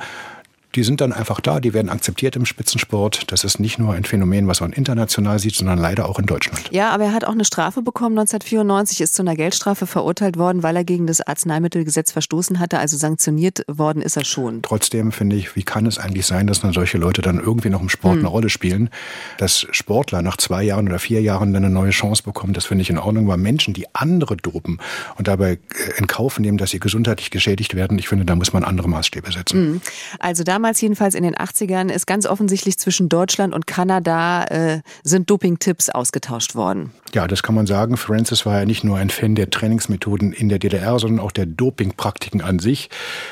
die 0.74 0.84
sind 0.84 1.00
dann 1.00 1.12
einfach 1.12 1.40
da, 1.40 1.60
die 1.60 1.72
werden 1.72 1.88
akzeptiert 1.88 2.36
im 2.36 2.44
Spitzensport. 2.44 3.32
Das 3.32 3.44
ist 3.44 3.58
nicht 3.58 3.78
nur 3.78 3.94
ein 3.94 4.04
Phänomen, 4.04 4.46
was 4.46 4.60
man 4.60 4.72
international 4.72 5.38
sieht, 5.38 5.54
sondern 5.54 5.78
leider 5.78 6.08
auch 6.08 6.18
in 6.18 6.26
Deutschland. 6.26 6.68
Ja, 6.70 6.90
aber 6.90 7.04
er 7.04 7.12
hat 7.12 7.24
auch 7.24 7.32
eine 7.32 7.46
Strafe 7.46 7.80
bekommen. 7.80 8.18
1994 8.18 9.00
ist 9.00 9.14
zu 9.14 9.22
einer 9.22 9.36
Geldstrafe 9.36 9.86
verurteilt 9.86 10.36
worden, 10.36 10.62
weil 10.62 10.76
er 10.76 10.84
gegen 10.84 11.06
das 11.06 11.22
Arzneimittelgesetz 11.22 12.12
verstoßen 12.12 12.58
hatte. 12.58 12.78
Also 12.78 12.98
sanktioniert 12.98 13.62
worden 13.68 14.02
ist 14.02 14.16
er 14.16 14.24
schon. 14.24 14.60
Trotzdem 14.62 15.12
finde 15.12 15.36
ich, 15.36 15.56
wie 15.56 15.62
kann 15.62 15.86
es 15.86 15.98
eigentlich 15.98 16.26
sein, 16.26 16.46
dass 16.46 16.60
dann 16.60 16.72
solche 16.72 16.98
Leute 16.98 17.22
dann 17.22 17.40
irgendwie 17.40 17.70
noch 17.70 17.80
im 17.80 17.88
Sport 17.88 18.14
hm. 18.14 18.20
eine 18.20 18.28
Rolle 18.28 18.50
spielen? 18.50 18.90
Dass 19.38 19.66
Sportler 19.70 20.20
nach 20.20 20.36
zwei 20.36 20.62
Jahren 20.62 20.88
oder 20.88 20.98
vier 20.98 21.22
Jahren 21.22 21.54
dann 21.54 21.64
eine 21.64 21.72
neue 21.72 21.90
Chance 21.90 22.22
bekommen, 22.22 22.52
das 22.52 22.66
finde 22.66 22.82
ich 22.82 22.90
in 22.90 22.98
Ordnung. 22.98 23.24
Aber 23.26 23.38
Menschen, 23.38 23.72
die 23.72 23.86
andere 23.94 24.36
dopen 24.36 24.78
und 25.16 25.26
dabei 25.26 25.52
äh, 25.52 25.58
in 25.98 26.06
Kauf 26.06 26.38
nehmen, 26.38 26.58
dass 26.58 26.70
sie 26.70 26.80
gesundheitlich 26.80 27.30
geschädigt 27.30 27.74
werden, 27.74 27.98
ich 27.98 28.08
finde, 28.08 28.26
da 28.26 28.36
muss 28.36 28.52
man 28.52 28.62
andere 28.62 28.88
Maßstäbe 28.88 29.32
setzen. 29.32 29.56
Hm. 29.56 29.80
Also 30.18 30.44
damals 30.44 30.55
damals 30.56 30.80
jedenfalls 30.80 31.14
in 31.14 31.22
den 31.22 31.34
80ern 31.34 31.92
ist 31.92 32.06
ganz 32.06 32.24
offensichtlich 32.24 32.78
zwischen 32.78 33.10
Deutschland 33.10 33.52
und 33.52 33.66
Kanada 33.66 34.44
äh, 34.44 34.80
sind 35.02 35.28
Doping-Tipps 35.28 35.90
ausgetauscht 35.90 36.54
worden. 36.54 36.92
Ja, 37.12 37.26
das 37.26 37.42
kann 37.42 37.54
man 37.54 37.66
sagen. 37.66 37.98
Francis 37.98 38.46
war 38.46 38.60
ja 38.60 38.64
nicht 38.64 38.82
nur 38.82 38.96
ein 38.96 39.10
Fan 39.10 39.34
der 39.34 39.50
Trainingsmethoden 39.50 40.32
in 40.32 40.48
der 40.48 40.58
DDR, 40.58 40.98
sondern 40.98 41.20
auch 41.20 41.30
der 41.30 41.44
Dopingpraktiken 41.44 42.40
an 42.40 42.58
sich. 42.58 42.88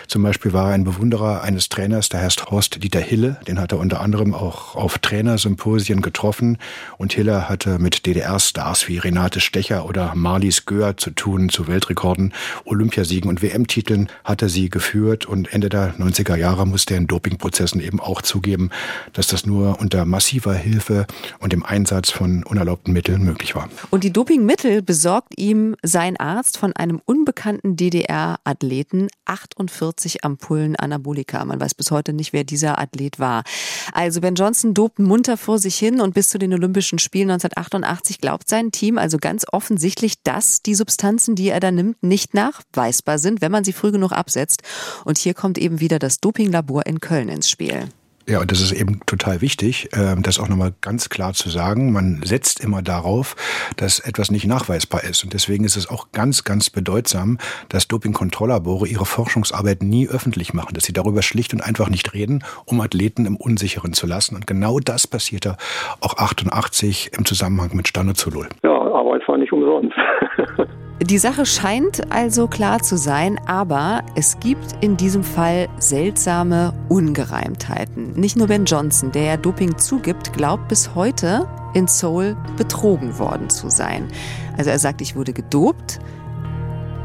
Zum 0.06 0.22
Beispiel 0.22 0.52
war 0.52 0.68
er 0.68 0.74
ein 0.74 0.84
Bewunderer 0.84 1.40
eines 1.40 1.70
Trainers, 1.70 2.10
der 2.10 2.20
heißt 2.20 2.50
Horst 2.50 2.82
Dieter 2.82 3.00
Hille. 3.00 3.38
Den 3.48 3.58
hat 3.58 3.72
er 3.72 3.78
unter 3.78 4.02
anderem 4.02 4.34
auch 4.34 4.76
auf 4.76 4.98
Trainersymposien 4.98 6.02
getroffen. 6.02 6.58
Und 6.98 7.14
Hille 7.14 7.48
hatte 7.48 7.78
mit 7.78 8.04
DDR-Stars 8.04 8.86
wie 8.88 8.98
Renate 8.98 9.40
Stecher 9.40 9.86
oder 9.86 10.14
Marlies 10.14 10.66
Göhr 10.66 10.98
zu 10.98 11.08
tun, 11.08 11.48
zu 11.48 11.68
Weltrekorden, 11.68 12.34
Olympiasiegen 12.66 13.30
und 13.30 13.40
WM-Titeln 13.40 14.10
hat 14.24 14.42
er 14.42 14.50
sie 14.50 14.68
geführt. 14.68 15.24
Und 15.24 15.52
Ende 15.54 15.70
der 15.70 15.94
90er 15.94 16.36
Jahre 16.36 16.66
musste 16.66 16.92
er 16.94 16.98
in 16.98 17.06
Dopingprozessen 17.14 17.80
eben 17.80 18.00
auch 18.00 18.22
zugeben, 18.22 18.70
dass 19.12 19.28
das 19.28 19.46
nur 19.46 19.78
unter 19.78 20.04
massiver 20.04 20.54
Hilfe 20.54 21.06
und 21.38 21.52
dem 21.52 21.64
Einsatz 21.64 22.10
von 22.10 22.42
unerlaubten 22.42 22.92
Mitteln 22.92 23.22
möglich 23.22 23.54
war. 23.54 23.68
Und 23.90 24.02
die 24.02 24.12
Dopingmittel 24.12 24.82
besorgt 24.82 25.38
ihm 25.38 25.76
sein 25.82 26.16
Arzt 26.16 26.58
von 26.58 26.72
einem 26.72 27.00
unbekannten 27.04 27.76
DDR-Athleten 27.76 29.08
48 29.26 30.24
Ampullen 30.24 30.74
Anabolika. 30.74 31.44
Man 31.44 31.60
weiß 31.60 31.74
bis 31.74 31.92
heute 31.92 32.12
nicht, 32.12 32.32
wer 32.32 32.42
dieser 32.42 32.80
Athlet 32.80 33.20
war. 33.20 33.44
Also 33.92 34.20
Ben 34.20 34.34
Johnson 34.34 34.74
dopt 34.74 34.98
munter 34.98 35.36
vor 35.36 35.60
sich 35.60 35.76
hin 35.76 36.00
und 36.00 36.14
bis 36.14 36.30
zu 36.30 36.38
den 36.38 36.52
Olympischen 36.52 36.98
Spielen 36.98 37.30
1988 37.30 38.20
glaubt 38.20 38.48
sein 38.48 38.72
Team 38.72 38.98
also 38.98 39.18
ganz 39.18 39.46
offensichtlich, 39.52 40.20
dass 40.24 40.62
die 40.62 40.74
Substanzen, 40.74 41.36
die 41.36 41.50
er 41.50 41.60
da 41.60 41.70
nimmt, 41.70 42.02
nicht 42.02 42.34
nachweisbar 42.34 43.20
sind, 43.20 43.40
wenn 43.40 43.52
man 43.52 43.62
sie 43.62 43.72
früh 43.72 43.92
genug 43.92 44.10
absetzt. 44.10 44.62
Und 45.04 45.18
hier 45.18 45.34
kommt 45.34 45.58
eben 45.58 45.78
wieder 45.78 46.00
das 46.00 46.18
Dopinglabor 46.18 46.86
in 46.86 47.00
Köln 47.04 47.28
ins 47.28 47.50
Spiel. 47.50 47.88
Ja, 48.26 48.40
und 48.40 48.50
das 48.50 48.62
ist 48.62 48.72
eben 48.72 49.00
total 49.04 49.42
wichtig, 49.42 49.90
ähm, 49.92 50.22
das 50.22 50.38
auch 50.38 50.48
nochmal 50.48 50.72
ganz 50.80 51.10
klar 51.10 51.34
zu 51.34 51.50
sagen. 51.50 51.92
Man 51.92 52.22
setzt 52.24 52.60
immer 52.60 52.80
darauf, 52.80 53.36
dass 53.76 53.98
etwas 53.98 54.30
nicht 54.30 54.46
nachweisbar 54.46 55.04
ist. 55.04 55.24
Und 55.24 55.34
deswegen 55.34 55.64
ist 55.64 55.76
es 55.76 55.90
auch 55.90 56.06
ganz, 56.12 56.42
ganz 56.42 56.70
bedeutsam, 56.70 57.36
dass 57.68 57.86
Dopingkontrolllabore 57.86 58.88
ihre 58.88 59.04
Forschungsarbeit 59.04 59.82
nie 59.82 60.08
öffentlich 60.08 60.54
machen, 60.54 60.72
dass 60.72 60.84
sie 60.84 60.94
darüber 60.94 61.20
schlicht 61.20 61.52
und 61.52 61.60
einfach 61.60 61.90
nicht 61.90 62.14
reden, 62.14 62.44
um 62.64 62.80
Athleten 62.80 63.26
im 63.26 63.36
Unsicheren 63.36 63.92
zu 63.92 64.06
lassen. 64.06 64.36
Und 64.36 64.46
genau 64.46 64.80
das 64.80 65.06
passierte 65.06 65.58
auch 66.00 66.16
88 66.16 67.10
im 67.18 67.26
Zusammenhang 67.26 67.76
mit 67.76 67.88
Stanozolol. 67.88 68.48
Ja, 68.62 68.70
es 69.12 69.28
war 69.28 69.36
nicht 69.36 69.52
umsonst. 69.52 69.96
Die 71.02 71.18
Sache 71.18 71.44
scheint 71.44 72.12
also 72.12 72.46
klar 72.46 72.78
zu 72.78 72.96
sein, 72.96 73.38
aber 73.46 74.02
es 74.14 74.38
gibt 74.38 74.76
in 74.80 74.96
diesem 74.96 75.24
Fall 75.24 75.68
seltsame 75.76 76.72
Ungereimtheiten. 76.88 78.12
Nicht 78.12 78.36
nur 78.36 78.46
Ben 78.46 78.64
Johnson, 78.64 79.10
der 79.10 79.22
ja 79.24 79.36
Doping 79.36 79.76
zugibt, 79.76 80.32
glaubt 80.32 80.68
bis 80.68 80.94
heute 80.94 81.48
in 81.74 81.88
Seoul 81.88 82.36
betrogen 82.56 83.18
worden 83.18 83.50
zu 83.50 83.68
sein. 83.68 84.08
Also 84.56 84.70
er 84.70 84.78
sagt, 84.78 85.00
ich 85.00 85.16
wurde 85.16 85.32
gedopt, 85.32 85.98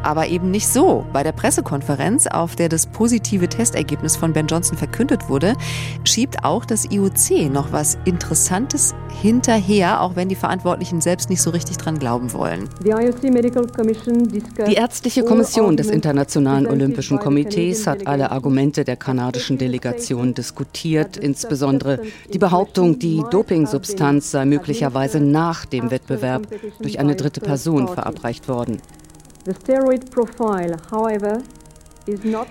aber 0.03 0.27
eben 0.27 0.51
nicht 0.51 0.67
so. 0.67 1.05
Bei 1.13 1.23
der 1.23 1.31
Pressekonferenz, 1.31 2.27
auf 2.27 2.55
der 2.55 2.69
das 2.69 2.87
positive 2.87 3.47
Testergebnis 3.47 4.15
von 4.15 4.33
Ben 4.33 4.47
Johnson 4.47 4.77
verkündet 4.77 5.29
wurde, 5.29 5.55
schiebt 6.03 6.43
auch 6.43 6.65
das 6.65 6.85
IOC 6.91 7.51
noch 7.51 7.71
was 7.71 7.97
Interessantes 8.05 8.93
hinterher, 9.21 10.01
auch 10.01 10.15
wenn 10.15 10.29
die 10.29 10.35
Verantwortlichen 10.35 11.01
selbst 11.01 11.29
nicht 11.29 11.41
so 11.41 11.49
richtig 11.49 11.77
dran 11.77 11.99
glauben 11.99 12.33
wollen. 12.33 12.69
Die 14.67 14.73
ärztliche 14.73 15.23
Kommission 15.23 15.77
des 15.77 15.87
Internationalen 15.87 16.67
Olympischen 16.67 17.19
Komitees 17.19 17.87
hat 17.87 18.07
alle 18.07 18.31
Argumente 18.31 18.83
der 18.83 18.95
kanadischen 18.95 19.57
Delegation 19.57 20.33
diskutiert, 20.33 21.17
insbesondere 21.17 21.99
die 22.33 22.39
Behauptung, 22.39 22.99
die 22.99 23.23
Dopingsubstanz 23.29 24.31
sei 24.31 24.45
möglicherweise 24.45 25.19
nach 25.19 25.65
dem 25.65 25.91
Wettbewerb 25.91 26.47
durch 26.81 26.99
eine 26.99 27.15
dritte 27.15 27.41
Person 27.41 27.87
verabreicht 27.87 28.47
worden. 28.47 28.81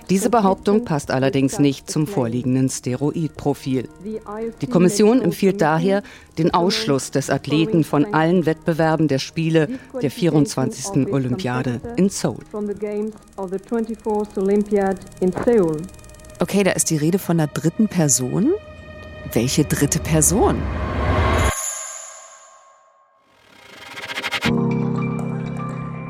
Diese 0.08 0.30
Behauptung 0.30 0.84
passt 0.84 1.10
allerdings 1.10 1.58
nicht 1.58 1.90
zum 1.90 2.06
vorliegenden 2.06 2.68
Steroidprofil. 2.68 3.88
Die 4.60 4.66
Kommission 4.66 5.20
empfiehlt 5.20 5.60
daher 5.60 6.02
den 6.38 6.54
Ausschluss 6.54 7.10
des 7.10 7.30
Athleten 7.30 7.82
von 7.82 8.14
allen 8.14 8.46
Wettbewerben 8.46 9.08
der 9.08 9.18
Spiele 9.18 9.68
der 10.00 10.10
24. 10.10 11.12
Olympiade 11.12 11.80
in 11.96 12.08
Seoul. 12.08 12.38
Okay, 16.40 16.62
da 16.62 16.70
ist 16.72 16.90
die 16.90 16.96
Rede 16.96 17.18
von 17.18 17.40
einer 17.40 17.48
dritten 17.48 17.88
Person. 17.88 18.52
Welche 19.32 19.64
dritte 19.64 19.98
Person? 19.98 20.56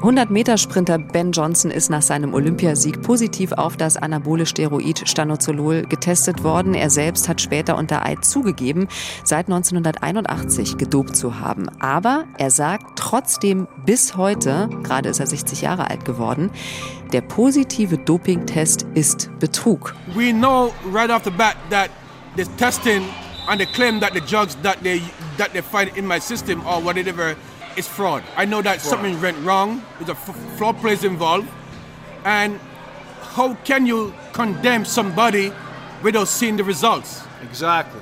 100-Meter-Sprinter 0.09 0.97
Ben 0.99 1.33
Johnson 1.33 1.71
ist 1.71 1.90
nach 1.90 2.01
seinem 2.01 2.33
Olympiasieg 2.33 3.03
positiv 3.03 3.53
auf 3.53 3.77
das 3.77 3.99
anabole 3.99 4.47
Steroid 4.47 5.07
Stanozolol 5.07 5.83
getestet 5.83 6.42
worden. 6.42 6.73
Er 6.73 6.88
selbst 6.88 7.29
hat 7.29 7.42
später 7.42 7.77
unter 7.77 8.07
Eid 8.07 8.25
zugegeben, 8.25 8.88
seit 9.23 9.49
1981 9.49 10.79
gedopt 10.79 11.14
zu 11.14 11.40
haben. 11.40 11.68
Aber 11.79 12.25
er 12.38 12.51
sagt 12.51 12.99
trotzdem 12.99 13.68
bis 13.85 14.16
heute, 14.16 14.71
gerade 14.83 15.11
ist 15.11 15.21
er 15.21 15.27
60 15.27 15.61
Jahre 15.61 15.90
alt 15.90 16.07
geworden, 16.07 16.51
der 17.12 17.21
positive 17.21 17.99
Dopingtest 17.99 18.87
ist 18.94 19.29
Betrug. 19.40 19.94
We 20.14 20.33
know 20.33 20.73
right 20.90 21.11
off 21.11 21.25
the 21.25 21.31
bat 21.31 21.57
that 21.68 21.90
this 22.35 22.49
testing 22.57 23.03
and 23.47 23.61
the 23.61 23.66
claim 23.66 24.01
that 24.01 24.14
the 24.14 24.23
drugs 24.23 24.57
that 24.62 24.79
they 24.83 25.03
that 25.37 25.53
they 25.53 25.61
find 25.61 25.94
in 25.99 26.07
my 26.07 26.18
system 26.18 26.61
or 26.66 26.83
whatever 26.83 27.37
is 27.78 27.88
fraud. 27.88 28.22
I 28.36 28.44
know 28.44 28.60
that 28.62 28.80
fraud. 28.80 28.90
something 28.90 29.20
went 29.22 29.38
wrong. 29.44 29.82
There's 29.98 30.10
a 30.10 30.14
fraud 30.56 30.76
plays 30.78 31.04
involved, 31.04 31.48
and 32.24 32.58
how 33.20 33.54
can 33.64 33.86
you 33.86 34.12
condemn 34.32 34.84
somebody 34.84 35.52
without 36.02 36.28
seeing 36.28 36.56
the 36.56 36.64
results? 36.64 37.22
Exactly. 37.42 38.00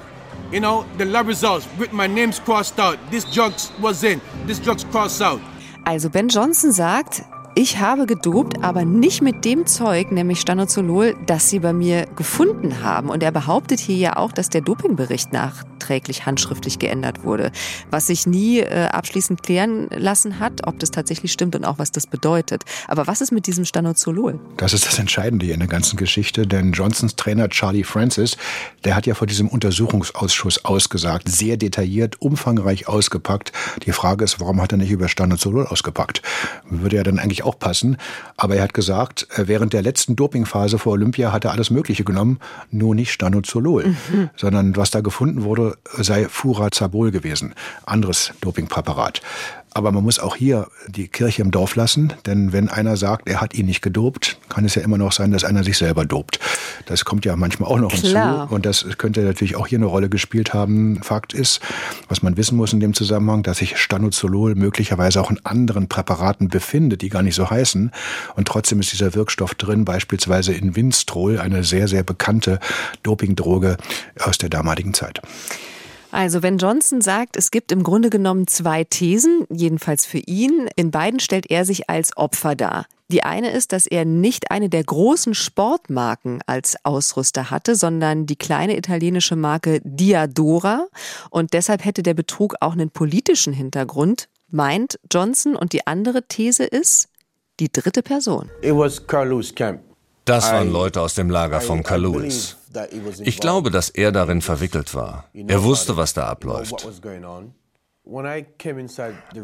You 0.51 0.61
know, 0.61 0.87
the 0.97 1.05
lab 1.05 1.27
results 1.27 1.69
with 1.79 1.93
my 1.93 2.07
name's 2.07 2.39
crossed 2.39 2.79
out. 2.79 2.99
This 3.11 3.25
drug 3.25 3.53
was 3.81 4.05
in. 4.05 4.21
This 4.47 4.59
drug's 4.59 4.85
crossed 4.85 5.21
out. 5.21 5.41
Also 5.87 6.09
Ben 6.09 6.29
Johnson 6.29 6.73
sagt, 6.73 7.23
ich 7.59 7.79
habe 7.79 8.05
gedopt, 8.05 8.63
aber 8.63 8.85
nicht 8.85 9.23
mit 9.23 9.47
dem 9.47 9.65
Zeug, 9.65 10.13
nämlich 10.13 10.43
Stanozolol, 10.43 11.17
das 11.25 11.49
sie 11.49 11.61
bei 11.61 11.73
mir 11.73 12.05
gefunden 12.15 12.83
haben. 12.83 13.09
Und 13.09 13.23
er 13.23 13.33
behauptet 13.33 13.81
hier 13.81 13.97
ja 13.97 14.17
auch, 14.19 14.31
dass 14.31 14.51
der 14.51 14.61
Dopingbericht 14.61 15.33
nachträglich 15.33 16.27
handschriftlich 16.27 16.79
geändert 16.79 17.25
wurde, 17.25 17.51
was 17.91 18.09
sich 18.09 18.27
nie 18.27 18.59
äh, 18.59 18.89
abschließend 18.93 19.43
klären 19.43 19.89
lassen 19.89 20.39
hat, 20.39 20.67
ob 20.67 20.79
das 20.81 20.91
tatsächlich 20.91 21.33
stimmt 21.33 21.57
und 21.57 21.65
auch 21.65 21.79
was 21.79 21.91
das 21.91 22.07
bedeutet. 22.07 22.65
Aber 22.89 23.07
was 23.07 23.23
ist 23.23 23.33
mit 23.33 23.47
diesem 23.47 23.65
Stanozolol? 23.65 24.39
Das 24.59 24.75
ist 24.75 24.85
das 24.85 24.99
Entscheidende 24.99 25.47
hier 25.47 25.55
in 25.55 25.61
der 25.61 25.69
ganzen 25.71 25.97
Geschichte, 25.97 26.47
denn 26.47 26.73
Johnsons 26.73 27.17
Trainer 27.17 27.49
Charlie 27.49 27.85
Francis, 27.85 28.37
der 28.85 28.95
hat 28.95 29.07
ja 29.07 29.15
vor 29.15 29.27
diesem 29.27 29.49
Untersuchungsausschuss 29.49 30.67
ausgesagt, 30.67 31.31
sehr 31.31 31.57
detailliert, 31.57 32.21
umfangreich 32.21 32.87
ausgepackt. 32.87 33.53
Die 33.87 33.93
Frage 33.93 34.27
ist, 34.27 34.41
warum 34.41 34.61
hat 34.61 34.73
er 34.73 34.79
nicht 34.79 34.91
über 34.91 35.09
Stanozolol 35.09 35.67
ausgepackt? 35.67 36.21
Würde 36.69 36.99
er 36.99 37.05
dann 37.05 37.19
eigentlich 37.19 37.46
auch 37.47 37.59
passen. 37.59 37.97
Aber 38.37 38.57
er 38.57 38.63
hat 38.63 38.75
gesagt, 38.75 39.29
äh, 39.37 39.47
während 39.47 39.73
der 39.73 39.83
letzten 39.83 40.17
Dopingphase 40.17 40.79
vor 40.79 40.93
Olympia 40.93 41.33
hat 41.33 41.45
er 41.45 41.53
alles 41.53 41.71
Mögliche 41.71 42.05
genommen, 42.05 42.39
nur 42.71 42.95
nicht 42.95 43.13
Stanozolol. 43.13 43.87
Mhm. 43.87 44.31
Sondern 44.37 44.77
was 44.77 44.91
da 44.91 45.01
gefunden 45.01 45.45
wurde, 45.45 45.77
sei 45.97 46.29
Furazabol 46.29 47.11
gewesen. 47.11 47.55
Anderes 47.85 48.33
Dopingpräparat. 48.41 49.23
Aber 49.73 49.93
man 49.93 50.03
muss 50.03 50.19
auch 50.19 50.37
hier 50.37 50.69
die 50.89 51.09
Kirche 51.09 51.43
im 51.43 51.51
Dorf 51.51 51.77
lassen, 51.77 52.15
denn 52.25 52.53
wenn 52.53 52.69
einer 52.69 52.97
sagt, 52.97 53.29
er 53.29 53.43
hat 53.43 53.55
ihn 53.55 53.67
nicht 53.67 53.83
gedopt, 53.83 54.39
kann 54.49 54.65
es 54.65 54.75
ja 54.75 54.83
immer 54.83 54.97
noch 54.97 55.13
sein, 55.13 55.33
dass 55.33 55.45
einer 55.45 55.65
sich 55.65 55.77
selber 55.77 56.07
dopt. 56.07 56.41
Das 56.87 57.05
kommt 57.05 57.27
ja 57.27 57.37
manchmal 57.37 57.71
auch 57.71 57.79
noch 57.79 57.93
Klar. 57.93 58.41
hinzu 58.41 58.55
und 58.55 58.65
das 58.65 58.87
könnte 58.97 59.21
natürlich 59.21 59.57
auch 59.57 59.67
hier 59.67 59.79
eine 59.79 59.87
Rolle 59.87 60.09
gespielt 60.09 60.55
haben. 60.55 61.03
Fakt 61.03 61.35
ist, 61.35 61.61
was 62.09 62.23
man 62.23 62.37
wissen 62.39 62.57
muss 62.57 62.73
in 62.73 62.81
dem 62.81 62.95
Zusammenhang, 62.95 63.43
dass 63.43 63.59
sich 63.59 63.77
Stanozolol 63.77 64.55
möglicherweise 64.55 65.21
auch 65.21 65.31
in 65.31 65.45
anderen 65.45 65.89
Präparaten 65.89 66.49
befindet, 66.49 67.03
die 67.03 67.11
gar 67.11 67.23
nicht 67.23 67.35
so 67.35 67.51
heißen 67.51 67.91
und 68.35 68.49
trotzdem 68.49 68.81
ist 68.81 68.93
dieser 68.93 69.15
Wirkstoff 69.15 69.55
drin, 69.55 69.85
beispielsweise 69.85 70.55
in 70.55 70.75
Winstrol, 70.75 71.39
eine 71.39 71.65
sehr, 71.65 71.89
sehr 71.89 72.03
bekannte 72.03 72.61
Dopingdroge 73.03 73.77
aus 74.21 74.39
der 74.39 74.49
damaligen 74.49 74.95
Zeit. 74.95 75.21
Also, 76.11 76.43
wenn 76.43 76.59
Johnson 76.59 77.01
sagt, 77.01 77.37
es 77.37 77.51
gibt 77.51 77.73
im 77.73 77.83
Grunde 77.83 78.11
genommen 78.11 78.47
zwei 78.47 78.85
Thesen, 78.85 79.47
jedenfalls 79.51 80.07
für 80.07 80.19
ihn, 80.19 80.69
in 80.77 80.91
beiden 80.91 81.21
stellt 81.21 81.51
er 81.51 81.65
sich 81.65 81.91
als 81.91 82.17
Opfer 82.17 82.55
dar. 82.55 82.87
Die 83.09 83.23
eine 83.23 83.51
ist, 83.51 83.73
dass 83.73 83.87
er 83.87 84.05
nicht 84.05 84.51
eine 84.51 84.69
der 84.69 84.83
großen 84.83 85.35
Sportmarken 85.35 86.41
als 86.47 86.77
Ausrüster 86.85 87.51
hatte, 87.51 87.77
sondern 87.77 88.27
die 88.27 88.37
kleine 88.37 88.77
italienische 88.77 89.37
Marke 89.37 89.81
Diadora. 89.85 90.87
Und 91.31 91.53
deshalb 91.53 91.85
hätte 91.85 92.03
der 92.03 92.15
Betrug 92.15 92.57
auch 92.61 92.73
einen 92.73 92.91
politischen 92.91 93.53
Hintergrund, 93.53 94.29
meint 94.49 94.99
Johnson. 95.13 95.55
Und 95.55 95.73
die 95.73 95.87
andere 95.87 96.27
These 96.27 96.65
ist 96.65 97.09
die 97.61 97.71
dritte 97.71 98.03
Person. 98.03 98.51
Das 100.25 100.51
waren 100.51 100.73
Leute 100.73 101.01
aus 101.01 101.15
dem 101.15 101.31
Lager 101.31 101.61
von 101.61 101.85
Carl 101.85 102.03
Lewis. 102.03 102.57
Ich 103.25 103.41
glaube, 103.41 103.71
dass 103.71 103.89
er 103.89 104.13
darin 104.13 104.43
verwickelt 104.43 104.95
war. 104.95 105.29
Er 105.35 105.63
wusste, 105.63 105.97
was 105.97 106.15
da 106.15 106.27
abläuft. 106.27 106.87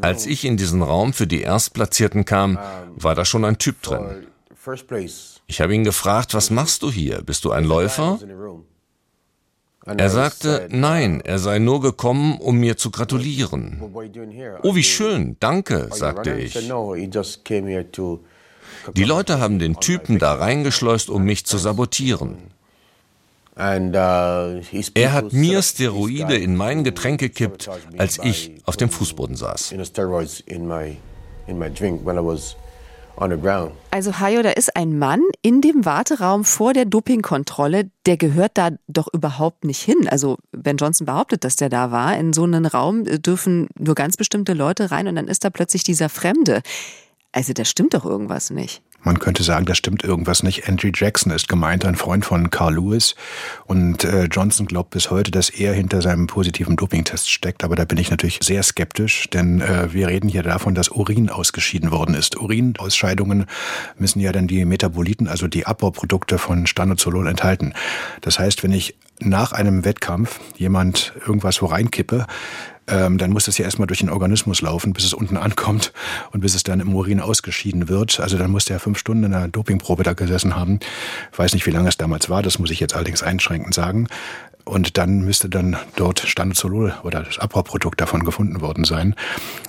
Als 0.00 0.26
ich 0.26 0.44
in 0.44 0.56
diesen 0.56 0.82
Raum 0.82 1.12
für 1.12 1.26
die 1.26 1.42
Erstplatzierten 1.42 2.24
kam, 2.24 2.58
war 2.94 3.14
da 3.14 3.24
schon 3.24 3.44
ein 3.44 3.58
Typ 3.58 3.82
drin. 3.82 4.26
Ich 5.46 5.60
habe 5.60 5.74
ihn 5.74 5.84
gefragt, 5.84 6.34
was 6.34 6.50
machst 6.50 6.82
du 6.82 6.90
hier? 6.90 7.22
Bist 7.22 7.44
du 7.44 7.50
ein 7.50 7.64
Läufer? 7.64 8.20
Er 9.84 10.10
sagte, 10.10 10.68
nein, 10.70 11.20
er 11.22 11.40
sei 11.40 11.58
nur 11.58 11.80
gekommen, 11.80 12.38
um 12.38 12.58
mir 12.58 12.76
zu 12.76 12.92
gratulieren. 12.92 13.82
Oh, 14.62 14.76
wie 14.76 14.84
schön, 14.84 15.36
danke, 15.40 15.88
sagte 15.90 16.34
ich. 16.34 16.56
Die 18.94 19.04
Leute 19.04 19.40
haben 19.40 19.58
den 19.58 19.80
Typen 19.80 20.18
da 20.20 20.34
reingeschleust, 20.34 21.10
um 21.10 21.24
mich 21.24 21.46
zu 21.46 21.58
sabotieren. 21.58 22.51
Uh, 23.54 24.62
er 24.94 25.12
hat 25.12 25.32
mir 25.34 25.60
Steroide 25.60 26.36
in 26.36 26.56
mein 26.56 26.84
Getränk 26.84 27.20
gekippt, 27.20 27.68
als 27.98 28.18
ich 28.22 28.52
auf 28.64 28.78
dem 28.78 28.88
Fußboden 28.88 29.36
saß. 29.36 29.74
Also 33.90 34.18
Hayo, 34.20 34.42
da 34.42 34.50
ist 34.50 34.74
ein 34.74 34.98
Mann 34.98 35.20
in 35.42 35.60
dem 35.60 35.84
Warteraum 35.84 36.44
vor 36.44 36.72
der 36.72 36.86
Dopingkontrolle, 36.86 37.90
der 38.06 38.16
gehört 38.16 38.52
da 38.54 38.70
doch 38.88 39.08
überhaupt 39.12 39.64
nicht 39.64 39.82
hin. 39.82 40.08
Also 40.08 40.38
Ben 40.52 40.78
Johnson 40.78 41.04
behauptet, 41.04 41.44
dass 41.44 41.56
der 41.56 41.68
da 41.68 41.90
war. 41.90 42.16
In 42.16 42.32
so 42.32 42.44
einen 42.44 42.64
Raum 42.64 43.04
dürfen 43.04 43.68
nur 43.78 43.94
ganz 43.94 44.16
bestimmte 44.16 44.54
Leute 44.54 44.90
rein 44.90 45.08
und 45.08 45.16
dann 45.16 45.28
ist 45.28 45.44
da 45.44 45.50
plötzlich 45.50 45.84
dieser 45.84 46.08
Fremde. 46.08 46.62
Also 47.32 47.52
da 47.52 47.64
stimmt 47.64 47.92
doch 47.92 48.04
irgendwas 48.06 48.50
nicht. 48.50 48.82
Man 49.02 49.18
könnte 49.18 49.42
sagen, 49.42 49.66
da 49.66 49.74
stimmt 49.74 50.04
irgendwas 50.04 50.42
nicht. 50.42 50.68
Andrew 50.68 50.90
Jackson 50.94 51.32
ist 51.32 51.48
gemeint, 51.48 51.84
ein 51.84 51.96
Freund 51.96 52.24
von 52.24 52.50
Carl 52.50 52.74
Lewis. 52.74 53.14
Und 53.66 54.04
äh, 54.04 54.24
Johnson 54.24 54.66
glaubt 54.66 54.90
bis 54.90 55.10
heute, 55.10 55.30
dass 55.30 55.50
er 55.50 55.74
hinter 55.74 56.02
seinem 56.02 56.28
positiven 56.28 56.76
Dopingtest 56.76 57.30
steckt. 57.30 57.64
Aber 57.64 57.74
da 57.74 57.84
bin 57.84 57.98
ich 57.98 58.10
natürlich 58.10 58.38
sehr 58.42 58.62
skeptisch, 58.62 59.28
denn 59.30 59.60
äh, 59.60 59.92
wir 59.92 60.08
reden 60.08 60.28
hier 60.28 60.42
davon, 60.42 60.74
dass 60.74 60.88
Urin 60.88 61.30
ausgeschieden 61.30 61.90
worden 61.90 62.14
ist. 62.14 62.40
Urinausscheidungen 62.40 63.46
müssen 63.98 64.20
ja 64.20 64.30
dann 64.30 64.46
die 64.46 64.64
Metaboliten, 64.64 65.26
also 65.26 65.48
die 65.48 65.66
Abbauprodukte 65.66 66.38
von 66.38 66.66
Stanozolol 66.66 67.26
enthalten. 67.26 67.74
Das 68.20 68.38
heißt, 68.38 68.62
wenn 68.62 68.72
ich 68.72 68.94
nach 69.28 69.52
einem 69.52 69.84
Wettkampf 69.84 70.40
jemand 70.56 71.12
irgendwas 71.26 71.62
wo 71.62 71.66
reinkippe, 71.66 72.26
ähm, 72.88 73.18
dann 73.18 73.30
muss 73.30 73.44
das 73.44 73.58
ja 73.58 73.64
erstmal 73.64 73.86
durch 73.86 74.00
den 74.00 74.10
Organismus 74.10 74.60
laufen, 74.60 74.92
bis 74.92 75.04
es 75.04 75.14
unten 75.14 75.36
ankommt 75.36 75.92
und 76.32 76.40
bis 76.40 76.54
es 76.54 76.62
dann 76.64 76.80
im 76.80 76.94
Urin 76.94 77.20
ausgeschieden 77.20 77.88
wird. 77.88 78.20
Also 78.20 78.36
dann 78.38 78.50
muss 78.50 78.64
der 78.64 78.80
fünf 78.80 78.98
Stunden 78.98 79.24
in 79.24 79.34
einer 79.34 79.48
Dopingprobe 79.48 80.02
da 80.02 80.14
gesessen 80.14 80.56
haben. 80.56 80.80
Ich 81.32 81.38
weiß 81.38 81.54
nicht, 81.54 81.66
wie 81.66 81.70
lange 81.70 81.88
es 81.88 81.96
damals 81.96 82.28
war, 82.28 82.42
das 82.42 82.58
muss 82.58 82.70
ich 82.70 82.80
jetzt 82.80 82.94
allerdings 82.94 83.22
einschränkend 83.22 83.74
sagen. 83.74 84.08
Und 84.64 84.96
dann 84.96 85.20
müsste 85.22 85.48
dann 85.48 85.76
dort 85.96 86.20
Stanozolol 86.20 86.94
oder 87.02 87.22
das 87.22 87.38
Abbauprodukt 87.38 88.00
davon 88.00 88.24
gefunden 88.24 88.60
worden 88.60 88.84
sein. 88.84 89.14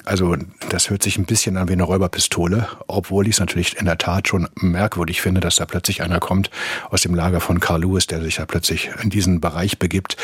Also 0.06 0.36
das 0.70 0.90
hört 0.90 1.04
sich 1.04 1.18
ein 1.18 1.26
bisschen 1.26 1.58
an 1.58 1.68
wie 1.68 1.74
eine 1.74 1.84
Räuberpistole, 1.84 2.68
obwohl 2.88 3.28
ich 3.28 3.34
es 3.34 3.40
natürlich 3.40 3.78
in 3.78 3.86
der 3.86 3.98
Tat 3.98 4.28
schon 4.28 4.48
merkwürdig 4.56 5.22
finde, 5.22 5.42
dass 5.42 5.56
da 5.56 5.66
plötzlich 5.66 6.02
einer 6.04 6.20
kommt 6.20 6.52
aus 6.90 7.02
dem 7.02 7.16
Lager 7.16 7.40
von 7.40 7.60
Carl 7.60 7.82
Lewis, 7.82 8.08
der 8.08 8.22
sich 8.22 8.36
da 8.36 8.46
plötzlich 8.46 8.92
in 9.02 9.10
diesen 9.10 9.42
Bereich 9.42 9.80
begibt. 9.80 10.18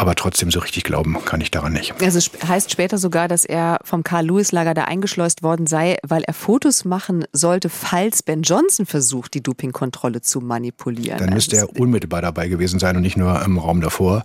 Aber 0.00 0.14
trotzdem 0.14 0.50
so 0.50 0.60
richtig 0.60 0.84
glauben 0.84 1.22
kann 1.26 1.42
ich 1.42 1.50
daran 1.50 1.74
nicht. 1.74 1.92
Also 2.00 2.16
es 2.16 2.30
heißt 2.48 2.70
später 2.70 2.96
sogar, 2.96 3.28
dass 3.28 3.44
er 3.44 3.80
vom 3.84 4.02
Karl-Lewis-Lager 4.02 4.72
da 4.72 4.84
eingeschleust 4.84 5.42
worden 5.42 5.66
sei, 5.66 5.98
weil 6.02 6.22
er 6.22 6.32
Fotos 6.32 6.86
machen 6.86 7.26
sollte, 7.34 7.68
falls 7.68 8.22
Ben 8.22 8.40
Johnson 8.40 8.86
versucht, 8.86 9.34
die 9.34 9.42
Dopingkontrolle 9.42 10.22
zu 10.22 10.40
manipulieren. 10.40 11.18
Dann 11.18 11.34
müsste 11.34 11.60
also 11.60 11.68
er 11.74 11.78
unmittelbar 11.78 12.22
dabei 12.22 12.48
gewesen 12.48 12.80
sein 12.80 12.96
und 12.96 13.02
nicht 13.02 13.18
nur 13.18 13.42
im 13.42 13.58
Raum 13.58 13.82
davor. 13.82 14.24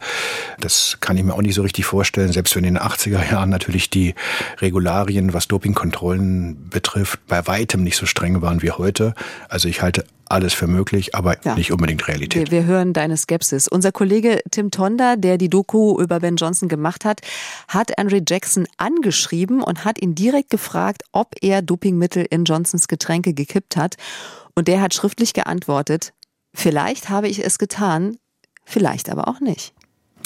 Das 0.62 1.00
kann 1.02 1.18
ich 1.18 1.26
mir 1.26 1.34
auch 1.34 1.42
nicht 1.42 1.56
so 1.56 1.64
richtig 1.64 1.84
vorstellen, 1.84 2.32
selbst 2.32 2.56
wenn 2.56 2.64
in 2.64 2.76
den 2.76 2.82
80er 2.82 3.30
Jahren 3.30 3.50
natürlich 3.50 3.90
die 3.90 4.16
Regularien, 4.62 5.34
was 5.34 5.50
Dopingkontrollen 5.50 6.70
betrifft, 6.70 7.20
bei 7.28 7.46
weitem 7.48 7.84
nicht 7.84 7.98
so 7.98 8.06
streng 8.06 8.42
waren 8.42 8.62
wie 8.62 8.72
heute. 8.72 9.14
Also 9.50 9.68
ich 9.68 9.82
halte 9.82 10.06
alles 10.28 10.54
für 10.54 10.68
möglich, 10.68 11.16
aber 11.16 11.38
ja. 11.44 11.56
nicht 11.56 11.72
unbedingt 11.72 12.08
Realität. 12.08 12.52
Wir, 12.52 12.62
wir, 12.62 12.66
hören 12.66 12.94
deine 12.94 13.18
Skepsis. 13.18 13.68
Unser 13.68 13.92
Kollege 13.92 14.42
Tim 14.52 14.72
Tonda, 14.72 15.16
der 15.16 15.38
die 15.38 15.50
Doku 15.50 16.00
über 16.00 16.20
Ben 16.20 16.36
Johnson 16.36 16.70
gemacht 16.70 17.06
hat, 17.06 17.22
hat 17.68 17.98
Andre 17.98 18.22
Jackson 18.28 18.68
angeschrieben 18.78 19.62
und 19.62 19.86
hat 19.86 20.02
ihn 20.02 20.16
direkt 20.16 20.50
gefragt, 20.50 21.04
ob 21.12 21.36
er 21.42 21.62
Dopingmittel 21.62 22.26
in 22.30 22.46
Johnsons 22.46 22.88
Getränke 22.88 23.34
gekippt 23.34 23.78
hat. 23.78 23.96
Und 24.56 24.68
der 24.68 24.82
hat 24.82 24.94
schriftlich 24.94 25.34
geantwortet, 25.34 26.14
vielleicht 26.54 27.10
habe 27.10 27.28
ich 27.28 27.44
es 27.44 27.58
getan, 27.58 28.18
vielleicht 28.64 29.10
aber 29.10 29.28
auch 29.28 29.42
nicht. 29.42 29.74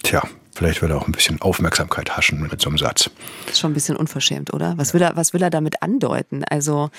Tja, 0.03 0.21
Vielleicht 0.59 0.81
will 0.81 0.91
er 0.91 0.97
auch 0.97 1.07
ein 1.07 1.13
bisschen 1.13 1.41
Aufmerksamkeit 1.41 2.17
haschen 2.17 2.41
mit 2.41 2.59
so 2.59 2.67
einem 2.67 2.77
Satz. 2.77 3.09
Das 3.45 3.53
ist 3.53 3.59
schon 3.61 3.71
ein 3.71 3.73
bisschen 3.73 3.95
unverschämt, 3.95 4.53
oder? 4.53 4.73
Was 4.75 4.93
will 4.93 5.01
er, 5.01 5.15
was 5.15 5.31
will 5.31 5.41
er 5.41 5.49
damit 5.49 5.81
andeuten? 5.81 6.43
Also 6.43 6.89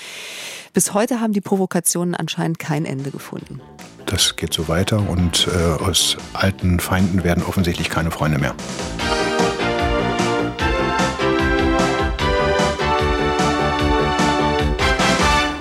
bis 0.73 0.95
heute 0.95 1.21
haben 1.21 1.35
die 1.35 1.43
Provokationen 1.43 2.15
anscheinend 2.15 2.59
kein 2.59 2.87
Ende 2.87 3.11
gefunden. 3.11 3.61
Das 4.07 4.35
geht 4.37 4.55
so 4.55 4.67
weiter 4.69 5.07
und 5.11 5.47
äh, 5.47 5.83
aus 5.85 6.17
alten 6.33 6.81
Feinden 6.81 7.23
werden 7.23 7.45
offensichtlich 7.45 7.91
keine 7.91 8.11
Freunde 8.11 8.39
mehr. 8.39 8.55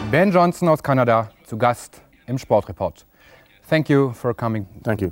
Ben 0.10 0.32
Johnson 0.32 0.70
aus 0.70 0.82
Kanada 0.82 1.32
zu 1.44 1.58
Gast 1.58 2.02
im 2.28 2.38
Sportreport. 2.38 3.06
Thank 3.70 3.90
you 3.90 4.14
for 4.14 4.34
coming. 4.34 4.66
Thank 4.86 5.02
you. 5.02 5.12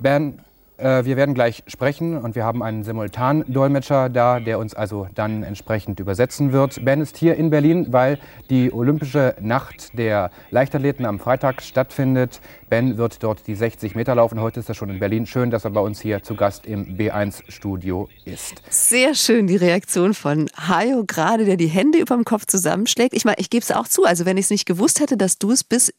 Ben, 0.00 0.40
Äh, 0.76 1.04
wir 1.04 1.16
werden 1.16 1.34
gleich 1.34 1.62
sprechen 1.68 2.18
und 2.18 2.34
wir 2.34 2.44
haben 2.44 2.62
einen 2.62 2.82
Simultandolmetscher 2.82 4.08
da, 4.08 4.40
der 4.40 4.58
uns 4.58 4.74
also 4.74 5.06
dann 5.14 5.42
entsprechend 5.42 6.00
übersetzen 6.00 6.52
wird. 6.52 6.84
Ben 6.84 7.00
ist 7.00 7.16
hier 7.16 7.36
in 7.36 7.50
Berlin, 7.50 7.88
weil 7.90 8.18
die 8.50 8.72
Olympische 8.72 9.36
Nacht 9.40 9.96
der 9.96 10.30
Leichtathleten 10.50 11.06
am 11.06 11.20
Freitag 11.20 11.62
stattfindet. 11.62 12.40
Ben 12.68 12.98
wird 12.98 13.22
dort 13.22 13.46
die 13.46 13.54
60 13.54 13.94
Meter 13.94 14.16
laufen. 14.16 14.40
Heute 14.40 14.60
ist 14.60 14.68
er 14.68 14.74
schon 14.74 14.90
in 14.90 14.98
Berlin. 14.98 15.26
Schön, 15.26 15.50
dass 15.50 15.64
er 15.64 15.70
bei 15.70 15.80
uns 15.80 16.00
hier 16.00 16.22
zu 16.22 16.34
Gast 16.34 16.66
im 16.66 16.96
B1-Studio 16.96 18.08
ist. 18.24 18.62
Sehr 18.68 19.14
schön 19.14 19.46
die 19.46 19.56
Reaktion 19.56 20.12
von 20.12 20.50
Hajo 20.56 21.04
gerade, 21.06 21.44
der 21.44 21.56
die 21.56 21.68
Hände 21.68 21.98
über 21.98 22.16
dem 22.16 22.24
Kopf 22.24 22.46
zusammenschlägt. 22.46 23.14
Ich 23.14 23.24
meine, 23.24 23.38
ich 23.38 23.48
gebe 23.48 23.62
es 23.62 23.70
auch 23.70 23.86
zu. 23.86 24.04
Also 24.04 24.26
wenn 24.26 24.36
ich 24.36 24.46
es 24.46 24.50
nicht 24.50 24.66
gewusst 24.66 24.98
hätte, 25.00 25.16
dass 25.16 25.38
du 25.38 25.52
es 25.52 25.62
bist, 25.62 25.94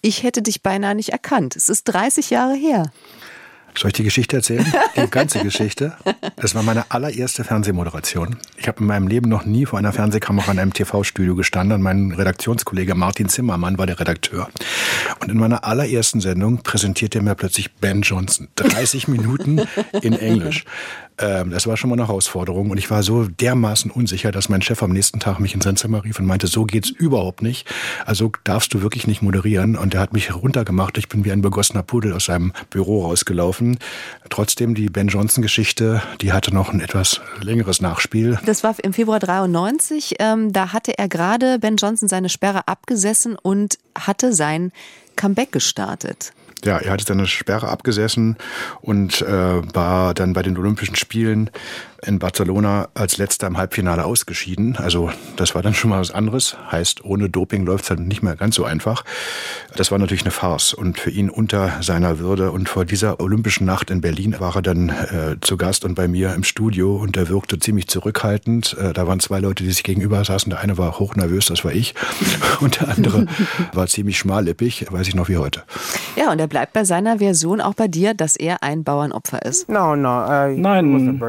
ich 0.00 0.22
hätte 0.22 0.42
dich 0.42 0.62
beinahe 0.62 0.94
nicht 0.94 1.10
erkannt. 1.10 1.56
Es 1.56 1.68
ist 1.68 1.84
30 1.84 2.30
Jahre 2.30 2.54
her. 2.54 2.90
Soll 3.78 3.90
ich 3.90 3.94
die 3.94 4.02
Geschichte 4.02 4.34
erzählen? 4.34 4.66
Die 4.96 5.08
ganze 5.08 5.38
Geschichte. 5.38 5.96
Das 6.34 6.56
war 6.56 6.64
meine 6.64 6.90
allererste 6.90 7.44
Fernsehmoderation. 7.44 8.36
Ich 8.56 8.66
habe 8.66 8.80
in 8.80 8.86
meinem 8.86 9.06
Leben 9.06 9.28
noch 9.28 9.44
nie 9.44 9.66
vor 9.66 9.78
einer 9.78 9.92
Fernsehkamera 9.92 10.50
in 10.50 10.58
einem 10.58 10.72
TV-Studio 10.72 11.36
gestanden 11.36 11.76
und 11.76 11.82
mein 11.82 12.10
Redaktionskollege 12.10 12.96
Martin 12.96 13.28
Zimmermann 13.28 13.78
war 13.78 13.86
der 13.86 14.00
Redakteur. 14.00 14.48
Und 15.20 15.30
in 15.30 15.38
meiner 15.38 15.62
allerersten 15.62 16.20
Sendung 16.20 16.64
präsentierte 16.64 17.20
er 17.20 17.22
mir 17.22 17.36
plötzlich 17.36 17.72
Ben 17.74 18.02
Johnson. 18.02 18.48
30 18.56 19.06
Minuten 19.06 19.60
in 20.02 20.12
Englisch. 20.12 20.64
Ähm, 21.18 21.50
das 21.50 21.66
war 21.66 21.76
schon 21.76 21.90
mal 21.90 21.96
eine 21.96 22.06
Herausforderung 22.06 22.70
und 22.70 22.78
ich 22.78 22.90
war 22.90 23.02
so 23.02 23.24
dermaßen 23.24 23.90
unsicher, 23.90 24.32
dass 24.32 24.48
mein 24.48 24.62
Chef 24.62 24.82
am 24.82 24.92
nächsten 24.92 25.20
Tag 25.20 25.40
mich 25.40 25.54
in 25.54 25.60
sein 25.60 25.76
Zimmer 25.76 26.04
rief 26.04 26.18
und 26.18 26.26
meinte, 26.26 26.46
so 26.46 26.64
geht's 26.64 26.90
überhaupt 26.90 27.42
nicht. 27.42 27.68
Also 28.06 28.32
darfst 28.44 28.72
du 28.74 28.82
wirklich 28.82 29.06
nicht 29.06 29.22
moderieren. 29.22 29.76
Und 29.76 29.94
er 29.94 30.00
hat 30.00 30.12
mich 30.12 30.34
runtergemacht. 30.34 30.98
Ich 30.98 31.08
bin 31.08 31.24
wie 31.24 31.32
ein 31.32 31.42
begossener 31.42 31.82
Pudel 31.82 32.12
aus 32.12 32.26
seinem 32.26 32.52
Büro 32.70 33.04
rausgelaufen. 33.04 33.78
Trotzdem 34.30 34.74
die 34.74 34.88
Ben 34.88 35.08
Johnson 35.08 35.42
Geschichte, 35.42 36.02
die 36.20 36.32
hatte 36.32 36.54
noch 36.54 36.72
ein 36.72 36.80
etwas 36.80 37.20
längeres 37.40 37.80
Nachspiel. 37.80 38.38
Das 38.44 38.62
war 38.62 38.74
im 38.82 38.92
Februar 38.92 39.18
93. 39.18 40.16
Ähm, 40.18 40.52
da 40.52 40.72
hatte 40.72 40.96
er 40.98 41.08
gerade 41.08 41.58
Ben 41.58 41.76
Johnson 41.76 42.08
seine 42.08 42.28
Sperre 42.28 42.68
abgesessen 42.68 43.36
und 43.36 43.78
hatte 43.98 44.32
sein 44.32 44.72
Comeback 45.16 45.52
gestartet. 45.52 46.32
Ja, 46.64 46.78
er 46.78 46.92
hatte 46.92 47.04
seine 47.04 47.26
Sperre 47.26 47.68
abgesessen 47.68 48.36
und 48.80 49.22
äh, 49.22 49.74
war 49.74 50.14
dann 50.14 50.32
bei 50.32 50.42
den 50.42 50.58
Olympischen 50.58 50.96
Spielen 50.96 51.50
in 52.02 52.18
Barcelona 52.18 52.88
als 52.94 53.18
letzter 53.18 53.46
im 53.46 53.56
Halbfinale 53.56 54.04
ausgeschieden. 54.04 54.76
Also 54.76 55.10
das 55.36 55.54
war 55.54 55.62
dann 55.62 55.74
schon 55.74 55.90
mal 55.90 56.00
was 56.00 56.10
anderes. 56.10 56.56
Heißt, 56.70 57.04
ohne 57.04 57.28
Doping 57.28 57.66
läuft 57.66 57.84
es 57.84 57.90
halt 57.90 58.00
nicht 58.00 58.22
mehr 58.22 58.36
ganz 58.36 58.54
so 58.54 58.64
einfach. 58.64 59.04
Das 59.76 59.90
war 59.90 59.98
natürlich 59.98 60.22
eine 60.22 60.30
Farce 60.30 60.74
und 60.74 60.98
für 60.98 61.10
ihn 61.10 61.30
unter 61.30 61.82
seiner 61.82 62.18
Würde. 62.18 62.52
Und 62.52 62.68
vor 62.68 62.84
dieser 62.84 63.20
Olympischen 63.20 63.64
Nacht 63.64 63.90
in 63.90 64.00
Berlin 64.00 64.36
war 64.38 64.54
er 64.56 64.62
dann 64.62 64.88
äh, 64.88 65.36
zu 65.40 65.56
Gast 65.56 65.84
und 65.84 65.94
bei 65.94 66.08
mir 66.08 66.34
im 66.34 66.44
Studio 66.44 66.96
und 66.96 67.16
er 67.16 67.28
wirkte 67.28 67.58
ziemlich 67.58 67.88
zurückhaltend. 67.88 68.76
Äh, 68.78 68.92
da 68.92 69.06
waren 69.06 69.20
zwei 69.20 69.40
Leute, 69.40 69.64
die 69.64 69.70
sich 69.70 69.82
gegenüber 69.82 70.24
saßen. 70.24 70.50
Der 70.50 70.60
eine 70.60 70.78
war 70.78 70.98
hochnervös, 70.98 71.46
das 71.46 71.64
war 71.64 71.72
ich. 71.72 71.94
Und 72.60 72.80
der 72.80 72.88
andere 72.88 73.26
war 73.72 73.86
ziemlich 73.86 74.18
schmallippig, 74.18 74.86
weiß 74.90 75.06
ich 75.08 75.14
noch 75.14 75.28
wie 75.28 75.36
heute. 75.36 75.62
Ja, 76.16 76.32
und 76.32 76.38
er 76.40 76.48
bleibt 76.48 76.72
bei 76.72 76.84
seiner 76.84 77.18
Version 77.18 77.60
auch 77.60 77.74
bei 77.74 77.88
dir, 77.88 78.14
dass 78.14 78.36
er 78.36 78.62
ein 78.62 78.82
Bauernopfer 78.82 79.44
ist. 79.44 79.68
No, 79.68 79.94
no, 79.94 80.24
uh, 80.24 80.48
Nein, 80.56 81.20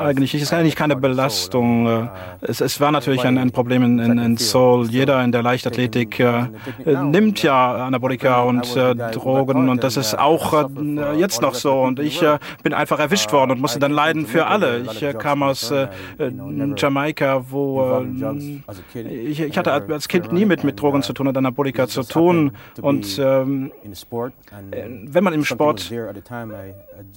eigentlich 0.00 0.34
ist 0.34 0.52
eigentlich 0.52 0.76
keine 0.76 0.96
Belastung. 0.96 1.86
Äh, 1.86 2.08
es, 2.42 2.60
es 2.60 2.80
war 2.80 2.90
natürlich 2.90 3.24
ein, 3.24 3.38
ein 3.38 3.50
Problem 3.50 3.82
in, 3.82 3.98
in, 3.98 4.18
in, 4.18 4.36
Seoul. 4.36 4.88
Jeder 4.88 5.22
in 5.22 5.32
der 5.32 5.42
Leichtathletik 5.42 6.20
äh, 6.20 6.44
nimmt 6.84 7.42
ja 7.42 7.86
Anabolika 7.86 8.42
und 8.42 8.76
äh, 8.76 8.94
Drogen 9.12 9.68
und 9.68 9.84
das 9.84 9.96
ist 9.96 10.18
auch 10.18 10.52
äh, 10.52 11.18
jetzt 11.18 11.42
noch 11.42 11.54
so. 11.54 11.80
Und 11.82 11.98
ich 12.00 12.22
äh, 12.22 12.38
bin 12.62 12.74
einfach 12.74 12.98
erwischt 12.98 13.32
worden 13.32 13.52
und 13.52 13.60
musste 13.60 13.78
dann 13.78 13.92
leiden 13.92 14.26
für 14.26 14.46
alle. 14.46 14.80
Ich 14.80 15.02
äh, 15.02 15.14
kam 15.14 15.42
aus 15.42 15.72
Jamaika, 16.76 17.44
wo 17.50 18.04
ich, 18.94 19.40
ich, 19.40 19.58
hatte 19.58 19.72
als 19.72 20.08
Kind 20.08 20.32
nie 20.32 20.44
mit, 20.44 20.64
mit 20.64 20.80
Drogen 20.80 21.02
zu 21.02 21.12
tun 21.12 21.28
und 21.28 21.36
Anabolika 21.36 21.86
zu 21.86 22.02
tun. 22.02 22.52
Und 22.80 23.18
ähm, 23.18 23.72
wenn 25.06 25.24
man 25.24 25.34
im 25.34 25.44
Sport 25.44 25.92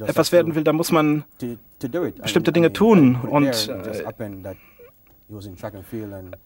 etwas 0.05 0.31
werden 0.31 0.55
will, 0.55 0.63
dann 0.63 0.75
muss 0.75 0.91
man 0.91 1.23
bestimmte 1.89 2.51
Dinge 2.51 2.73
tun. 2.73 3.15
Und 3.15 3.69
äh, 3.69 4.55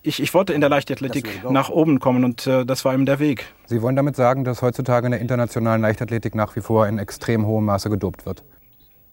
ich, 0.03 0.21
ich 0.21 0.33
wollte 0.33 0.53
in 0.53 0.61
der 0.61 0.69
Leichtathletik 0.69 1.43
nach 1.49 1.69
oben 1.69 1.99
kommen 1.99 2.23
und 2.23 2.47
äh, 2.47 2.65
das 2.65 2.85
war 2.85 2.93
eben 2.93 3.05
der 3.05 3.19
Weg. 3.19 3.45
Sie 3.65 3.81
wollen 3.81 3.95
damit 3.95 4.15
sagen, 4.15 4.43
dass 4.43 4.61
heutzutage 4.61 5.07
in 5.07 5.11
der 5.11 5.21
internationalen 5.21 5.81
Leichtathletik 5.81 6.35
nach 6.35 6.55
wie 6.55 6.61
vor 6.61 6.87
in 6.87 6.99
extrem 6.99 7.45
hohem 7.45 7.65
Maße 7.65 7.89
gedopt 7.89 8.25
wird? 8.25 8.43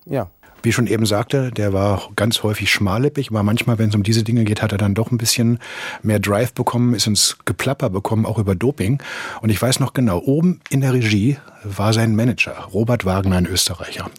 Ja. 0.07 0.31
Wie 0.63 0.73
schon 0.73 0.87
eben 0.87 1.05
sagte, 1.05 1.51
der 1.51 1.75
war 1.75 2.09
ganz 2.17 2.43
häufig 2.43 2.71
schmallippig, 2.71 3.31
aber 3.31 3.43
manchmal, 3.43 3.79
wenn 3.79 3.91
es 3.91 3.95
um 3.95 4.03
diese 4.03 4.23
Dinge 4.23 4.45
geht, 4.45 4.63
hat 4.63 4.73
er 4.73 4.79
dann 4.79 4.95
doch 4.95 5.11
ein 5.11 5.19
bisschen 5.19 5.59
mehr 6.03 6.19
Drive 6.21 6.55
bekommen, 6.55 6.95
ist 6.95 7.07
ins 7.07 7.37
Geplapper 7.45 7.91
bekommen, 7.91 8.25
auch 8.25 8.39
über 8.39 8.55
Doping. 8.55 9.03
Und 9.43 9.51
ich 9.51 9.61
weiß 9.61 9.79
noch 9.81 9.93
genau, 9.93 10.21
oben 10.21 10.61
in 10.71 10.81
der 10.81 10.95
Regie 10.95 11.37
war 11.65 11.93
sein 11.93 12.15
Manager, 12.15 12.69
Robert 12.73 13.05
Wagner, 13.05 13.37
ein 13.37 13.47
Österreicher. 13.47 14.11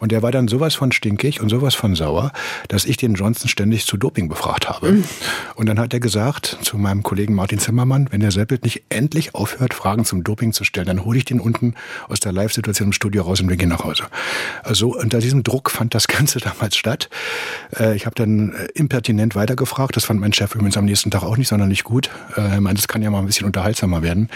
Und 0.00 0.12
der 0.12 0.22
war 0.22 0.32
dann 0.32 0.48
sowas 0.48 0.74
von 0.74 0.92
stinkig 0.92 1.40
und 1.40 1.48
sowas 1.48 1.74
von 1.74 1.94
sauer, 1.94 2.32
dass 2.68 2.84
ich 2.84 2.96
den 2.96 3.14
Johnson 3.14 3.48
ständig 3.48 3.86
zu 3.86 3.96
Doping 3.96 4.28
befragt 4.28 4.68
habe. 4.68 4.92
Mhm. 4.92 5.04
Und 5.54 5.66
dann 5.66 5.78
hat 5.78 5.92
er 5.92 6.00
gesagt 6.00 6.58
zu 6.62 6.78
meinem 6.78 7.02
Kollegen 7.02 7.34
Martin 7.34 7.58
Zimmermann, 7.58 8.08
wenn 8.10 8.20
der 8.20 8.30
Seppelt 8.30 8.64
nicht 8.64 8.84
endlich 8.88 9.34
aufhört, 9.34 9.74
Fragen 9.74 10.04
zum 10.04 10.24
Doping 10.24 10.52
zu 10.52 10.64
stellen, 10.64 10.86
dann 10.86 11.04
hole 11.04 11.18
ich 11.18 11.24
den 11.24 11.40
unten 11.40 11.74
aus 12.08 12.20
der 12.20 12.32
Live-Situation 12.32 12.88
im 12.88 12.92
Studio 12.92 13.22
raus 13.22 13.40
und 13.40 13.48
wir 13.48 13.56
gehen 13.56 13.68
nach 13.68 13.84
Hause. 13.84 14.04
Also 14.62 14.96
unter 14.96 15.18
diesem 15.18 15.42
Druck 15.42 15.70
fand 15.70 15.94
das 15.94 16.08
Ganze 16.08 16.38
damals 16.40 16.76
statt. 16.76 17.08
Äh, 17.78 17.96
ich 17.96 18.06
habe 18.06 18.14
dann 18.14 18.52
äh, 18.52 18.68
impertinent 18.74 19.34
weitergefragt. 19.34 19.96
Das 19.96 20.04
fand 20.04 20.20
mein 20.20 20.32
Chef 20.32 20.54
übrigens 20.54 20.76
am 20.76 20.84
nächsten 20.84 21.10
Tag 21.10 21.22
auch 21.22 21.36
nicht 21.36 21.48
sonderlich 21.48 21.84
gut. 21.84 22.10
Äh, 22.36 22.40
er 22.40 22.60
meinte, 22.60 22.80
das 22.80 22.88
kann 22.88 23.02
ja 23.02 23.10
mal 23.10 23.20
ein 23.20 23.26
bisschen 23.26 23.46
unterhaltsamer 23.46 24.02
werden. 24.02 24.28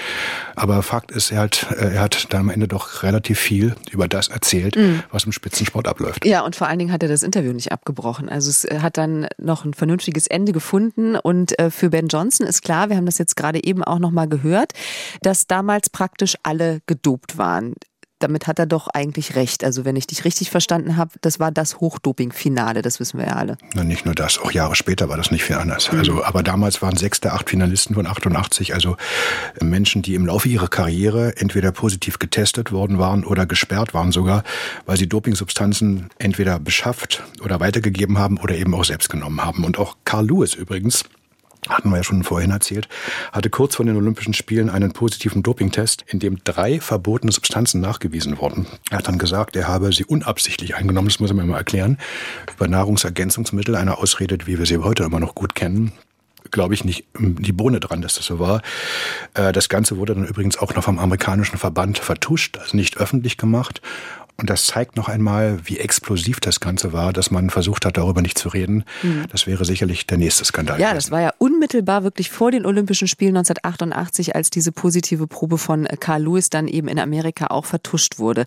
Aber 0.57 0.83
Fakt 0.83 1.11
ist, 1.11 1.31
er 1.31 1.41
hat, 1.41 1.67
er 1.71 2.01
hat 2.01 2.33
dann 2.33 2.52
Ende 2.53 2.69
doch 2.69 3.03
relativ 3.03 3.39
viel 3.39 3.75
über 3.91 4.09
das 4.09 4.29
erzählt, 4.29 4.77
mhm. 4.77 5.03
was 5.11 5.25
im 5.25 5.33
Spitzensport 5.33 5.89
abläuft. 5.89 6.25
Ja, 6.25 6.45
und 6.45 6.57
vor 6.57 6.69
allen 6.69 6.79
Dingen 6.79 6.93
hat 6.93 7.03
er 7.03 7.09
das 7.09 7.23
Interview 7.23 7.53
nicht 7.53 7.73
abgebrochen. 7.73 8.29
Also 8.29 8.51
es 8.51 8.65
äh, 8.65 8.81
hat 8.81 8.97
dann 8.97 9.27
noch 9.39 9.65
ein 9.65 9.75
vernünftiges 9.75 10.27
Ende 10.27 10.53
gefunden. 10.53 11.17
Und 11.17 11.59
äh, 11.59 11.71
für 11.71 11.91
Ben 11.91 12.09
Johnson 12.09 12.47
ist 12.47 12.63
klar, 12.63 12.89
wir 12.89 12.97
haben 12.97 13.07
das 13.07 13.19
jetzt 13.19 13.37
gerade 13.37 13.65
eben 13.65 13.83
auch 13.83 13.99
nochmal 13.99 14.29
gehört, 14.29 14.73
dass 15.23 15.47
damals 15.47 15.91
praktisch 15.91 16.37
alle 16.43 16.81
gedopt 16.87 17.39
waren 17.39 17.75
damit 18.23 18.47
hat 18.47 18.59
er 18.59 18.67
doch 18.67 18.89
eigentlich 18.89 19.35
recht. 19.35 19.65
Also 19.65 19.85
wenn 19.85 19.97
ich 19.97 20.07
dich 20.07 20.25
richtig 20.25 20.51
verstanden 20.51 20.97
habe, 20.97 21.13
das 21.21 21.41
war 21.41 21.51
das 21.51 21.81
Hochdoping-Finale, 21.81 22.83
das 22.83 23.01
wissen 23.01 23.19
wir 23.19 23.27
ja 23.27 23.33
alle. 23.35 23.57
Na, 23.75 23.85
nicht 23.85 24.05
nur 24.05 24.15
das, 24.15 24.39
auch 24.39 24.53
Jahre 24.53 24.75
später 24.75 25.09
war 25.09 25.17
das 25.17 25.31
nicht 25.31 25.45
viel 25.45 25.57
anders. 25.57 25.91
Mhm. 25.93 25.99
Also, 25.99 26.25
aber 26.25 26.43
damals 26.43 26.83
waren 26.83 26.97
sechs 26.97 27.21
der 27.21 27.35
acht 27.35 27.51
Finalisten 27.51 27.95
von 27.95 28.07
88, 28.07 28.75
also 28.75 28.97
Menschen, 29.61 30.03
die 30.03 30.15
im 30.15 30.27
Laufe 30.27 30.49
ihrer 30.49 30.69
Karriere 30.69 31.37
entweder 31.37 31.73
positiv 31.73 32.19
getestet 32.19 32.73
worden 32.73 32.99
waren 32.99 33.25
oder 33.25 33.47
gesperrt 33.47 33.95
waren 33.95 34.13
sogar, 34.13 34.43
weil 34.87 34.97
sie 34.97 35.09
Dopingsubstanzen 35.09 36.11
entweder 36.19 36.59
beschafft 36.59 37.23
oder 37.43 37.61
weitergegeben 37.61 38.19
haben 38.19 38.39
oder 38.39 38.55
eben 38.55 38.75
auch 38.75 38.85
selbst 38.85 39.11
genommen 39.11 39.45
haben. 39.45 39.65
Und 39.65 39.79
auch 39.79 39.97
Carl 40.05 40.27
Lewis 40.27 40.55
übrigens, 40.55 41.05
hatten 41.69 41.91
wir 41.91 41.99
ja 41.99 42.03
schon 42.03 42.25
vorhin 42.25 42.51
erzählt, 42.51 42.89
hatte 43.33 43.51
kurz 43.51 43.77
vor 43.77 43.87
den 43.87 43.97
Olympischen 43.97 44.35
Spielen 44.35 44.69
einen 44.69 44.93
positiven 44.93 45.43
Dopingtest, 45.43 46.05
in 46.07 46.19
dem 46.19 46.43
drei 46.45 46.81
verbotene 46.81 47.33
Substanzen 47.33 47.81
nachgewiesen 47.81 48.39
wurden. 48.39 48.67
Er 48.91 48.99
hat 48.99 49.09
dann 49.09 49.19
gesagt, 49.19 49.57
er 49.57 49.69
habe 49.69 49.93
sie 49.93 50.05
unabsichtlich 50.05 50.75
eingenommen, 50.75 51.09
das 51.09 51.21
muss 51.21 51.31
er 51.31 51.37
mir 51.37 51.45
mal 51.45 51.59
erklären, 51.59 51.99
über 52.55 52.69
Nahrungsergänzungsmittel, 52.69 53.77
eine 53.77 53.99
Ausrede, 53.99 54.39
wie 54.47 54.59
wir 54.59 54.67
sie 54.67 54.79
heute 54.79 55.05
immer 55.05 55.21
noch 55.21 55.35
gut 55.35 55.55
kennen 55.55 55.93
glaube 56.51 56.75
ich, 56.75 56.85
nicht 56.85 57.07
die 57.19 57.53
Bohne 57.53 57.81
dran, 57.81 58.03
dass 58.03 58.15
das 58.15 58.27
so 58.27 58.39
war. 58.39 58.63
Äh, 59.35 59.53
das 59.53 59.69
Ganze 59.69 59.97
wurde 59.97 60.15
dann 60.15 60.27
übrigens 60.27 60.59
auch 60.59 60.75
noch 60.75 60.85
vom 60.85 60.99
amerikanischen 60.99 61.57
Verband 61.57 61.99
vertuscht, 61.99 62.59
also 62.59 62.77
nicht 62.77 62.99
öffentlich 62.99 63.39
gemacht. 63.39 63.81
Und 64.43 64.51
das 64.51 64.67
zeigt 64.67 64.97
noch 64.97 65.09
einmal, 65.09 65.61
wie 65.69 65.79
explosiv 65.79 66.41
das 66.41 66.59
Ganze 66.59 66.93
war, 66.93 67.13
dass 67.13 67.31
man 67.31 67.49
versucht 67.49 67.87
hat, 67.87 67.97
darüber 67.97 68.23
nicht 68.23 68.37
zu 68.37 68.49
reden. 68.49 68.83
Mhm. 69.05 69.27
Das 69.31 69.47
wäre 69.47 69.65
sicherlich 69.65 70.05
der 70.09 70.19
nächste 70.19 70.45
Skandal. 70.45 70.81
Ja, 70.81 70.95
das 70.95 71.13
war 71.13 71.21
ja 71.21 71.31
unmittelbar 71.39 72.03
wirklich 72.03 72.29
vor 72.29 72.51
den 72.51 72.67
Olympischen 72.67 73.07
Spielen 73.07 73.37
1988, 73.37 74.35
als 74.35 74.51
diese 74.51 74.73
positive 74.73 75.29
Probe 75.29 75.59
von 75.59 75.87
Carl 76.01 76.25
Lewis 76.25 76.51
dann 76.51 76.67
eben 76.67 76.89
in 76.89 76.99
Amerika 76.99 77.47
auch 77.47 77.67
vertuscht 77.67 78.19
wurde. 78.19 78.45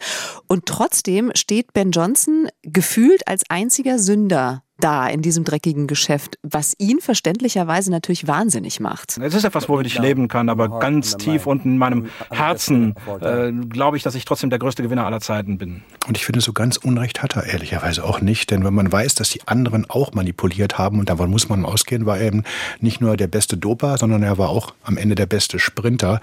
Und 0.48 0.66
trotzdem 0.66 1.32
steht 1.34 1.72
Ben 1.72 1.92
Johnson 1.92 2.50
gefühlt 2.64 3.26
als 3.26 3.44
einziger 3.48 3.98
Sünder 3.98 4.65
da 4.80 5.08
in 5.08 5.22
diesem 5.22 5.44
dreckigen 5.44 5.88
Geschäft, 5.88 6.38
was 6.44 6.74
ihn 6.78 7.00
verständlicherweise 7.00 7.92
natürlich 7.92 8.28
wahnsinnig 8.28 8.80
macht. 8.80 9.18
Es 9.18 9.34
ist 9.34 9.44
etwas, 9.44 9.70
womit 9.70 9.88
ich 9.88 10.00
leben 10.00 10.28
kann, 10.28 10.50
aber 10.50 10.80
ganz 10.80 11.16
tief 11.16 11.48
unten 11.48 11.70
in 11.70 11.78
meinem 11.78 12.10
Herzen 12.30 12.96
äh, 13.22 13.52
glaube 13.52 13.98
ich, 13.98 14.04
dass 14.04 14.16
ich 14.16 14.26
trotzdem 14.26 14.50
der 14.50 14.60
größte 14.60 14.84
Gewinner 14.84 15.06
aller 15.06 15.22
Zeiten 15.22 15.58
bin. 15.58 15.84
Und 16.08 16.18
ich 16.18 16.26
finde, 16.26 16.42
so 16.42 16.52
ganz 16.54 16.78
Unrecht 16.78 17.24
hat 17.24 17.36
er 17.36 17.46
ehrlicherweise 17.46 18.04
auch 18.04 18.22
nicht, 18.22 18.52
denn 18.52 18.66
wenn 18.66 18.74
man 18.74 18.92
weiß, 18.92 19.16
dass 19.16 19.30
die 19.30 19.48
anderen 19.48 19.90
auch 19.90 20.14
manipuliert 20.14 20.78
haben 20.78 21.00
und 21.00 21.10
davon 21.10 21.30
muss 21.30 21.48
man 21.48 21.66
ausgehen, 21.66 22.06
war 22.06 22.18
er 22.18 22.28
eben 22.28 22.44
nicht 22.80 23.02
nur 23.02 23.16
der 23.18 23.28
beste 23.28 23.58
Doper, 23.58 23.98
sondern 23.98 24.24
er 24.24 24.38
war 24.38 24.50
auch 24.50 24.74
am 24.84 24.98
Ende 24.98 25.16
der 25.16 25.26
beste 25.26 25.58
Sprinter. 25.58 26.20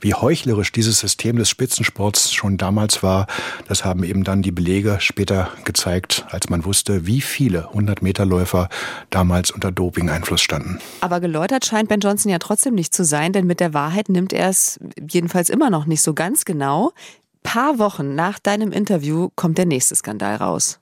Wie 0.00 0.14
heuchlerisch 0.14 0.72
dieses 0.72 1.00
System 1.00 1.36
des 1.36 1.50
Spitzensports 1.50 2.32
schon 2.32 2.56
damals 2.56 3.02
war, 3.02 3.26
das 3.68 3.84
haben 3.84 4.04
eben 4.04 4.24
dann 4.24 4.42
die 4.42 4.52
Belege 4.52 4.98
später 5.00 5.50
gezeigt, 5.64 6.24
als 6.30 6.48
man 6.48 6.64
wusste, 6.64 7.06
wie 7.06 7.20
viele 7.20 7.68
100-Meter-Läufer 7.96 8.68
damals 9.10 9.50
unter 9.50 9.72
Doping-Einfluss 9.72 10.40
standen. 10.40 10.78
Aber 11.00 11.20
geläutert 11.20 11.64
scheint 11.64 11.88
Ben 11.88 12.00
Johnson 12.00 12.30
ja 12.30 12.38
trotzdem 12.38 12.74
nicht 12.74 12.94
zu 12.94 13.04
sein, 13.04 13.32
denn 13.32 13.46
mit 13.46 13.60
der 13.60 13.74
Wahrheit 13.74 14.08
nimmt 14.08 14.32
er 14.32 14.48
es 14.48 14.78
jedenfalls 15.10 15.50
immer 15.50 15.70
noch 15.70 15.86
nicht 15.86 16.02
so 16.02 16.14
ganz 16.14 16.44
genau. 16.44 16.92
Paar 17.42 17.78
Wochen 17.78 18.14
nach 18.14 18.38
deinem 18.38 18.72
Interview 18.72 19.28
kommt 19.36 19.58
der 19.58 19.66
nächste 19.66 19.94
Skandal 19.94 20.36
raus. 20.36 20.80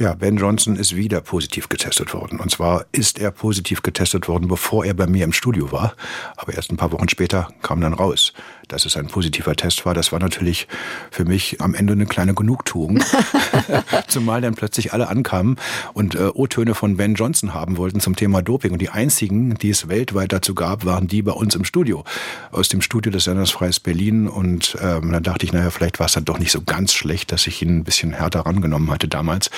Ja, 0.00 0.14
Ben 0.14 0.38
Johnson 0.38 0.76
ist 0.76 0.96
wieder 0.96 1.20
positiv 1.20 1.68
getestet 1.68 2.14
worden. 2.14 2.40
Und 2.40 2.50
zwar 2.50 2.86
ist 2.90 3.18
er 3.18 3.30
positiv 3.30 3.82
getestet 3.82 4.28
worden, 4.28 4.48
bevor 4.48 4.86
er 4.86 4.94
bei 4.94 5.06
mir 5.06 5.24
im 5.24 5.34
Studio 5.34 5.72
war. 5.72 5.94
Aber 6.36 6.54
erst 6.54 6.72
ein 6.72 6.78
paar 6.78 6.90
Wochen 6.92 7.10
später 7.10 7.50
kam 7.60 7.82
dann 7.82 7.92
raus, 7.92 8.32
dass 8.72 8.86
es 8.86 8.96
ein 8.96 9.06
positiver 9.08 9.56
Test 9.56 9.84
war. 9.86 9.94
Das 9.94 10.12
war 10.12 10.18
natürlich 10.18 10.68
für 11.10 11.24
mich 11.24 11.60
am 11.60 11.74
Ende 11.74 11.92
eine 11.92 12.06
kleine 12.06 12.34
Genugtuung. 12.34 13.02
Zumal 14.08 14.40
dann 14.40 14.54
plötzlich 14.54 14.92
alle 14.92 15.08
ankamen 15.08 15.56
und 15.94 16.14
äh, 16.14 16.30
O-Töne 16.34 16.74
von 16.74 16.96
Ben 16.96 17.14
Johnson 17.14 17.54
haben 17.54 17.76
wollten 17.76 18.00
zum 18.00 18.16
Thema 18.16 18.42
Doping. 18.42 18.72
Und 18.72 18.80
die 18.80 18.90
einzigen, 18.90 19.54
die 19.54 19.70
es 19.70 19.88
weltweit 19.88 20.32
dazu 20.32 20.54
gab, 20.54 20.84
waren 20.84 21.08
die 21.08 21.22
bei 21.22 21.32
uns 21.32 21.54
im 21.54 21.64
Studio. 21.64 22.04
Aus 22.52 22.68
dem 22.68 22.82
Studio 22.82 23.12
des 23.12 23.24
Senders 23.24 23.50
Freies 23.50 23.80
Berlin. 23.80 24.28
Und 24.28 24.76
ähm, 24.80 25.12
dann 25.12 25.22
dachte 25.22 25.44
ich, 25.46 25.52
naja, 25.52 25.70
vielleicht 25.70 25.98
war 25.98 26.06
es 26.06 26.12
dann 26.12 26.24
doch 26.24 26.38
nicht 26.38 26.52
so 26.52 26.60
ganz 26.62 26.92
schlecht, 26.92 27.32
dass 27.32 27.46
ich 27.46 27.62
ihn 27.62 27.78
ein 27.78 27.84
bisschen 27.84 28.12
härter 28.12 28.40
rangenommen 28.40 28.90
hatte 28.90 29.08
damals. 29.08 29.50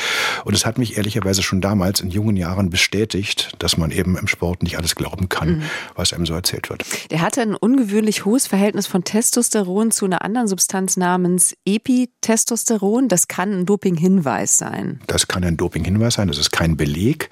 Und 0.44 0.54
es 0.54 0.66
hat 0.66 0.78
mich 0.78 0.96
ehrlicherweise 0.96 1.42
schon 1.42 1.60
damals 1.60 2.00
in 2.00 2.10
jungen 2.10 2.36
Jahren 2.36 2.70
bestätigt, 2.70 3.52
dass 3.58 3.76
man 3.76 3.90
eben 3.90 4.16
im 4.16 4.28
Sport 4.28 4.62
nicht 4.62 4.78
alles 4.78 4.94
glauben 4.94 5.28
kann, 5.28 5.58
mhm. 5.58 5.62
was 5.94 6.12
einem 6.12 6.26
so 6.26 6.34
erzählt 6.34 6.70
wird. 6.70 6.84
Der 7.10 7.20
hatte 7.20 7.42
ein 7.42 7.54
ungewöhnlich 7.54 8.24
hohes 8.24 8.46
Verhältnis 8.46 8.86
von 8.86 9.01
Testosteron 9.04 9.90
zu 9.90 10.04
einer 10.04 10.22
anderen 10.22 10.48
Substanz 10.48 10.96
namens 10.96 11.56
Epitestosteron. 11.64 13.08
Das 13.08 13.28
kann 13.28 13.52
ein 13.52 13.66
Dopinghinweis 13.66 14.58
sein. 14.58 15.00
Das 15.06 15.28
kann 15.28 15.44
ein 15.44 15.56
Dopinghinweis 15.56 16.14
sein. 16.14 16.28
Das 16.28 16.38
ist 16.38 16.50
kein 16.52 16.76
Beleg. 16.76 17.30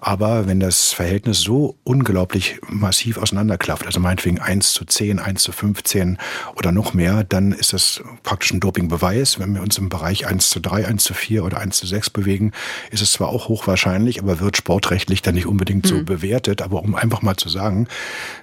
Aber 0.00 0.46
wenn 0.46 0.60
das 0.60 0.92
Verhältnis 0.92 1.40
so 1.40 1.76
unglaublich 1.84 2.58
massiv 2.68 3.18
auseinanderklafft, 3.18 3.86
also 3.86 4.00
meinetwegen 4.00 4.38
1 4.38 4.72
zu 4.72 4.84
10, 4.84 5.18
1 5.18 5.42
zu 5.42 5.52
15 5.52 6.18
oder 6.56 6.72
noch 6.72 6.94
mehr, 6.94 7.24
dann 7.24 7.52
ist 7.52 7.72
das 7.72 8.02
praktisch 8.22 8.52
ein 8.52 8.60
Dopingbeweis. 8.60 9.38
Wenn 9.38 9.54
wir 9.54 9.62
uns 9.62 9.78
im 9.78 9.88
Bereich 9.88 10.26
1 10.26 10.50
zu 10.50 10.60
3, 10.60 10.86
1 10.86 11.04
zu 11.04 11.14
4 11.14 11.44
oder 11.44 11.58
1 11.58 11.76
zu 11.76 11.86
6 11.86 12.10
bewegen, 12.10 12.52
ist 12.90 13.02
es 13.02 13.12
zwar 13.12 13.28
auch 13.28 13.48
hochwahrscheinlich, 13.48 14.20
aber 14.20 14.40
wird 14.40 14.56
sportrechtlich 14.56 15.22
dann 15.22 15.34
nicht 15.34 15.46
unbedingt 15.46 15.86
so 15.86 15.96
mhm. 15.96 16.04
bewertet. 16.04 16.62
Aber 16.62 16.82
um 16.82 16.94
einfach 16.94 17.22
mal 17.22 17.36
zu 17.36 17.48
sagen, 17.48 17.88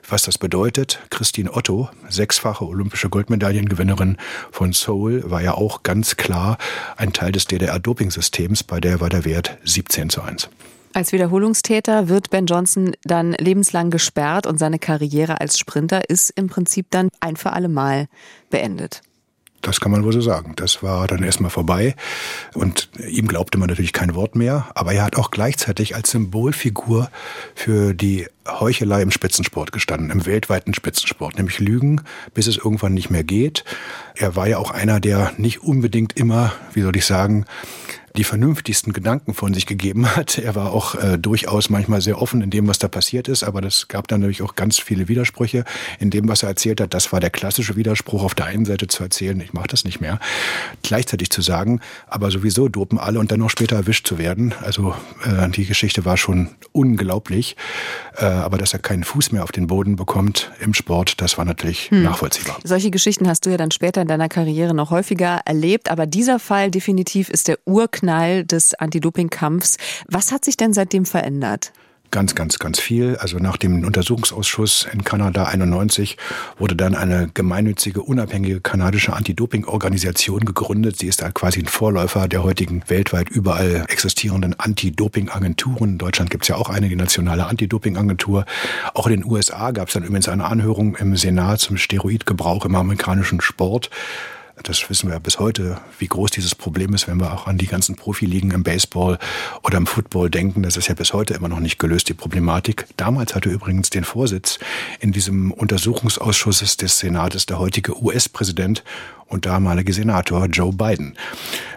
was 0.08 0.24
das 0.24 0.38
bedeutet, 0.38 1.00
Christine 1.10 1.54
Otto, 1.54 1.90
sechsfache 2.10 2.66
olympische 2.68 3.10
Goldmedaillengewinnerin 3.10 4.18
von 4.52 4.74
Seoul, 4.74 5.30
war 5.30 5.42
ja 5.42 5.54
auch 5.54 5.84
ganz 5.84 6.18
klar 6.18 6.58
ein 6.96 7.14
Teil 7.14 7.32
des 7.32 7.48
DDR-Dopingsystems. 7.48 8.64
Bei 8.64 8.80
der 8.80 9.00
war 9.00 9.10
der 9.10 9.26
Wert 9.26 9.58
17 9.64 10.10
zu 10.10 10.22
1. 10.22 10.50
Als 10.94 11.12
Wiederholungstäter 11.12 12.10
wird 12.10 12.32
Ben 12.32 12.48
Johnson 12.48 12.94
dann 13.04 13.34
lebenslang 13.34 13.92
gesperrt 13.92 14.48
und 14.48 14.58
seine 14.58 14.80
Karriere 14.80 15.40
als 15.40 15.60
Sprinter 15.60 16.10
ist 16.10 16.32
im 16.32 16.48
Prinzip 16.48 16.88
dann 16.90 17.10
ein 17.20 17.36
für 17.36 17.54
alle 17.54 17.70
Mal 17.70 18.08
beendet. 18.50 19.02
Das 19.62 19.80
kann 19.80 19.92
man 19.92 20.04
wohl 20.04 20.14
so 20.14 20.22
sagen. 20.22 20.54
Das 20.56 20.84
war 20.84 21.08
dann 21.08 21.24
erstmal 21.24 21.50
vorbei. 21.50 21.96
Und 22.54 22.90
ihm 23.08 23.28
glaubte 23.28 23.58
man 23.58 23.70
natürlich 23.70 23.94
kein 23.94 24.16
Wort 24.16 24.36
mehr. 24.36 24.68
Aber 24.76 24.94
er 24.94 25.04
hat 25.04 25.18
auch 25.18 25.32
gleichzeitig 25.32 25.96
als 25.96 26.12
Symbolfigur 26.12 27.10
für 27.56 27.94
die 27.94 28.28
Heuchelei 28.48 29.02
im 29.02 29.12
Spitzensport 29.12 29.72
gestanden, 29.72 30.10
im 30.10 30.26
weltweiten 30.26 30.74
Spitzensport, 30.74 31.38
nämlich 31.38 31.60
Lügen, 31.60 32.02
bis 32.34 32.48
es 32.48 32.58
irgendwann 32.58 32.94
nicht 32.94 33.10
mehr 33.10 33.24
geht. 33.24 33.66
Er 34.16 34.36
war 34.36 34.48
ja 34.48 34.58
auch 34.58 34.72
einer, 34.72 35.00
der 35.00 35.34
nicht 35.38 35.64
unbedingt 35.64 36.14
immer, 36.18 36.54
wie 36.74 36.82
soll 36.82 36.96
ich 36.96 37.06
sagen, 37.06 37.46
die 38.18 38.24
vernünftigsten 38.24 38.94
Gedanken 38.94 39.34
von 39.34 39.54
sich 39.54 39.66
gegeben 39.66 40.16
hat. 40.16 40.38
Er 40.38 40.56
war 40.56 40.74
auch 40.74 40.96
äh, 40.96 41.18
durchaus 41.18 41.70
manchmal 41.70 42.02
sehr 42.02 42.22
offen 42.22 42.42
in 42.42 42.50
dem, 42.50 42.68
was 42.68 42.80
da 42.80 42.88
passiert 42.88 43.28
ist, 43.28 43.44
aber 43.44 43.62
das 43.62 43.88
gab 43.88 44.08
dann 44.08 44.22
natürlich 44.22 44.42
auch 44.42 44.56
ganz 44.56 44.80
viele 44.80 45.08
Widersprüche 45.08 45.64
in 46.00 46.10
dem, 46.10 46.28
was 46.28 46.44
er 46.44 46.50
erzählt 46.50 46.82
hat. 46.82 46.94
Das 46.94 47.14
war 47.14 47.20
der 47.20 47.30
klassische 47.30 47.76
Widerspruch, 47.76 48.24
auf 48.24 48.36
der 48.36 48.48
einen 48.48 48.66
Seite 48.66 48.88
zu 48.88 49.04
erzählen, 49.04 49.40
ich 49.40 49.54
mache 49.54 49.68
das 49.68 49.86
nicht 49.86 50.02
mehr, 50.02 50.20
gleichzeitig 50.82 51.30
zu 51.30 51.42
sagen, 51.42 51.80
aber 52.08 52.32
sowieso 52.32 52.68
dopen 52.68 52.98
alle 52.98 53.20
und 53.20 53.32
dann 53.32 53.40
noch 53.40 53.50
später 53.50 53.76
erwischt 53.76 54.08
zu 54.08 54.18
werden. 54.18 54.54
Also 54.62 54.96
äh, 55.24 55.50
die 55.50 55.66
Geschichte 55.66 56.06
war 56.06 56.18
schon 56.18 56.50
unglaublich, 56.72 57.56
äh, 58.18 58.26
aber 58.26 58.58
dass 58.58 58.74
er 58.74 58.80
keinen 58.80 59.04
Fuß 59.04 59.32
mehr 59.32 59.44
auf 59.44 59.52
den 59.52 59.68
Boden 59.68 59.96
bekommt 59.96 60.52
im 60.60 60.74
Sport, 60.74 61.22
das 61.22 61.38
war 61.38 61.46
natürlich 61.46 61.92
hm. 61.92 62.04
nachvollziehbar. 62.04 62.58
Solche 62.64 62.90
Geschichten 62.90 63.28
hast 63.28 63.46
du 63.46 63.52
ja 63.52 63.58
dann 63.58 63.72
später 63.72 64.02
in 64.02 64.08
deiner 64.08 64.30
Karriere 64.30 64.74
noch 64.74 64.90
häufiger 64.90 65.42
erlebt, 65.46 65.92
aber 65.92 66.08
dieser 66.08 66.40
Fall 66.40 66.72
definitiv 66.72 67.30
ist 67.30 67.48
der 67.48 67.60
Urknall 67.66 68.07
Knall 68.08 68.46
des 68.46 68.74
Anti-Doping-Kampfs. 68.74 69.76
Was 70.08 70.32
hat 70.32 70.46
sich 70.46 70.56
denn 70.56 70.72
seitdem 70.72 71.04
verändert? 71.06 71.74
Ganz, 72.10 72.36
ganz, 72.36 72.58
ganz 72.58 72.80
viel. 72.80 73.18
Also 73.18 73.38
nach 73.38 73.58
dem 73.58 73.84
Untersuchungsausschuss 73.84 74.88
in 74.94 75.04
Kanada 75.04 75.44
91 75.44 76.16
wurde 76.58 76.78
dann 76.78 76.96
eine 76.96 77.30
gemeinnützige, 77.34 78.02
unabhängige 78.02 78.62
kanadische 78.62 79.12
Anti-Doping-Organisation 79.12 80.46
gegründet. 80.46 81.00
Sie 81.00 81.08
ist 81.08 81.22
da 81.22 81.32
quasi 81.32 81.60
ein 81.60 81.66
Vorläufer 81.66 82.30
der 82.30 82.44
heutigen 82.44 82.82
weltweit 82.88 83.28
überall 83.28 83.84
existierenden 83.90 84.58
Anti-Doping-Agenturen. 84.58 85.90
In 85.90 85.98
Deutschland 85.98 86.30
gibt 86.30 86.46
es 86.46 86.48
ja 86.48 86.56
auch 86.56 86.70
eine, 86.70 86.88
die 86.88 86.96
nationale 86.96 87.46
Anti-Doping-Agentur. 87.48 88.46
Auch 88.94 89.08
in 89.08 89.20
den 89.20 89.30
USA 89.30 89.72
gab 89.72 89.90
es 89.90 89.96
dann 89.96 90.04
übrigens 90.04 90.30
eine 90.30 90.46
Anhörung 90.46 90.96
im 90.96 91.18
Senat 91.18 91.60
zum 91.60 91.76
Steroidgebrauch 91.76 92.64
im 92.64 92.76
amerikanischen 92.76 93.42
Sport. 93.42 93.90
Das 94.64 94.90
wissen 94.90 95.08
wir 95.08 95.14
ja 95.14 95.20
bis 95.20 95.40
heute, 95.40 95.80
wie 96.00 96.08
groß 96.08 96.32
dieses 96.32 96.56
Problem 96.56 96.94
ist, 96.94 97.08
wenn 97.08 97.20
wir 97.20 97.32
auch 97.32 97.48
an 97.48 97.58
die 97.58 97.68
ganzen 97.68 97.96
Profiligen 97.96 98.52
im 98.52 98.64
Baseball 98.64 99.20
oder 99.64 99.78
im 99.78 99.86
Football 99.86 100.30
denken. 100.30 100.64
Das 100.64 100.78
ist 100.78 100.88
ja 100.88 100.96
bis 100.96 101.14
heute 101.14 101.36
immer 101.36 101.48
noch 101.48 101.60
nicht 101.60 101.78
gelöst, 101.80 102.10
die 102.10 102.14
Problematik. 102.14 102.88
Damals 102.98 103.36
hatte 103.36 103.50
übrigens 103.50 103.90
den 103.92 104.04
Vorsitz 104.04 104.58
in 105.00 105.12
diesem 105.12 105.52
Untersuchungsausschuss 105.52 106.78
des 106.78 107.00
Senates 107.00 107.46
der 107.46 107.60
heutige 107.60 108.02
US-Präsident 108.02 108.84
und 109.28 109.46
damalige 109.46 109.94
Senator 109.94 110.46
Joe 110.46 110.74
Biden. 110.74 111.18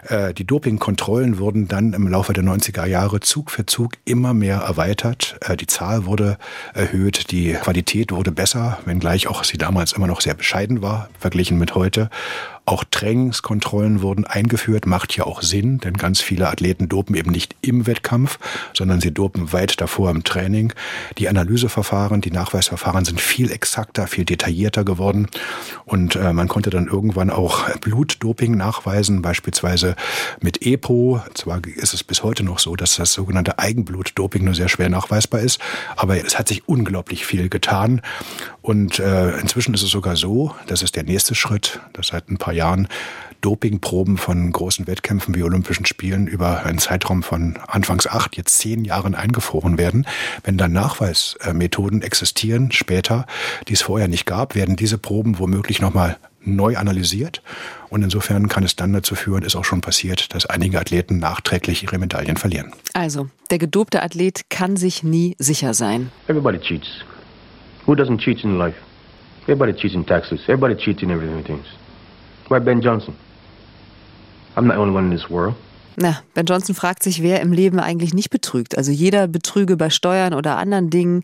Äh, 0.07 0.33
die 0.33 0.45
Dopingkontrollen 0.45 1.39
wurden 1.39 1.67
dann 1.67 1.93
im 1.93 2.07
Laufe 2.07 2.33
der 2.33 2.43
90er 2.43 2.85
Jahre 2.85 3.19
Zug 3.19 3.51
für 3.51 3.65
Zug 3.65 3.93
immer 4.05 4.33
mehr 4.33 4.57
erweitert. 4.57 5.37
Äh, 5.41 5.57
die 5.57 5.67
Zahl 5.67 6.05
wurde 6.05 6.37
erhöht, 6.73 7.31
die 7.31 7.53
Qualität 7.53 8.11
wurde 8.11 8.31
besser, 8.31 8.79
wenngleich 8.85 9.27
auch 9.27 9.43
sie 9.43 9.57
damals 9.57 9.93
immer 9.93 10.07
noch 10.07 10.21
sehr 10.21 10.33
bescheiden 10.33 10.81
war, 10.81 11.09
verglichen 11.19 11.57
mit 11.57 11.75
heute. 11.75 12.09
Auch 12.63 12.83
Trainingskontrollen 12.89 14.01
wurden 14.01 14.25
eingeführt, 14.25 14.85
macht 14.85 15.17
ja 15.17 15.25
auch 15.25 15.41
Sinn, 15.41 15.79
denn 15.79 15.95
ganz 15.95 16.21
viele 16.21 16.47
Athleten 16.47 16.87
dopen 16.87 17.15
eben 17.15 17.31
nicht 17.31 17.55
im 17.61 17.87
Wettkampf, 17.87 18.37
sondern 18.73 19.01
sie 19.01 19.11
dopen 19.11 19.51
weit 19.51 19.81
davor 19.81 20.11
im 20.11 20.23
Training. 20.23 20.71
Die 21.17 21.27
Analyseverfahren, 21.27 22.21
die 22.21 22.29
Nachweisverfahren 22.29 23.03
sind 23.03 23.19
viel 23.19 23.51
exakter, 23.51 24.05
viel 24.05 24.25
detaillierter 24.25 24.83
geworden 24.83 25.27
und 25.85 26.15
äh, 26.15 26.33
man 26.33 26.47
konnte 26.47 26.69
dann 26.69 26.87
irgendwann 26.87 27.31
auch 27.31 27.40
Blutdoping 27.81 28.55
nachweisen, 28.55 29.21
beispielsweise 29.21 29.95
mit 30.41 30.65
EPO. 30.65 31.21
Zwar 31.33 31.61
ist 31.65 31.93
es 31.93 32.03
bis 32.03 32.23
heute 32.23 32.43
noch 32.43 32.59
so, 32.59 32.75
dass 32.75 32.95
das 32.95 33.13
sogenannte 33.13 33.59
Eigenblutdoping 33.59 34.43
nur 34.43 34.55
sehr 34.55 34.69
schwer 34.69 34.89
nachweisbar 34.89 35.41
ist, 35.41 35.59
aber 35.95 36.23
es 36.23 36.37
hat 36.37 36.47
sich 36.47 36.67
unglaublich 36.67 37.25
viel 37.25 37.49
getan 37.49 38.01
und 38.61 38.99
äh, 38.99 39.37
inzwischen 39.39 39.73
ist 39.73 39.83
es 39.83 39.89
sogar 39.89 40.15
so, 40.15 40.55
das 40.67 40.81
ist 40.81 40.95
der 40.95 41.03
nächste 41.03 41.35
Schritt, 41.35 41.79
dass 41.93 42.07
seit 42.07 42.29
ein 42.29 42.37
paar 42.37 42.53
Jahren 42.53 42.87
Dopingproben 43.41 44.17
von 44.17 44.51
großen 44.51 44.87
Wettkämpfen 44.87 45.35
wie 45.35 45.43
Olympischen 45.43 45.85
Spielen 45.85 46.27
über 46.27 46.63
einen 46.63 46.77
Zeitraum 46.77 47.23
von 47.23 47.57
anfangs 47.67 48.07
acht, 48.07 48.37
jetzt 48.37 48.57
zehn 48.59 48.85
Jahren 48.85 49.15
eingefroren 49.15 49.77
werden. 49.77 50.05
Wenn 50.43 50.57
dann 50.57 50.71
Nachweismethoden 50.71 52.03
existieren 52.03 52.71
später, 52.71 53.25
die 53.67 53.73
es 53.73 53.81
vorher 53.81 54.07
nicht 54.07 54.25
gab, 54.25 54.53
werden 54.53 54.75
diese 54.75 54.99
Proben 54.99 55.39
womöglich 55.39 55.81
nochmal 55.81 56.17
neu 56.43 56.77
analysiert. 56.77 57.41
Und 57.89 58.03
insofern 58.03 58.47
kann 58.47 58.63
es 58.63 58.75
dann 58.75 58.93
dazu 58.93 59.15
führen, 59.15 59.43
ist 59.43 59.55
auch 59.55 59.65
schon 59.65 59.81
passiert, 59.81 60.33
dass 60.33 60.45
einige 60.45 60.79
Athleten 60.79 61.19
nachträglich 61.19 61.83
ihre 61.83 61.97
Medaillen 61.97 62.37
verlieren. 62.37 62.71
Also, 62.93 63.29
der 63.49 63.57
gedopte 63.57 64.01
Athlet 64.01 64.49
kann 64.49 64.77
sich 64.77 65.03
nie 65.03 65.35
sicher 65.39 65.73
sein. 65.73 66.11
Everybody 66.27 66.59
cheats. 66.59 66.87
Who 67.85 67.93
doesn't 67.93 68.19
cheat 68.19 68.43
in 68.43 68.57
life? 68.57 68.77
Everybody 69.43 69.73
cheats 69.73 69.95
in 69.95 70.05
taxes. 70.05 70.41
Everybody 70.43 70.75
cheats 70.75 71.01
in 71.01 71.09
everything. 71.09 71.59
Why 72.49 72.59
Ben 72.59 72.81
Johnson? 72.81 73.15
I'm 74.55 74.67
not 74.67 74.75
the 74.75 74.81
only 74.81 74.93
one 74.93 75.05
in 75.05 75.11
this 75.11 75.29
world. 75.29 75.55
Na, 75.97 76.21
Ben 76.33 76.45
Johnson 76.45 76.73
fragt 76.73 77.03
sich, 77.03 77.21
wer 77.21 77.41
im 77.41 77.51
Leben 77.51 77.79
eigentlich 77.79 78.13
nicht 78.13 78.29
betrügt. 78.29 78.77
Also 78.77 78.91
jeder 78.91 79.27
betrüge 79.27 79.75
bei 79.75 79.89
Steuern 79.89 80.33
oder 80.33 80.57
anderen 80.57 80.89
Dingen. 80.89 81.21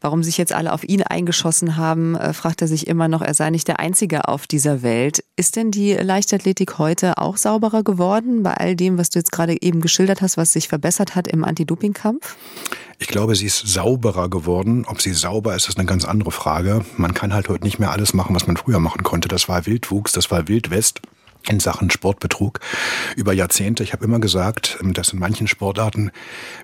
Warum 0.00 0.22
sich 0.22 0.38
jetzt 0.38 0.52
alle 0.52 0.72
auf 0.72 0.82
ihn 0.84 1.02
eingeschossen 1.02 1.76
haben, 1.76 2.16
äh, 2.16 2.32
fragt 2.32 2.62
er 2.62 2.68
sich 2.68 2.88
immer 2.88 3.08
noch. 3.08 3.22
Er 3.22 3.34
sei 3.34 3.50
nicht 3.50 3.68
der 3.68 3.78
Einzige 3.78 4.28
auf 4.28 4.46
dieser 4.46 4.82
Welt. 4.82 5.24
Ist 5.36 5.56
denn 5.56 5.70
die 5.70 5.92
Leichtathletik 5.92 6.78
heute 6.78 7.18
auch 7.18 7.36
sauberer 7.36 7.84
geworden 7.84 8.42
bei 8.42 8.54
all 8.54 8.74
dem, 8.74 8.98
was 8.98 9.10
du 9.10 9.18
jetzt 9.18 9.32
gerade 9.32 9.60
eben 9.60 9.80
geschildert 9.80 10.20
hast, 10.20 10.36
was 10.36 10.52
sich 10.52 10.68
verbessert 10.68 11.14
hat 11.14 11.28
im 11.28 11.44
Anti-Doping-Kampf? 11.44 12.36
Ich 12.98 13.08
glaube, 13.08 13.36
sie 13.36 13.46
ist 13.46 13.66
sauberer 13.66 14.28
geworden. 14.28 14.84
Ob 14.86 15.00
sie 15.00 15.12
sauber 15.12 15.54
ist, 15.54 15.68
ist 15.68 15.78
eine 15.78 15.86
ganz 15.86 16.04
andere 16.04 16.30
Frage. 16.30 16.84
Man 16.96 17.14
kann 17.14 17.32
halt 17.32 17.48
heute 17.48 17.64
nicht 17.64 17.78
mehr 17.78 17.90
alles 17.90 18.14
machen, 18.14 18.34
was 18.34 18.46
man 18.46 18.56
früher 18.56 18.80
machen 18.80 19.02
konnte. 19.02 19.28
Das 19.28 19.48
war 19.48 19.66
Wildwuchs, 19.66 20.12
das 20.12 20.30
war 20.30 20.48
Wildwest 20.48 21.00
in 21.48 21.60
Sachen 21.60 21.90
Sportbetrug 21.90 22.60
über 23.16 23.32
Jahrzehnte. 23.32 23.82
Ich 23.82 23.92
habe 23.92 24.04
immer 24.04 24.20
gesagt, 24.20 24.78
dass 24.82 25.12
in 25.12 25.18
manchen 25.18 25.48
Sportarten, 25.48 26.10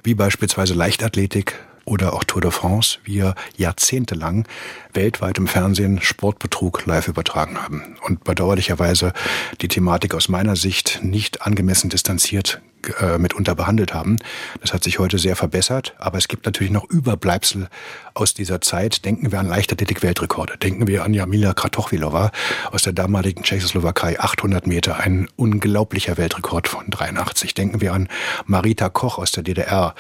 wie 0.03 0.15
beispielsweise 0.15 0.75
Leichtathletik, 0.75 1.55
oder 1.89 2.13
auch 2.13 2.23
Tour 2.23 2.43
de 2.43 2.51
France 2.51 2.99
wir 3.05 3.35
jahrzehntelang 3.57 4.47
weltweit 4.93 5.39
im 5.39 5.47
Fernsehen 5.47 6.03
Sportbetrug 6.03 6.85
live 6.85 7.09
übertragen 7.09 7.63
haben 7.63 7.97
und 8.03 8.25
bedauerlicherweise 8.25 9.15
die 9.63 9.69
Thematik 9.69 10.15
aus 10.15 10.29
meiner 10.29 10.55
Sicht 10.55 11.01
nicht 11.03 11.43
angemessen 11.43 11.89
distanziert 11.89 12.61
äh, 13.01 13.19
mitunter 13.19 13.55
behandelt 13.55 13.95
haben. 13.95 14.17
Das 14.61 14.73
hat 14.73 14.85
sich 14.85 14.99
heute 14.99 15.19
sehr 15.19 15.37
verbessert, 15.37 15.95
aber 15.99 16.19
es 16.19 16.29
gibt 16.29 16.47
natürlich 16.47 16.73
noch 16.73 16.89
Überbleibsel 16.89 17.69
aus 18.15 18.35
dieser 18.35 18.61
Zeit. 18.61 19.05
Denken 19.05 19.33
wir 19.33 19.41
an 19.41 19.49
Leichtathletik-Weltrekorde. 19.49 20.57
Denken 20.59 20.87
wir 20.87 21.05
an 21.05 21.15
Jamila 21.15 21.55
Kratochvilova 21.55 22.31
aus 22.71 22.83
der 22.83 22.93
damaligen 22.93 23.43
Tschechoslowakei, 23.43 24.19
800 24.21 24.67
Meter, 24.67 24.99
ein 25.01 25.29
unglaublicher 25.37 26.17
Weltrekord 26.17 26.69
von 26.69 26.89
83. 26.89 27.55
Denken 27.55 27.81
wir 27.81 27.93
an 27.93 28.09
Marita 28.47 28.89
Koch 28.89 29.19
aus 29.19 29.33
der 29.33 29.43
DDR, 29.43 29.95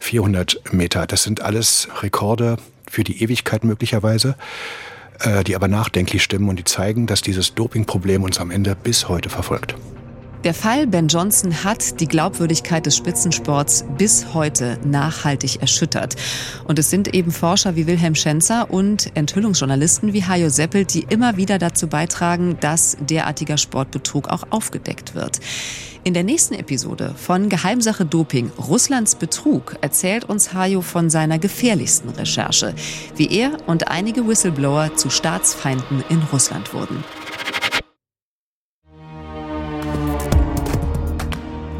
400 0.00 0.72
Meter. 0.72 1.06
Das 1.06 1.22
sind 1.22 1.40
alles 1.40 1.88
Rekorde 2.02 2.56
für 2.90 3.04
die 3.04 3.22
Ewigkeit 3.22 3.64
möglicherweise 3.64 4.36
äh, 5.20 5.42
die 5.44 5.56
aber 5.56 5.68
nachdenklich 5.68 6.22
stimmen 6.22 6.48
und 6.48 6.58
die 6.58 6.64
zeigen, 6.64 7.06
dass 7.06 7.22
dieses 7.22 7.54
Dopingproblem 7.54 8.22
uns 8.22 8.38
am 8.38 8.50
Ende 8.50 8.76
bis 8.76 9.08
heute 9.08 9.30
verfolgt. 9.30 9.74
Der 10.44 10.54
Fall 10.54 10.86
Ben 10.86 11.08
Johnson 11.08 11.64
hat 11.64 11.98
die 11.98 12.06
Glaubwürdigkeit 12.06 12.86
des 12.86 12.96
Spitzensports 12.96 13.84
bis 13.98 14.34
heute 14.34 14.78
nachhaltig 14.84 15.60
erschüttert. 15.60 16.14
Und 16.68 16.78
es 16.78 16.90
sind 16.90 17.12
eben 17.12 17.32
Forscher 17.32 17.74
wie 17.74 17.88
Wilhelm 17.88 18.14
Schenzer 18.14 18.70
und 18.70 19.10
Enthüllungsjournalisten 19.16 20.12
wie 20.12 20.24
Hajo 20.24 20.48
Seppelt, 20.48 20.94
die 20.94 21.02
immer 21.08 21.36
wieder 21.36 21.58
dazu 21.58 21.88
beitragen, 21.88 22.56
dass 22.60 22.96
derartiger 23.00 23.58
Sportbetrug 23.58 24.28
auch 24.28 24.44
aufgedeckt 24.50 25.16
wird. 25.16 25.40
In 26.04 26.14
der 26.14 26.22
nächsten 26.22 26.54
Episode 26.54 27.14
von 27.16 27.48
Geheimsache 27.48 28.06
Doping 28.06 28.52
Russlands 28.56 29.16
Betrug 29.16 29.74
erzählt 29.80 30.24
uns 30.24 30.54
Hajo 30.54 30.82
von 30.82 31.10
seiner 31.10 31.40
gefährlichsten 31.40 32.10
Recherche, 32.10 32.74
wie 33.16 33.28
er 33.28 33.56
und 33.66 33.88
einige 33.88 34.26
Whistleblower 34.26 34.94
zu 34.94 35.10
Staatsfeinden 35.10 36.04
in 36.08 36.22
Russland 36.32 36.72
wurden. 36.72 37.02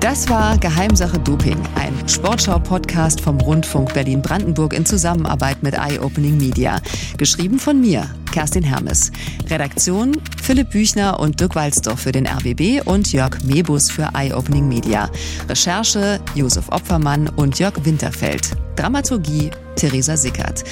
Das 0.09 0.27
war 0.31 0.57
Geheimsache 0.57 1.19
Doping, 1.19 1.59
ein 1.75 2.09
Sportschau-Podcast 2.09 3.21
vom 3.21 3.39
Rundfunk 3.43 3.93
Berlin-Brandenburg 3.93 4.73
in 4.73 4.87
Zusammenarbeit 4.87 5.63
mit 5.63 5.75
Eye 5.75 6.01
Opening 6.01 6.39
Media. 6.39 6.81
Geschrieben 7.19 7.59
von 7.59 7.79
mir, 7.79 8.09
Kerstin 8.33 8.63
Hermes. 8.63 9.13
Redaktion 9.51 10.17
Philipp 10.43 10.71
Büchner 10.71 11.21
und 11.21 11.39
Dirk 11.39 11.55
Walzdorf 11.55 12.01
für 12.01 12.13
den 12.13 12.27
RBB 12.27 12.87
und 12.87 13.13
Jörg 13.13 13.37
Mebus 13.45 13.91
für 13.91 14.09
Eye 14.15 14.33
Opening 14.33 14.67
Media. 14.67 15.11
Recherche 15.47 16.21
Josef 16.35 16.71
Opfermann 16.71 17.29
und 17.29 17.59
Jörg 17.59 17.75
Winterfeld. 17.85 18.53
Dramaturgie 18.77 19.51
Theresa 19.79 20.17
Sickert. 20.17 20.65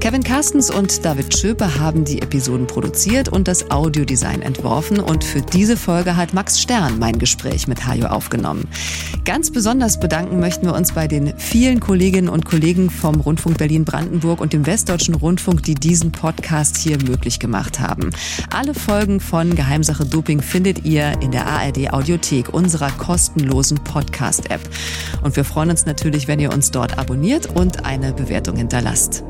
Kevin 0.00 0.22
Carstens 0.22 0.70
und 0.70 1.04
David 1.04 1.36
Schöpe 1.36 1.78
haben 1.80 2.04
die 2.04 2.20
Episoden 2.20 2.66
produziert 2.66 3.28
und 3.28 3.48
das 3.48 3.70
Audiodesign 3.70 4.42
entworfen 4.42 5.00
und 5.00 5.24
für 5.24 5.40
diese 5.40 5.76
Folge 5.76 6.16
hat 6.16 6.34
Max 6.34 6.60
Stern 6.60 6.98
mein 6.98 7.18
Gespräch 7.18 7.66
mit 7.68 7.86
Hajo 7.86 8.06
aufgenommen. 8.06 8.68
Ganz 9.24 9.50
besonders 9.50 9.98
bedanken 9.98 10.40
möchten 10.40 10.66
wir 10.66 10.74
uns 10.74 10.92
bei 10.92 11.08
den 11.08 11.36
vielen 11.38 11.80
Kolleginnen 11.80 12.28
und 12.28 12.44
Kollegen 12.44 12.90
vom 12.90 13.20
Rundfunk 13.20 13.58
Berlin-Brandenburg 13.58 14.40
und 14.40 14.52
dem 14.52 14.66
Westdeutschen 14.66 15.14
Rundfunk, 15.14 15.62
die 15.62 15.74
diesen 15.74 16.12
Podcast 16.12 16.76
hier 16.76 16.98
möglich 17.02 17.38
gemacht 17.38 17.80
haben. 17.80 18.10
Alle 18.50 18.74
Folgen 18.74 19.20
von 19.20 19.54
Geheimsache 19.54 20.04
Doping 20.04 20.42
findet 20.42 20.84
ihr 20.84 21.20
in 21.22 21.30
der 21.30 21.46
ARD 21.46 21.92
Audiothek, 21.92 22.52
unserer 22.52 22.90
kostenlosen 22.90 23.78
Podcast-App. 23.84 24.60
Und 25.22 25.36
wir 25.36 25.44
freuen 25.44 25.70
uns 25.70 25.86
natürlich, 25.86 26.28
wenn 26.28 26.40
ihr 26.40 26.52
uns 26.52 26.70
dort 26.70 26.98
abonniert 26.98 27.46
und 27.54 27.84
eine 27.84 28.12
Bewertung 28.12 28.49
hinterlasst. 28.56 29.24